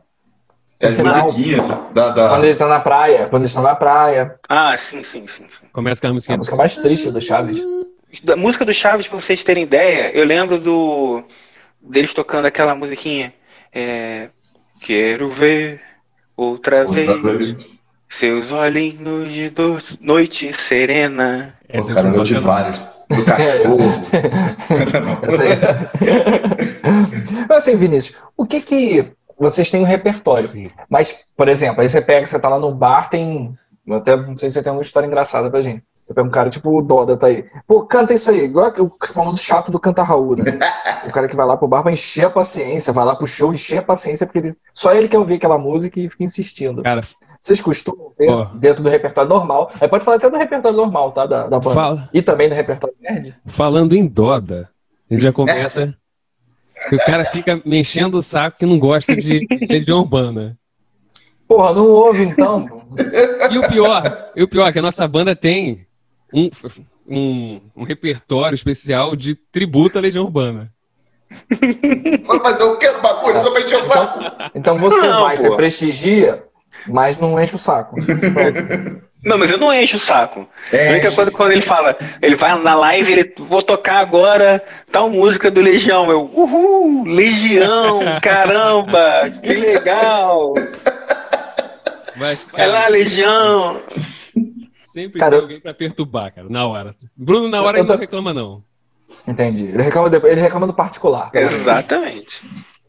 [0.79, 1.25] Tem as Final.
[1.25, 2.09] musiquinhas da.
[2.09, 2.29] da...
[2.29, 4.35] Quando ele tá na praia, quando eles estão na praia.
[4.49, 5.45] Ah, sim, sim, sim.
[5.49, 5.65] sim.
[5.71, 6.55] Começa com a É a música.
[6.55, 7.63] mais triste do Chaves.
[8.23, 11.23] Da música do Chaves, pra vocês terem ideia, eu lembro do
[11.81, 13.33] deles tocando aquela musiquinha.
[13.73, 14.29] É,
[14.83, 15.81] Quero ver
[16.35, 17.55] outra vez
[18.17, 21.53] seus olhinhos de do- noite serena.
[21.67, 22.79] Essa Pô, cara, eu de vários.
[23.09, 23.77] Do cachorro.
[25.23, 25.49] Essa aí.
[27.47, 29.11] Mas assim, Vinícius, o que que.
[29.37, 30.47] Vocês têm um repertório.
[30.47, 30.69] Sim.
[30.87, 33.57] Mas, por exemplo, aí você pega, você tá lá no bar, tem.
[33.89, 35.83] Até não sei se você tem uma história engraçada pra gente.
[35.93, 37.45] Você pega um cara tipo o Doda, tá aí.
[37.67, 40.59] Pô, canta isso aí, igual o famoso chato do Canta Raul, né?
[41.05, 43.53] O cara que vai lá pro bar pra encher a paciência, vai lá pro show
[43.53, 46.81] encher a paciência, porque ele- só ele quer ouvir aquela música e fica insistindo.
[46.81, 47.03] Cara,
[47.43, 48.45] Vocês costumam ter Ó.
[48.53, 49.69] dentro do repertório normal.
[49.81, 51.25] Aí pode falar até do repertório normal, tá?
[51.25, 51.75] Da, da banda.
[51.75, 53.35] fala, E também do repertório nerd.
[53.47, 54.69] falando em Doda,
[55.11, 55.93] a gente já começa.
[56.87, 60.57] que o cara fica me enchendo o saco que não gosta de Legião Urbana.
[61.45, 62.65] Porra, não ouve então.
[63.51, 65.85] E o pior, e o pior é que a nossa banda tem
[66.33, 66.49] um,
[67.05, 70.71] um, um repertório especial de tributo à Legião Urbana.
[72.25, 73.41] Vai fazer o do bagulho?
[73.41, 74.19] Só pra encher o saco.
[74.55, 75.41] Então você Não, vai, pô.
[75.41, 76.43] você prestigia,
[76.87, 77.95] mas não enche o saco.
[79.25, 80.45] Não, mas eu não encho o saco.
[80.69, 84.61] A É, única coisa quando ele fala, ele vai na live, ele vou tocar agora
[84.91, 86.11] tal música do Legião.
[86.11, 90.53] Eu, uhul, Legião, caramba, que legal.
[92.17, 93.79] Mas, Vai lá, cara, Legião.
[94.93, 96.93] sempre Cara, tem alguém pra perturbar, cara, na hora.
[97.15, 98.61] Bruno, na hora, ele não tô- reclama, não.
[99.25, 99.67] Entendi.
[99.67, 101.31] Ele reclama, depois, ele reclama do particular.
[101.33, 102.43] Exatamente.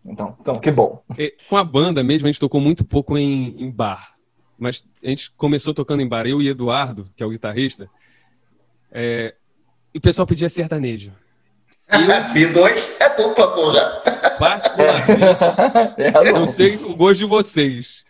[0.05, 1.02] Então, então, que bom.
[1.18, 4.14] E, com a banda mesmo, a gente tocou muito pouco em, em bar.
[4.59, 7.88] Mas a gente começou tocando em bar, eu e Eduardo, que é o guitarrista,
[8.92, 9.34] é,
[9.92, 11.12] e o pessoal pedia sertanejo.
[11.90, 14.02] B2 é dupla, porra.
[14.39, 15.22] Particularmente,
[15.98, 16.47] É, eu não.
[16.47, 18.02] sei o gosto de vocês.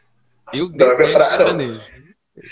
[0.53, 1.81] Eu detesto pra- sertanejo.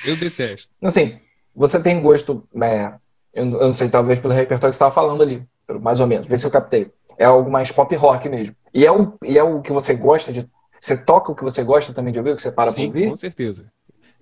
[0.05, 0.69] Eu detesto.
[0.83, 1.19] Assim,
[1.55, 2.87] você tem gosto, é,
[3.35, 5.43] eu, eu não sei, talvez pelo repertório que você estava falando ali,
[5.81, 6.91] mais ou menos, vê se eu captei.
[7.19, 8.55] É algo mais pop rock mesmo.
[8.75, 10.49] E é o, e é o que você gosta de.
[10.81, 12.99] Você toca o que você gosta também de ouvir, o que você para Sim, pra
[13.01, 13.09] ouvir?
[13.11, 13.73] com certeza.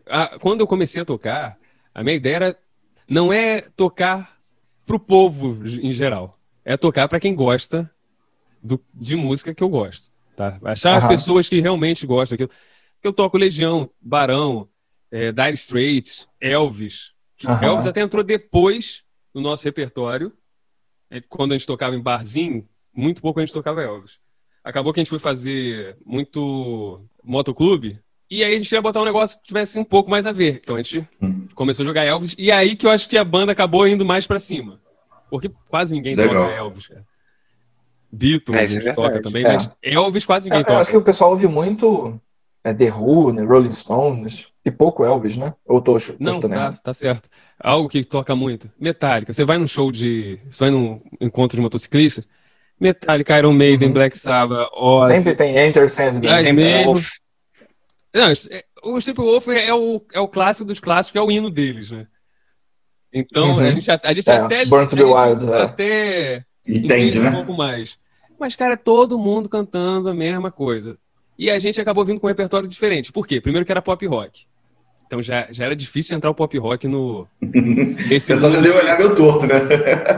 [0.06, 1.59] Ah, quando eu comecei a tocar,
[1.94, 2.59] a minha ideia era
[3.09, 4.36] não é tocar
[4.85, 6.36] pro povo em geral.
[6.64, 7.90] É tocar para quem gosta
[8.62, 10.10] do- de música que eu gosto.
[10.36, 10.59] Tá?
[10.64, 11.09] Achar as Aham.
[11.09, 12.36] pessoas que realmente gostam.
[12.36, 12.51] Que eu,
[13.02, 14.68] eu toco Legião, Barão,
[15.10, 17.12] é, Dire Straits, Elvis.
[17.44, 17.64] Aham.
[17.64, 19.02] Elvis até entrou depois
[19.32, 20.32] no nosso repertório.
[21.10, 24.18] É, Quando a gente tocava em barzinho, muito pouco a gente tocava Elvis.
[24.64, 27.98] Acabou que a gente foi fazer muito motoclube.
[28.30, 30.60] E aí a gente queria botar um negócio que tivesse um pouco mais a ver.
[30.62, 31.48] Então a gente Hum.
[31.54, 32.34] começou a jogar Elvis.
[32.38, 34.80] E aí que eu acho que a banda acabou indo mais pra cima.
[35.30, 36.44] Porque quase ninguém Legal.
[36.46, 37.04] toca Elvis, cara.
[38.12, 39.52] Beatles É, a isso é gente toca também, É.
[39.54, 40.78] mas Elvis quase Eu, ninguém eu toca.
[40.80, 42.20] acho que o pessoal ouve muito
[42.64, 45.54] é, The Who, né, Rolling Stones, e pouco Elvis, né?
[45.66, 47.28] Ou tô, tô Não, tá, tá certo.
[47.58, 48.70] Algo que toca muito.
[48.78, 49.32] Metallica.
[49.32, 50.38] Você vai num show de.
[50.50, 52.24] Você vai num encontro de motociclista.
[52.81, 53.94] Metallica, Iron Maiden, Uhum.
[53.94, 55.15] Black Sabbath, Ozzy.
[55.15, 56.31] Sempre tem Enter Sandman.
[56.31, 57.09] Mas Tem mesmo- Wolf.
[58.15, 61.90] Não, é- o Steppenwolf é o, é o clássico dos clássicos, é o hino deles,
[61.90, 62.07] né?
[63.12, 63.61] Então, Uhum.
[63.61, 64.65] a gente, a gente É, até.
[64.65, 65.62] Born to a be Wild, é.
[65.62, 67.31] até Entende, um né?
[67.32, 67.98] pouco mais.
[68.39, 70.97] Mas, cara, é todo mundo cantando a mesma coisa.
[71.39, 73.12] E a gente acabou vindo com um repertório diferente.
[73.12, 73.40] Por quê?
[73.40, 74.44] Primeiro que era pop rock.
[75.07, 77.27] Então já, já era difícil entrar o pop rock no.
[77.43, 79.55] O pessoal já deu olhar meu torto, né?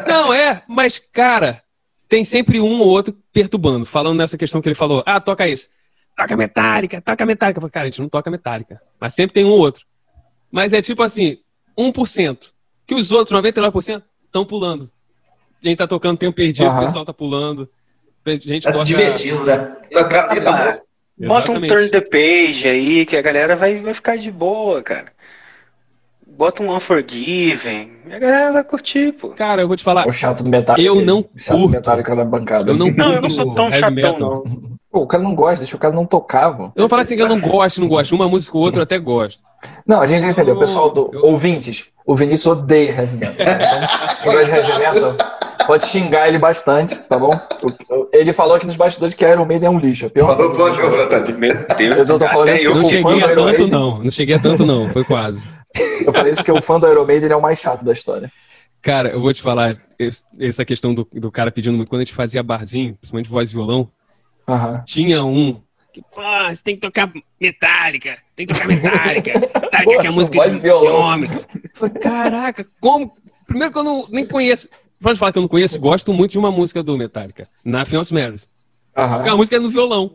[0.06, 1.62] Não, é, mas, cara,
[2.12, 5.02] tem sempre um ou outro perturbando, falando nessa questão que ele falou.
[5.06, 5.70] Ah, toca isso.
[6.14, 7.56] Toca metálica, toca metálica.
[7.56, 8.82] Eu falei, Cara, a gente não toca metálica.
[9.00, 9.86] Mas sempre tem um ou outro.
[10.50, 11.38] Mas é tipo assim,
[11.74, 12.50] 1%.
[12.86, 14.90] Que os outros, 99%, estão pulando.
[15.64, 17.66] A gente tá tocando tempo perdido, o pessoal tá pulando.
[18.26, 18.84] A gente Tá se toca...
[18.84, 19.74] divertindo, né?
[19.96, 20.82] Ah, boa.
[21.16, 21.68] Bota um Exatamente.
[21.68, 25.11] turn the page aí, que a galera vai, vai ficar de boa, cara.
[26.36, 29.28] Bota um Unforgiven, a galera vai curtir, pô.
[29.30, 30.86] Cara, eu vou te falar, O chato do Metallica.
[30.86, 31.74] Eu não o chato do curto.
[31.76, 32.70] Metallica na bancada.
[32.70, 34.18] eu não curto Não, eu não sou tão chatão, metal.
[34.18, 34.72] não.
[34.90, 36.72] Pô, o cara não gosta, deixa o cara não tocar, mano.
[36.76, 38.14] Eu vou falar assim que eu não gosto, não gosto.
[38.14, 39.42] Uma música ou outra eu até gosto.
[39.86, 40.54] Não, a gente entendeu.
[40.56, 43.34] O pessoal do Eu- ouvintes, o Vinícius odeia heavy metal.
[43.38, 45.16] Então, gosta de heavy metal,
[45.66, 47.30] pode xingar ele bastante, tá bom?
[48.12, 50.06] Ele falou aqui nos bastidores que Iron Maiden é um lixo.
[50.06, 50.36] É pior.
[50.36, 50.72] Falou, falou.
[51.38, 53.98] Meu Deus, Eu tô- tô falando isso Não cheguei a tanto, não.
[54.02, 54.90] Não cheguei a tanto, não.
[54.90, 55.46] Foi quase.
[56.04, 58.30] Eu falei isso que o fã do Iron Maiden é o mais chato da história.
[58.80, 61.88] Cara, eu vou te falar, esse- essa questão do, do cara pedindo muito.
[61.88, 63.90] Quando a gente fazia barzinho, principalmente voz e violão,
[64.84, 65.62] tinha um
[65.92, 69.38] que, pô, você tem que tocar metálica, tem que tocar metálica.
[69.38, 71.46] Metallica que é a música de, de homens.
[71.74, 73.14] Falei, caraca, como?
[73.46, 74.68] Primeiro que eu não, nem conheço.
[75.00, 78.48] Pode falar que eu não conheço, gosto muito de uma música do Metallica, Else Matters.
[78.96, 79.16] Aham.
[79.16, 80.14] Porque a música é no violão.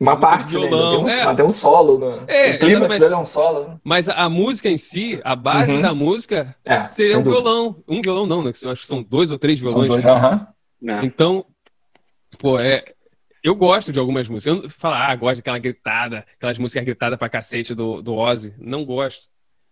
[0.00, 0.60] Uma parte, né?
[0.68, 1.24] violão, Tem um, é.
[1.24, 1.98] mas tem um solo.
[1.98, 2.24] Né?
[2.28, 3.00] É, o clima exatamente.
[3.00, 3.68] dele é um solo.
[3.68, 3.76] Né?
[3.82, 5.82] Mas a, a música em si, a base Uhum.
[5.82, 7.42] da música, É, seria um dúvida.
[7.42, 7.76] violão.
[7.88, 8.52] Um violão não, né?
[8.52, 9.88] que Eu acho que são dois ou três violões.
[9.88, 10.46] dois, aham.
[10.80, 11.02] Não.
[11.02, 11.44] Então,
[12.38, 12.84] pô, é.
[13.42, 14.56] Eu gosto de algumas músicas.
[14.56, 18.52] Eu não falar, ah, gosto daquela gritada, aquelas músicas gritadas pra cacete do, do Ozzy.
[18.58, 19.28] Não gosto.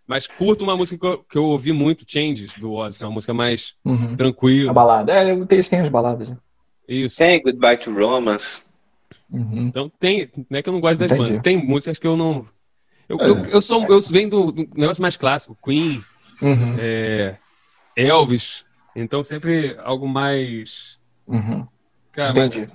[0.07, 3.07] Mas curto uma música que eu, que eu ouvi muito, Changes, do Ozzy, que é
[3.09, 4.13] uma música mais Uhum.
[4.15, 4.73] A tranquila.
[4.73, 5.13] balada.
[5.13, 6.31] É, eles têm as baladas.
[6.31, 6.37] Né?
[6.89, 7.17] Isso.
[7.17, 8.63] Tem Goodbye to Romance.
[9.31, 9.67] Uhum.
[9.69, 10.31] Então tem.
[10.49, 11.31] Não é que eu não gosto das Entendi.
[11.31, 11.43] bandas.
[11.43, 12.47] Tem músicas que eu não.
[13.09, 13.85] Eu, eu, eu sou.
[13.87, 16.03] Eu venho do, do negócio mais clássico, Queen,
[16.43, 16.77] Uhum.
[16.79, 17.37] é,
[17.97, 18.65] Elvis.
[18.95, 20.99] Então sempre algo mais.
[21.27, 21.67] Uhum.
[22.13, 22.67] Cara, Entendi.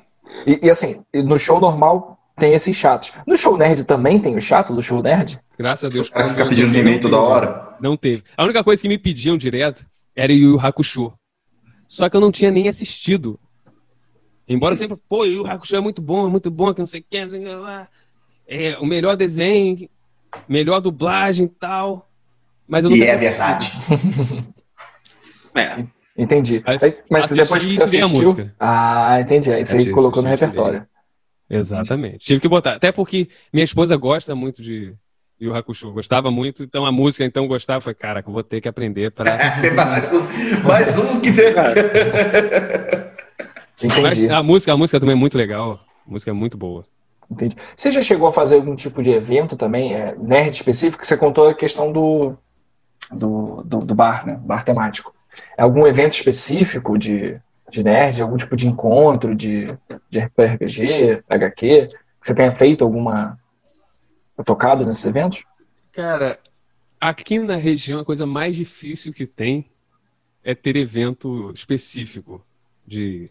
[0.45, 3.11] E, e assim, no show normal tem esses chatos.
[3.27, 5.39] No show nerd também tem o chato do show nerd?
[5.57, 6.07] graças a Deus.
[6.09, 7.75] O cara fica pedindo não toda hora.
[7.79, 8.23] Não teve.
[8.35, 11.13] A única coisa que me pediam direto era Yu Hakusho.
[11.87, 13.39] Só que eu não tinha nem assistido.
[14.53, 17.05] Embora sempre, pô, Yu Hakusho é muito bom, é muito bom, que não sei o
[17.09, 17.87] que, o.
[18.45, 19.89] É o melhor desenho,
[20.47, 22.09] melhor dublagem e tal.
[22.67, 23.71] Mas eu não E é verdade.
[25.53, 25.83] É.
[26.17, 26.63] Entendi.
[26.65, 28.21] Mas mas assisti depois que você assistiu.
[28.21, 28.55] música.
[28.57, 29.51] Ah, entendi.
[29.51, 30.87] Aí você Assisti, colocou no repertório.
[31.49, 32.19] Exatamente.
[32.19, 32.75] Tive que botar.
[32.75, 34.93] Até porque minha esposa gosta muito de
[35.41, 35.91] Yu Hakusho.
[35.91, 37.81] Gostava muito, então a música então gostava.
[37.81, 39.37] Falei, caraca, eu vou ter que aprender para.
[39.75, 40.21] mais, um,
[40.65, 41.53] mais um que tem.
[43.83, 44.01] Entendi.
[44.01, 45.79] Mas a música, a música também é muito legal.
[46.07, 46.85] A música é muito boa.
[47.29, 47.55] Entendi.
[47.75, 51.05] Você já chegou a fazer algum tipo de evento também, é, nerd específico?
[51.05, 52.35] Você contou a questão do,
[53.11, 54.39] do, do, do bar, né?
[54.43, 55.15] Bar temático.
[55.57, 57.39] É algum evento específico de,
[57.69, 59.77] de nerd, algum tipo de encontro de,
[60.09, 63.39] de RPG, HQ, que você tenha feito alguma.
[64.45, 65.43] tocado nesses eventos?
[65.93, 66.37] Cara,
[66.99, 69.65] aqui na região a coisa mais difícil que tem
[70.43, 72.43] é ter evento específico
[72.85, 73.29] de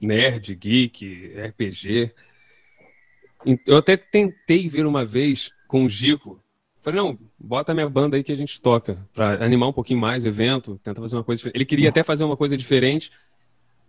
[0.00, 2.12] nerd, geek, RPG.
[3.66, 6.40] Eu até tentei ver uma vez com o Gico.
[6.82, 10.24] Falei, não, bota minha banda aí que a gente toca, pra animar um pouquinho mais
[10.24, 11.56] o evento, tentar fazer uma coisa diferente.
[11.56, 13.10] Ele queria até fazer uma coisa diferente,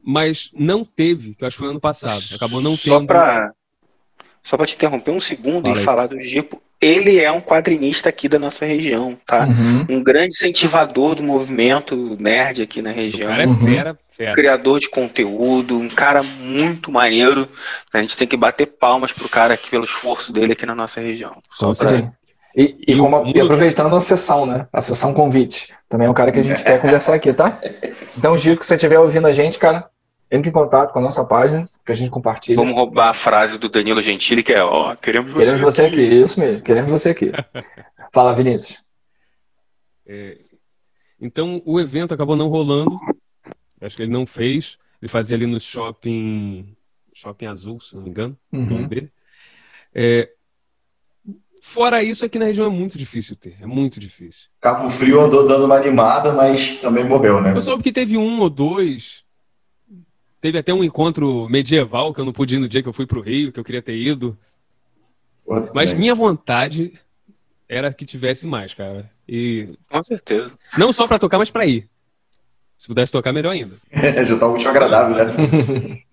[0.04, 2.24] mas não teve, que eu acho que foi ano passado.
[2.36, 3.08] Acabou não Só tendo.
[3.08, 3.54] pra,
[4.44, 5.86] só pra te interromper um segundo Fala e aí.
[5.86, 9.46] falar do Gipo, ele é um quadrinista aqui da nossa região, tá?
[9.46, 9.86] Uhum.
[9.98, 13.30] Um grande incentivador do movimento nerd aqui na O região.
[13.30, 13.62] cara é Uhum.
[13.62, 14.34] fera, fera.
[14.34, 17.48] criador de conteúdo, um cara muito maneiro.
[17.94, 21.00] A gente tem que bater palmas pro cara aqui pelo esforço dele aqui na nossa
[21.00, 21.38] região.
[21.52, 22.10] Só pra- Sim.
[22.56, 24.68] E, e E como- o- e aproveitando a sessão, né?
[24.74, 25.72] A sessão convite.
[25.88, 27.58] Também é um cara que a gente quer conversar aqui, tá?
[28.18, 29.86] Então, Gico, se você estiver ouvindo a gente, cara,
[30.32, 32.56] entre em contato com a nossa página, que a gente compartilha.
[32.58, 35.40] Vamos roubar a frase do Danilo Gentili, que é, ó, queremos você.
[35.40, 36.64] Queremos você aqui, isso mesmo.
[36.64, 37.30] Queremos você aqui.
[38.14, 38.80] Fala, Vinícius.
[41.20, 43.00] Então o evento acabou não rolando.
[43.80, 44.78] Acho que ele não fez.
[45.02, 46.76] Ele fazia ali no shopping.
[47.14, 48.88] Shopping Azul, se não me engano, o nome Uhum.
[48.88, 49.12] dele.
[49.94, 50.30] É,
[51.64, 53.56] Fora isso, aqui na região é muito difícil ter.
[53.62, 54.50] É muito difícil.
[54.60, 57.54] Cabo Frio andou dando uma animada, mas também morreu, né?
[57.56, 59.24] Eu soube que teve um ou dois.
[60.42, 63.06] Teve até um encontro medieval que eu não pude ir no dia que eu fui
[63.06, 64.36] pro Rio, que eu queria ter ido.
[65.76, 66.94] Mas minha vontade
[67.70, 69.10] era que tivesse mais, cara.
[69.28, 70.52] E Com certeza.
[70.78, 71.88] não só pra tocar, mas pra ir.
[72.76, 73.76] Se pudesse tocar, melhor ainda.
[74.26, 76.02] Já tá último agradável, né?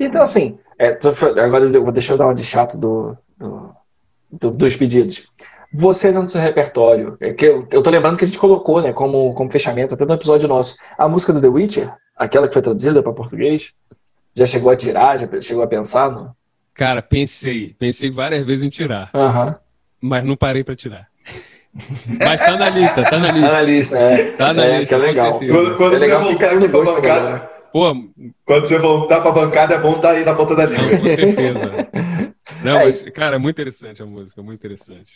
[0.00, 3.74] Então, assim, é, tô- agora eu vou deixar eu dar uma de chato do, do-
[4.32, 5.26] do- dos pedidos.
[5.74, 8.82] Você dentro do seu repertório, é que eu, eu tô lembrando que a gente colocou,
[8.82, 12.52] né, como, como fechamento, até no episódio nosso, a música do The Witcher, aquela que
[12.52, 13.70] foi traduzida para português,
[14.34, 16.10] já chegou a tirar, já chegou a pensar?
[16.10, 16.36] No...
[16.74, 17.74] Cara, pensei.
[17.78, 19.56] Pensei várias vezes em tirar, Aham.
[20.00, 21.06] mas não parei pra tirar.
[22.22, 23.52] Mas tá na lista, tá na Tá lista.
[23.52, 24.32] na lista, é.
[24.36, 25.38] Tá na É, lista, que é legal.
[25.38, 27.50] Quando, quando É legal você voltar pra gosto da bancada, galera.
[27.72, 27.96] Pô,
[28.44, 30.98] quando você voltar pra bancada, é bom estar aí na ponta da não, língua.
[30.98, 31.70] com certeza.
[32.62, 35.12] Não, É, mas, cara, é muito interessante a música, muito interessante.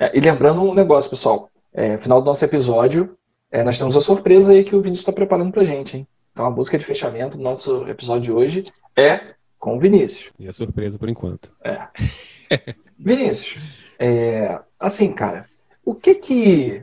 [0.00, 1.50] É, e lembrando um negócio, pessoal.
[1.74, 3.18] É, final do nosso episódio,
[3.52, 6.08] é, nós temos a surpresa aí que o Vinícius está preparando pra gente, hein?
[6.32, 8.64] Então a música de fechamento do nosso episódio de hoje
[8.96, 9.20] é
[9.58, 10.32] com o Vinícius.
[10.38, 11.52] E a surpresa por enquanto.
[12.98, 13.62] Vinícius,
[13.98, 15.44] é, assim, cara,
[15.84, 16.82] o que que,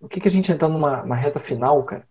[0.00, 2.06] o que que a gente entrando numa, numa reta final, cara,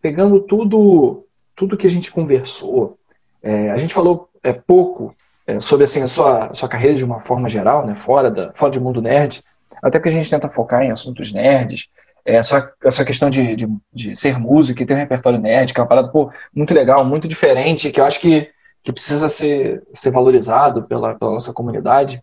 [0.00, 2.98] pegando tudo, tudo que a gente conversou,
[3.42, 5.14] é, a gente falou é, pouco
[5.46, 8.72] é, sobre assim a sua, sua carreira de uma forma geral, né, fora da, fora
[8.72, 9.44] do mundo nerd,
[9.82, 11.86] até porque a gente tenta focar em assuntos nerds,
[12.24, 15.80] é, essa, essa questão de, de, de ser músico e ter um repertório nerd, que
[15.80, 18.50] é uma parada pô, muito legal, muito diferente, que eu acho que,
[18.82, 22.22] que precisa ser, ser valorizado pela, pela nossa comunidade.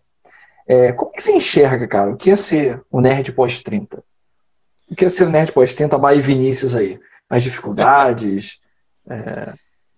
[0.68, 3.98] É, como que você enxerga, cara, o que é ser o nerd pós-30?
[4.90, 6.98] O que é ser o nerd pós-30, Bahia e Vinícius aí?
[7.28, 8.58] As dificuldades,
[9.08, 9.52] é,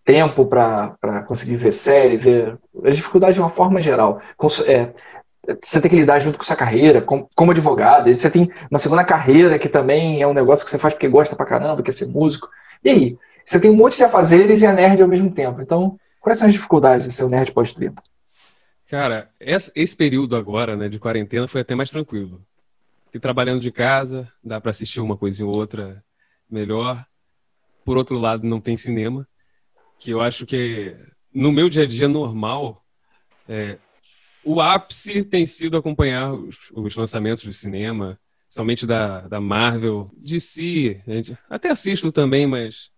[0.05, 2.59] tempo para conseguir ver série, ver.
[2.83, 4.23] As dificuldades de uma forma geral.
[4.39, 4.95] Cons- é,
[5.63, 8.79] você tem que lidar junto com sua carreira, com- como advogado, e você tem uma
[8.79, 11.91] segunda carreira que também é um negócio que você faz porque gosta pra caramba, que
[11.91, 12.49] é ser músico.
[12.85, 13.19] E aí?
[13.45, 15.63] Você tem um monte de afazeres e é nerd ao mesmo tempo.
[15.63, 18.03] Então, quais são as dificuldades de ser o nerd pós-30?
[18.87, 22.43] Cara, esse período agora, né, de quarentena foi até mais tranquilo.
[23.05, 26.05] Porque trabalhando de casa, dá pra assistir uma coisa ou outra
[26.51, 27.05] melhor.
[27.85, 29.27] Por outro lado, não tem cinema,
[29.99, 30.95] que eu acho que
[31.33, 32.83] no meu dia a dia normal,
[33.49, 33.79] é,
[34.45, 40.27] o ápice tem sido acompanhar os, os lançamentos do cinema, somente da, da Marvel, a
[40.27, 42.91] gente até assisto também, mas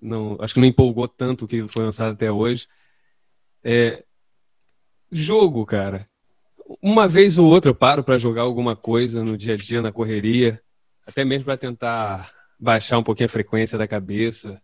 [0.00, 2.66] não, acho que não empolgou tanto o que foi lançado até hoje.
[3.62, 4.04] É,
[5.10, 6.08] Jogo, cara.
[6.82, 9.92] Uma vez ou outra eu paro pra jogar alguma coisa no dia a dia, na
[9.92, 10.60] correria,
[11.06, 14.60] até mesmo pra tentar baixar um pouquinho a frequência da cabeça.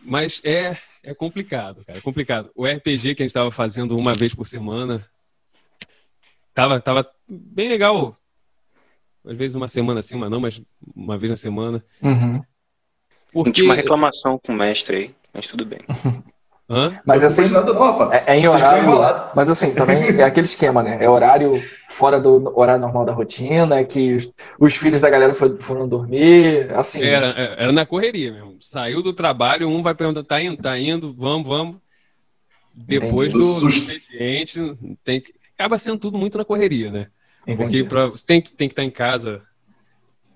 [0.00, 1.98] Mas é, é complicado, cara.
[1.98, 2.50] É complicado.
[2.54, 5.04] O RPG que a gente estava fazendo uma vez por semana
[6.54, 8.16] tava, tava bem legal.
[9.24, 10.60] Às vezes uma semana sim, uma não, mas
[10.94, 11.84] uma vez na semana.
[12.00, 12.42] Uhum.
[13.32, 13.52] Porque...
[13.52, 15.80] tinha uma reclamação com o mestre aí, mas tudo bem.
[16.72, 16.98] Hã?
[17.04, 18.10] Mas assim, nada não.
[18.10, 19.30] É, é em horário.
[19.36, 21.04] Mas assim, também é aquele esquema, né?
[21.04, 25.34] É horário fora do horário normal da rotina, é que os, os filhos da galera
[25.34, 27.02] foram, foram dormir, assim.
[27.02, 28.56] Era, era na correria mesmo.
[28.60, 31.76] Saiu do trabalho, um vai perguntar, tá indo, tá indo, vamos, vamos.
[32.74, 33.44] Depois Entendi.
[33.44, 34.60] do, Do expediente,
[35.04, 37.06] tem que- acaba sendo tudo muito na correria, né?
[37.44, 37.84] Porque Entendi.
[37.84, 39.42] pra, você tem que, tem que estar em casa,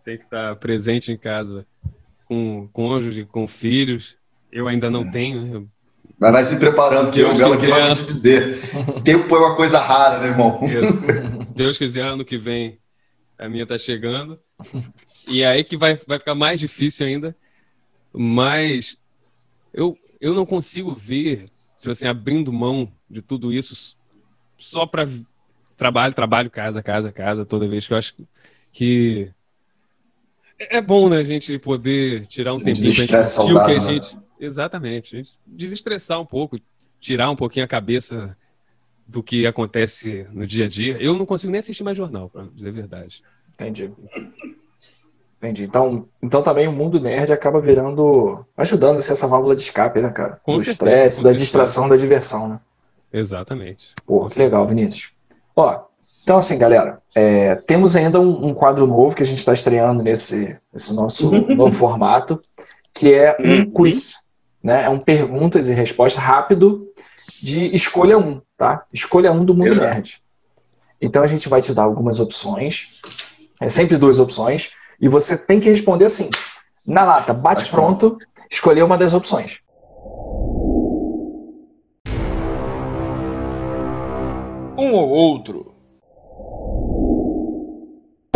[0.05, 1.67] tem que estar presente em casa
[2.29, 4.17] com cônjuge, com filhos.
[4.53, 5.67] Eu ainda não tenho, né?
[6.19, 7.81] Mas vai se preparando, que Deus o aqui quiser.
[7.81, 8.61] vai te dizer.
[9.05, 10.61] Tempo é uma coisa rara, né, irmão?
[10.65, 11.07] Isso.
[11.47, 12.79] Se Deus quiser, ano que vem
[13.39, 14.39] a minha tá chegando.
[15.29, 17.37] E aí que vai, vai ficar mais difícil ainda.
[18.13, 18.97] Mas
[19.75, 23.97] eu, eu não consigo ver, tipo assim, abrindo mão de tudo isso
[24.59, 25.07] só para
[25.77, 28.15] trabalho, trabalho, casa, casa, casa, toda vez que eu acho
[28.73, 29.31] que
[30.59, 33.75] é bom, né, a gente poder tirar um tempinho pra gente assistir o que a
[33.75, 33.81] né?
[33.81, 34.19] gente.
[34.39, 35.25] Exatamente.
[35.47, 36.59] Desestressar um pouco,
[37.01, 38.37] tirar um pouquinho a cabeça
[39.07, 40.97] do que acontece no dia a dia.
[41.01, 43.23] Eu não consigo nem assistir mais jornal, pra dizer a verdade.
[43.55, 43.91] Entendi.
[45.39, 45.65] Entendi.
[45.65, 48.45] Então, então também o mundo nerd acaba virando.
[48.57, 50.41] ajudando a ser essa válvula de escape, né, cara?
[50.43, 52.61] Com do estresse, da distração, da diversão, né?
[53.13, 53.95] Exatamente.
[54.05, 55.11] Pô, que legal, Vinícius.
[55.55, 55.85] Ó,
[56.23, 60.03] então assim, galera, é, temos ainda um, um quadro novo que a gente está estreando
[60.03, 62.41] nesse, nesse nosso novo formato,
[62.93, 63.71] que é um Uhum.
[63.71, 64.17] quiz,
[64.67, 64.87] né?
[64.87, 66.89] É um perguntas e respostas rápido
[67.41, 68.85] de escolha um, tá?
[68.93, 69.87] Escolha um do mundo Exato.
[69.87, 70.21] nerd.
[71.01, 73.01] Então a gente vai te dar algumas opções,
[73.61, 74.71] é sempre duas opções,
[75.01, 76.31] e você tem que responder assim,
[76.85, 78.19] na lata, bate Bate pronto,
[78.51, 79.61] escolher uma das opções.
[84.77, 85.77] Um ou outro.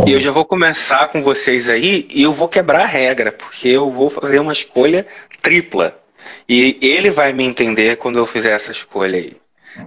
[0.07, 3.66] E eu já vou começar com vocês aí e eu vou quebrar a regra, porque
[3.66, 5.05] eu vou fazer uma escolha
[5.43, 5.99] tripla.
[6.48, 9.40] E ele vai me entender quando eu fizer essa escolha aí.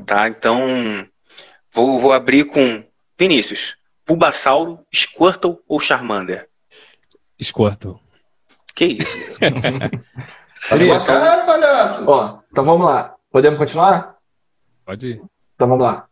[0.06, 0.28] Tá?
[0.28, 1.08] Então,
[1.72, 2.84] vou, vou abrir com
[3.18, 3.76] Vinícius.
[4.06, 6.50] Bulbasauro, Squirtle ou Charmander?
[7.42, 8.00] Squirtle.
[8.76, 9.18] Que isso?
[10.70, 12.10] Tá cara, palhaço.
[12.10, 13.16] Ó, então vamos lá.
[13.30, 14.16] Podemos continuar?
[14.86, 15.22] Pode ir.
[15.56, 16.08] Então vamos lá.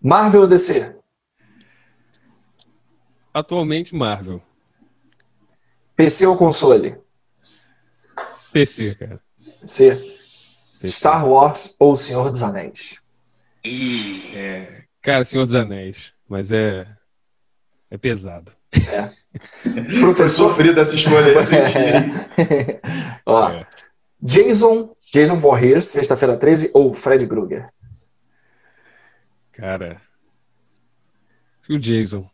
[0.00, 0.96] Marvel ou DC?
[3.34, 4.42] Atualmente Marvel.
[5.94, 6.98] PC ou console?
[8.50, 9.20] PC, cara.
[9.60, 10.14] PC.
[10.88, 12.96] Star Wars ou Senhor dos Anéis?
[13.64, 16.12] É, cara, Senhor dos Anéis.
[16.28, 16.86] Mas é.
[17.90, 18.52] É pesado.
[19.62, 20.50] Foi Professor.
[20.50, 21.34] sofrida essa escolha aí,
[22.74, 22.80] hein?
[23.24, 23.60] Ó, É.
[24.20, 27.68] Jason, Jason Voorhees, sexta-feira 13, ou Fred Krueger?
[29.52, 30.00] Cara.
[31.68, 32.28] E o Jason?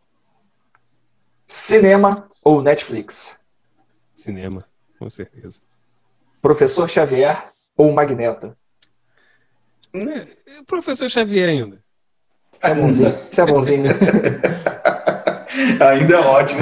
[1.47, 3.37] Cinema ou Netflix?
[4.15, 4.61] Cinema,
[4.99, 5.61] com certeza.
[6.43, 7.45] Professor Xavier
[7.77, 8.55] ou Magneto?
[9.95, 11.77] Né, é o Professor Xavier ainda.
[12.63, 13.19] Isso é bonzinho.
[13.31, 13.85] Isso é bonzinho.
[15.81, 16.61] Ainda é ótimo.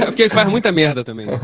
[0.00, 1.26] É porque ele faz muita merda também.
[1.26, 1.38] né?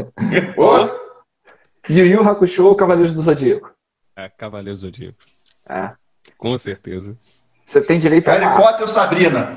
[1.89, 3.71] Yu Yu Hakusho ou Cavaleiros do Zodíaco?
[4.17, 5.19] É, Cavaleiro Zodíaco.
[5.67, 5.95] Ah,
[6.37, 7.17] Com certeza.
[7.65, 8.57] você tem direito a Harry.
[8.61, 9.55] Potter ou Sabrina?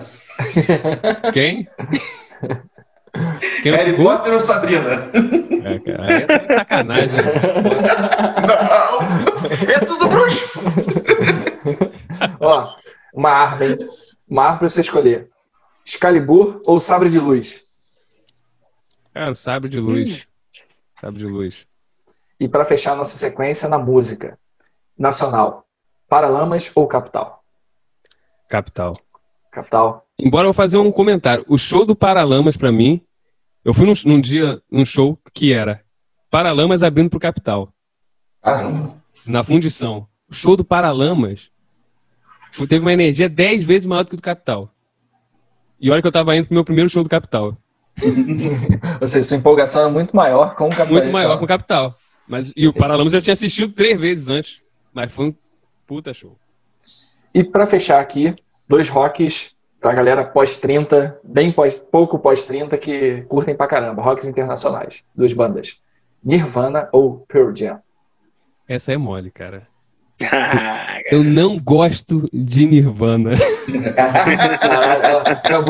[1.34, 1.68] Quem?
[3.35, 4.05] O Harry segundo?
[4.09, 5.11] Potter ou Sabrina?
[5.63, 7.15] É, cara, aí é sacanagem.
[7.17, 7.33] né?
[8.47, 10.59] Não, é tudo bruxo.
[12.39, 12.75] Ó,
[13.13, 13.77] uma arma, hein?
[14.29, 15.29] Uma arma pra você escolher.
[15.85, 17.59] Excalibur ou Sabre de Luz?
[19.13, 20.27] Cara, o sabre de luz.
[20.99, 21.65] Sabre de luz.
[22.37, 24.37] E pra fechar a nossa sequência na música.
[24.97, 25.65] Nacional.
[26.09, 27.41] Paralamas ou Capital?
[28.49, 28.93] Capital.
[29.51, 30.05] Capital.
[30.19, 31.45] Embora eu vou fazer um comentário.
[31.47, 33.01] O show do Paralamas, pra mim,
[33.65, 35.81] eu fui num, num dia, num show que era
[36.29, 37.73] Paralamas abrindo pro Capital,
[38.41, 39.01] Caramba.
[39.25, 40.07] na fundição.
[40.29, 41.49] O show do Paralamas
[42.69, 44.71] teve uma energia 10 vezes maior do que o do Capital.
[45.79, 47.57] E olha que eu tava indo pro meu primeiro show do Capital.
[49.01, 50.87] Ou seja, sua empolgação é muito maior com o Capital.
[50.87, 51.95] Muito maior com o Capital.
[52.27, 54.61] Mas, e o Paralamas eu já tinha assistido três vezes antes.
[54.93, 55.35] Mas foi um
[55.87, 56.37] puta show.
[57.33, 58.33] E pra fechar aqui,
[58.67, 59.49] dois rocks
[59.85, 64.01] pra galera pós-30, bem pós, pouco pós-30, que curtem pra caramba.
[64.01, 65.03] Rocks internacionais.
[65.15, 65.75] Duas bandas.
[66.23, 67.77] Nirvana ou Pearl Jam?
[68.67, 69.67] Essa é mole, cara.
[71.11, 73.33] Eu não gosto de Nirvana.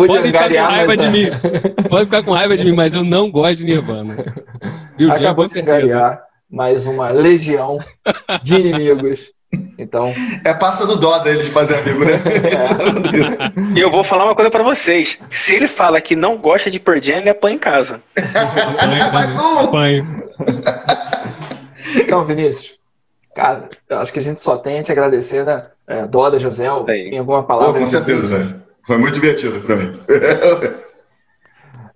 [0.08, 1.26] Pode ficar com raiva mas- de mim.
[1.90, 4.16] Pode ficar com raiva de mim, mas eu não gosto de Nirvana.
[4.96, 5.76] Bill Acabou de certeza.
[5.76, 7.80] angariar mais uma legião
[8.42, 9.30] de inimigos.
[9.78, 12.14] Então, É passa do dó dele de fazer amigo, né?
[13.76, 15.18] E eu vou falar uma coisa pra vocês.
[15.30, 18.02] Se ele fala que não gosta de Pearl Jam, ele apanha em casa.
[19.14, 19.60] Mais um.
[19.60, 20.24] apanho.
[21.96, 22.78] então, Vinícius,
[23.36, 25.64] cara, eu acho que a gente só tem a te agradecer, né?
[25.88, 27.80] É, Doda, José, tem alguma Pô, palavra?
[27.80, 28.62] com certeza, velho.
[28.84, 30.00] Foi muito divertido pra mim.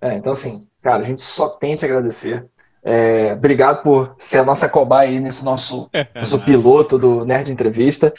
[0.02, 2.44] É, então, assim, cara, a gente só tem a te agradecer.
[2.82, 8.12] É, obrigado por ser a nossa cobaia aí nesse nosso, nosso piloto do Nerd Entrevista.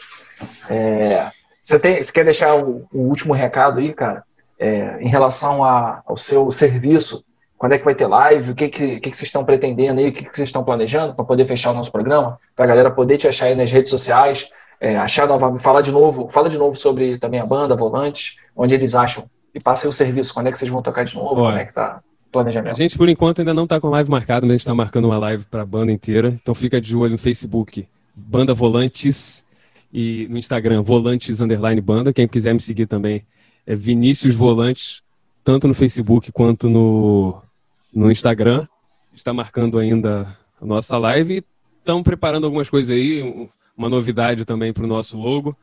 [0.69, 1.27] É,
[1.61, 4.23] você, tem, você quer deixar o, o último recado aí, cara,
[4.59, 7.23] É, em relação a- ao seu serviço?
[7.57, 8.51] Quando é que vai ter live?
[8.51, 10.09] O que, que, que, que vocês estão pretendendo aí?
[10.09, 12.39] O que, que vocês estão planejando para poder fechar o nosso programa?
[12.55, 14.47] Para a galera poder te achar aí nas redes sociais,
[14.79, 18.75] é, achar novamente, falar de novo, fala de novo sobre também a banda, Volantes, onde
[18.75, 19.25] eles acham.
[19.53, 21.41] E passa aí o serviço, quando é que vocês vão tocar de novo?
[21.41, 21.99] Olha, Como é que tá
[22.33, 22.77] o A planejamento?
[22.77, 25.17] gente, por enquanto, ainda não tá com live marcada, mas a gente tá marcando uma
[25.17, 26.29] live pra banda inteira.
[26.41, 29.43] Então fica de olho no Facebook, Banda Volantes,
[29.93, 32.13] e no Instagram, Volantes Underline Banda.
[32.13, 33.23] Quem quiser me seguir também
[33.67, 35.01] é Vinícius Volantes,
[35.43, 37.41] tanto no Facebook quanto no,
[37.93, 38.65] no Instagram.
[39.13, 41.43] Está marcando ainda a nossa live e
[41.79, 45.55] estamos preparando algumas coisas aí, um- uma novidade também para o nosso logo.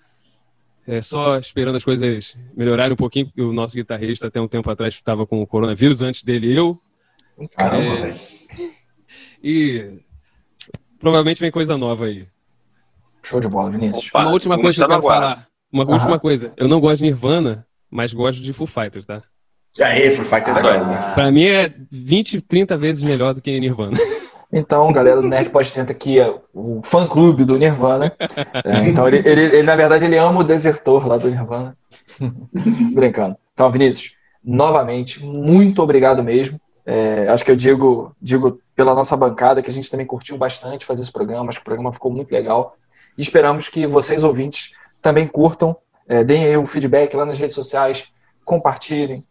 [0.90, 4.70] É só esperando as coisas melhorarem um pouquinho, porque o nosso guitarrista até um tempo
[4.70, 6.78] atrás estava com o coronavírus, antes dele eu,
[7.56, 8.01] Caramba, É.
[8.01, 8.16] velho.
[9.44, 10.01] e
[10.98, 12.27] provavelmente vem coisa nova aí.
[13.23, 14.09] Show de bola, Vinícius.
[14.09, 15.23] Opa, uma última coisa que eu quero aguardo.
[15.27, 15.48] falar.
[15.70, 15.93] Uma Aham.
[15.93, 16.52] última coisa.
[16.56, 19.20] Eu não gosto de Nirvana, mas gosto de Foo Fighters, tá?
[19.78, 20.60] E aí, Free Fighter é.
[20.78, 23.97] Ah, Pra mim é 20, 30 vezes melhor do que Nirvana.
[24.53, 28.15] Então, galera do Nerd Pós 30 aqui é o fã-clube do Nirvana.
[28.65, 31.77] É, então, ele, ele, ele, na verdade, ele ama o desertor lá do Nirvana.
[32.95, 33.37] Brincando.
[33.53, 34.12] Então, Vinícius,
[34.43, 36.59] novamente, muito obrigado mesmo.
[36.87, 40.87] É, acho que eu digo, digo pela nossa bancada que a gente também curtiu bastante
[40.87, 41.51] fazer esse programa.
[41.51, 42.75] Acho que o programa ficou muito legal.
[43.19, 44.70] E esperamos que vocês, ouvintes,
[45.03, 45.77] também curtam.
[46.09, 48.07] É, deem aí o feedback lá nas redes sociais,
[48.43, 49.23] compartilhem,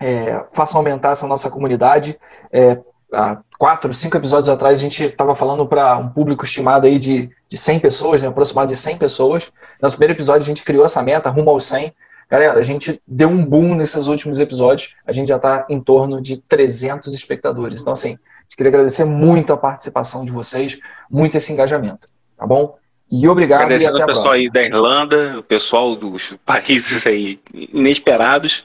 [0.00, 2.18] é, façam aumentar essa nossa comunidade.
[2.50, 2.80] É,
[3.14, 7.30] há quatro, cinco episódios atrás, a gente estava falando para um público estimado aí de,
[7.48, 9.50] de 100 pessoas, né, aproximado de 100 pessoas.
[9.80, 11.92] Nosso primeiro episódio, a gente criou essa meta, rumo aos 100.
[12.30, 14.94] Galera, a gente deu um boom nesses últimos episódios.
[15.06, 17.80] A gente já está em torno de 300 espectadores.
[17.80, 18.18] Então, assim,
[18.56, 20.78] queria agradecer muito a participação de vocês,
[21.10, 22.76] muito esse engajamento, tá bom?
[23.10, 24.44] E obrigado Agradecendo e até o a pessoal próxima.
[24.44, 28.64] aí da Irlanda, o pessoal dos países aí inesperados.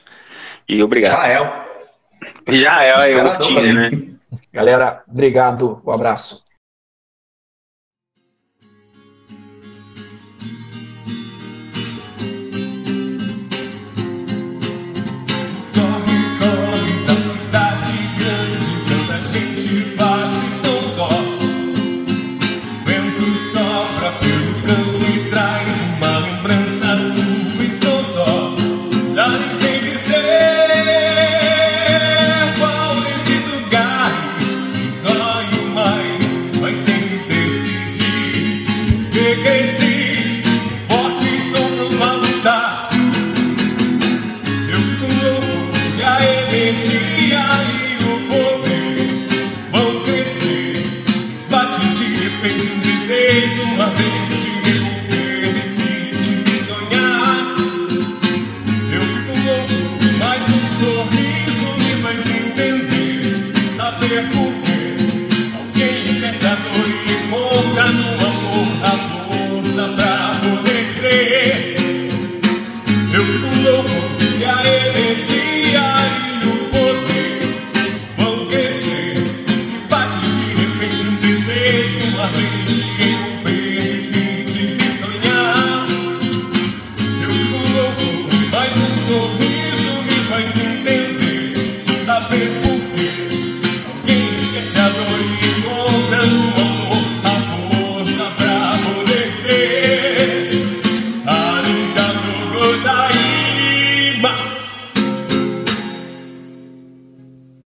[0.68, 1.12] E obrigado.
[1.12, 1.66] Israel.
[2.48, 3.90] Já é, é o Esperadão teaser, né?
[4.52, 5.82] Galera, obrigado.
[5.84, 6.44] Um abraço.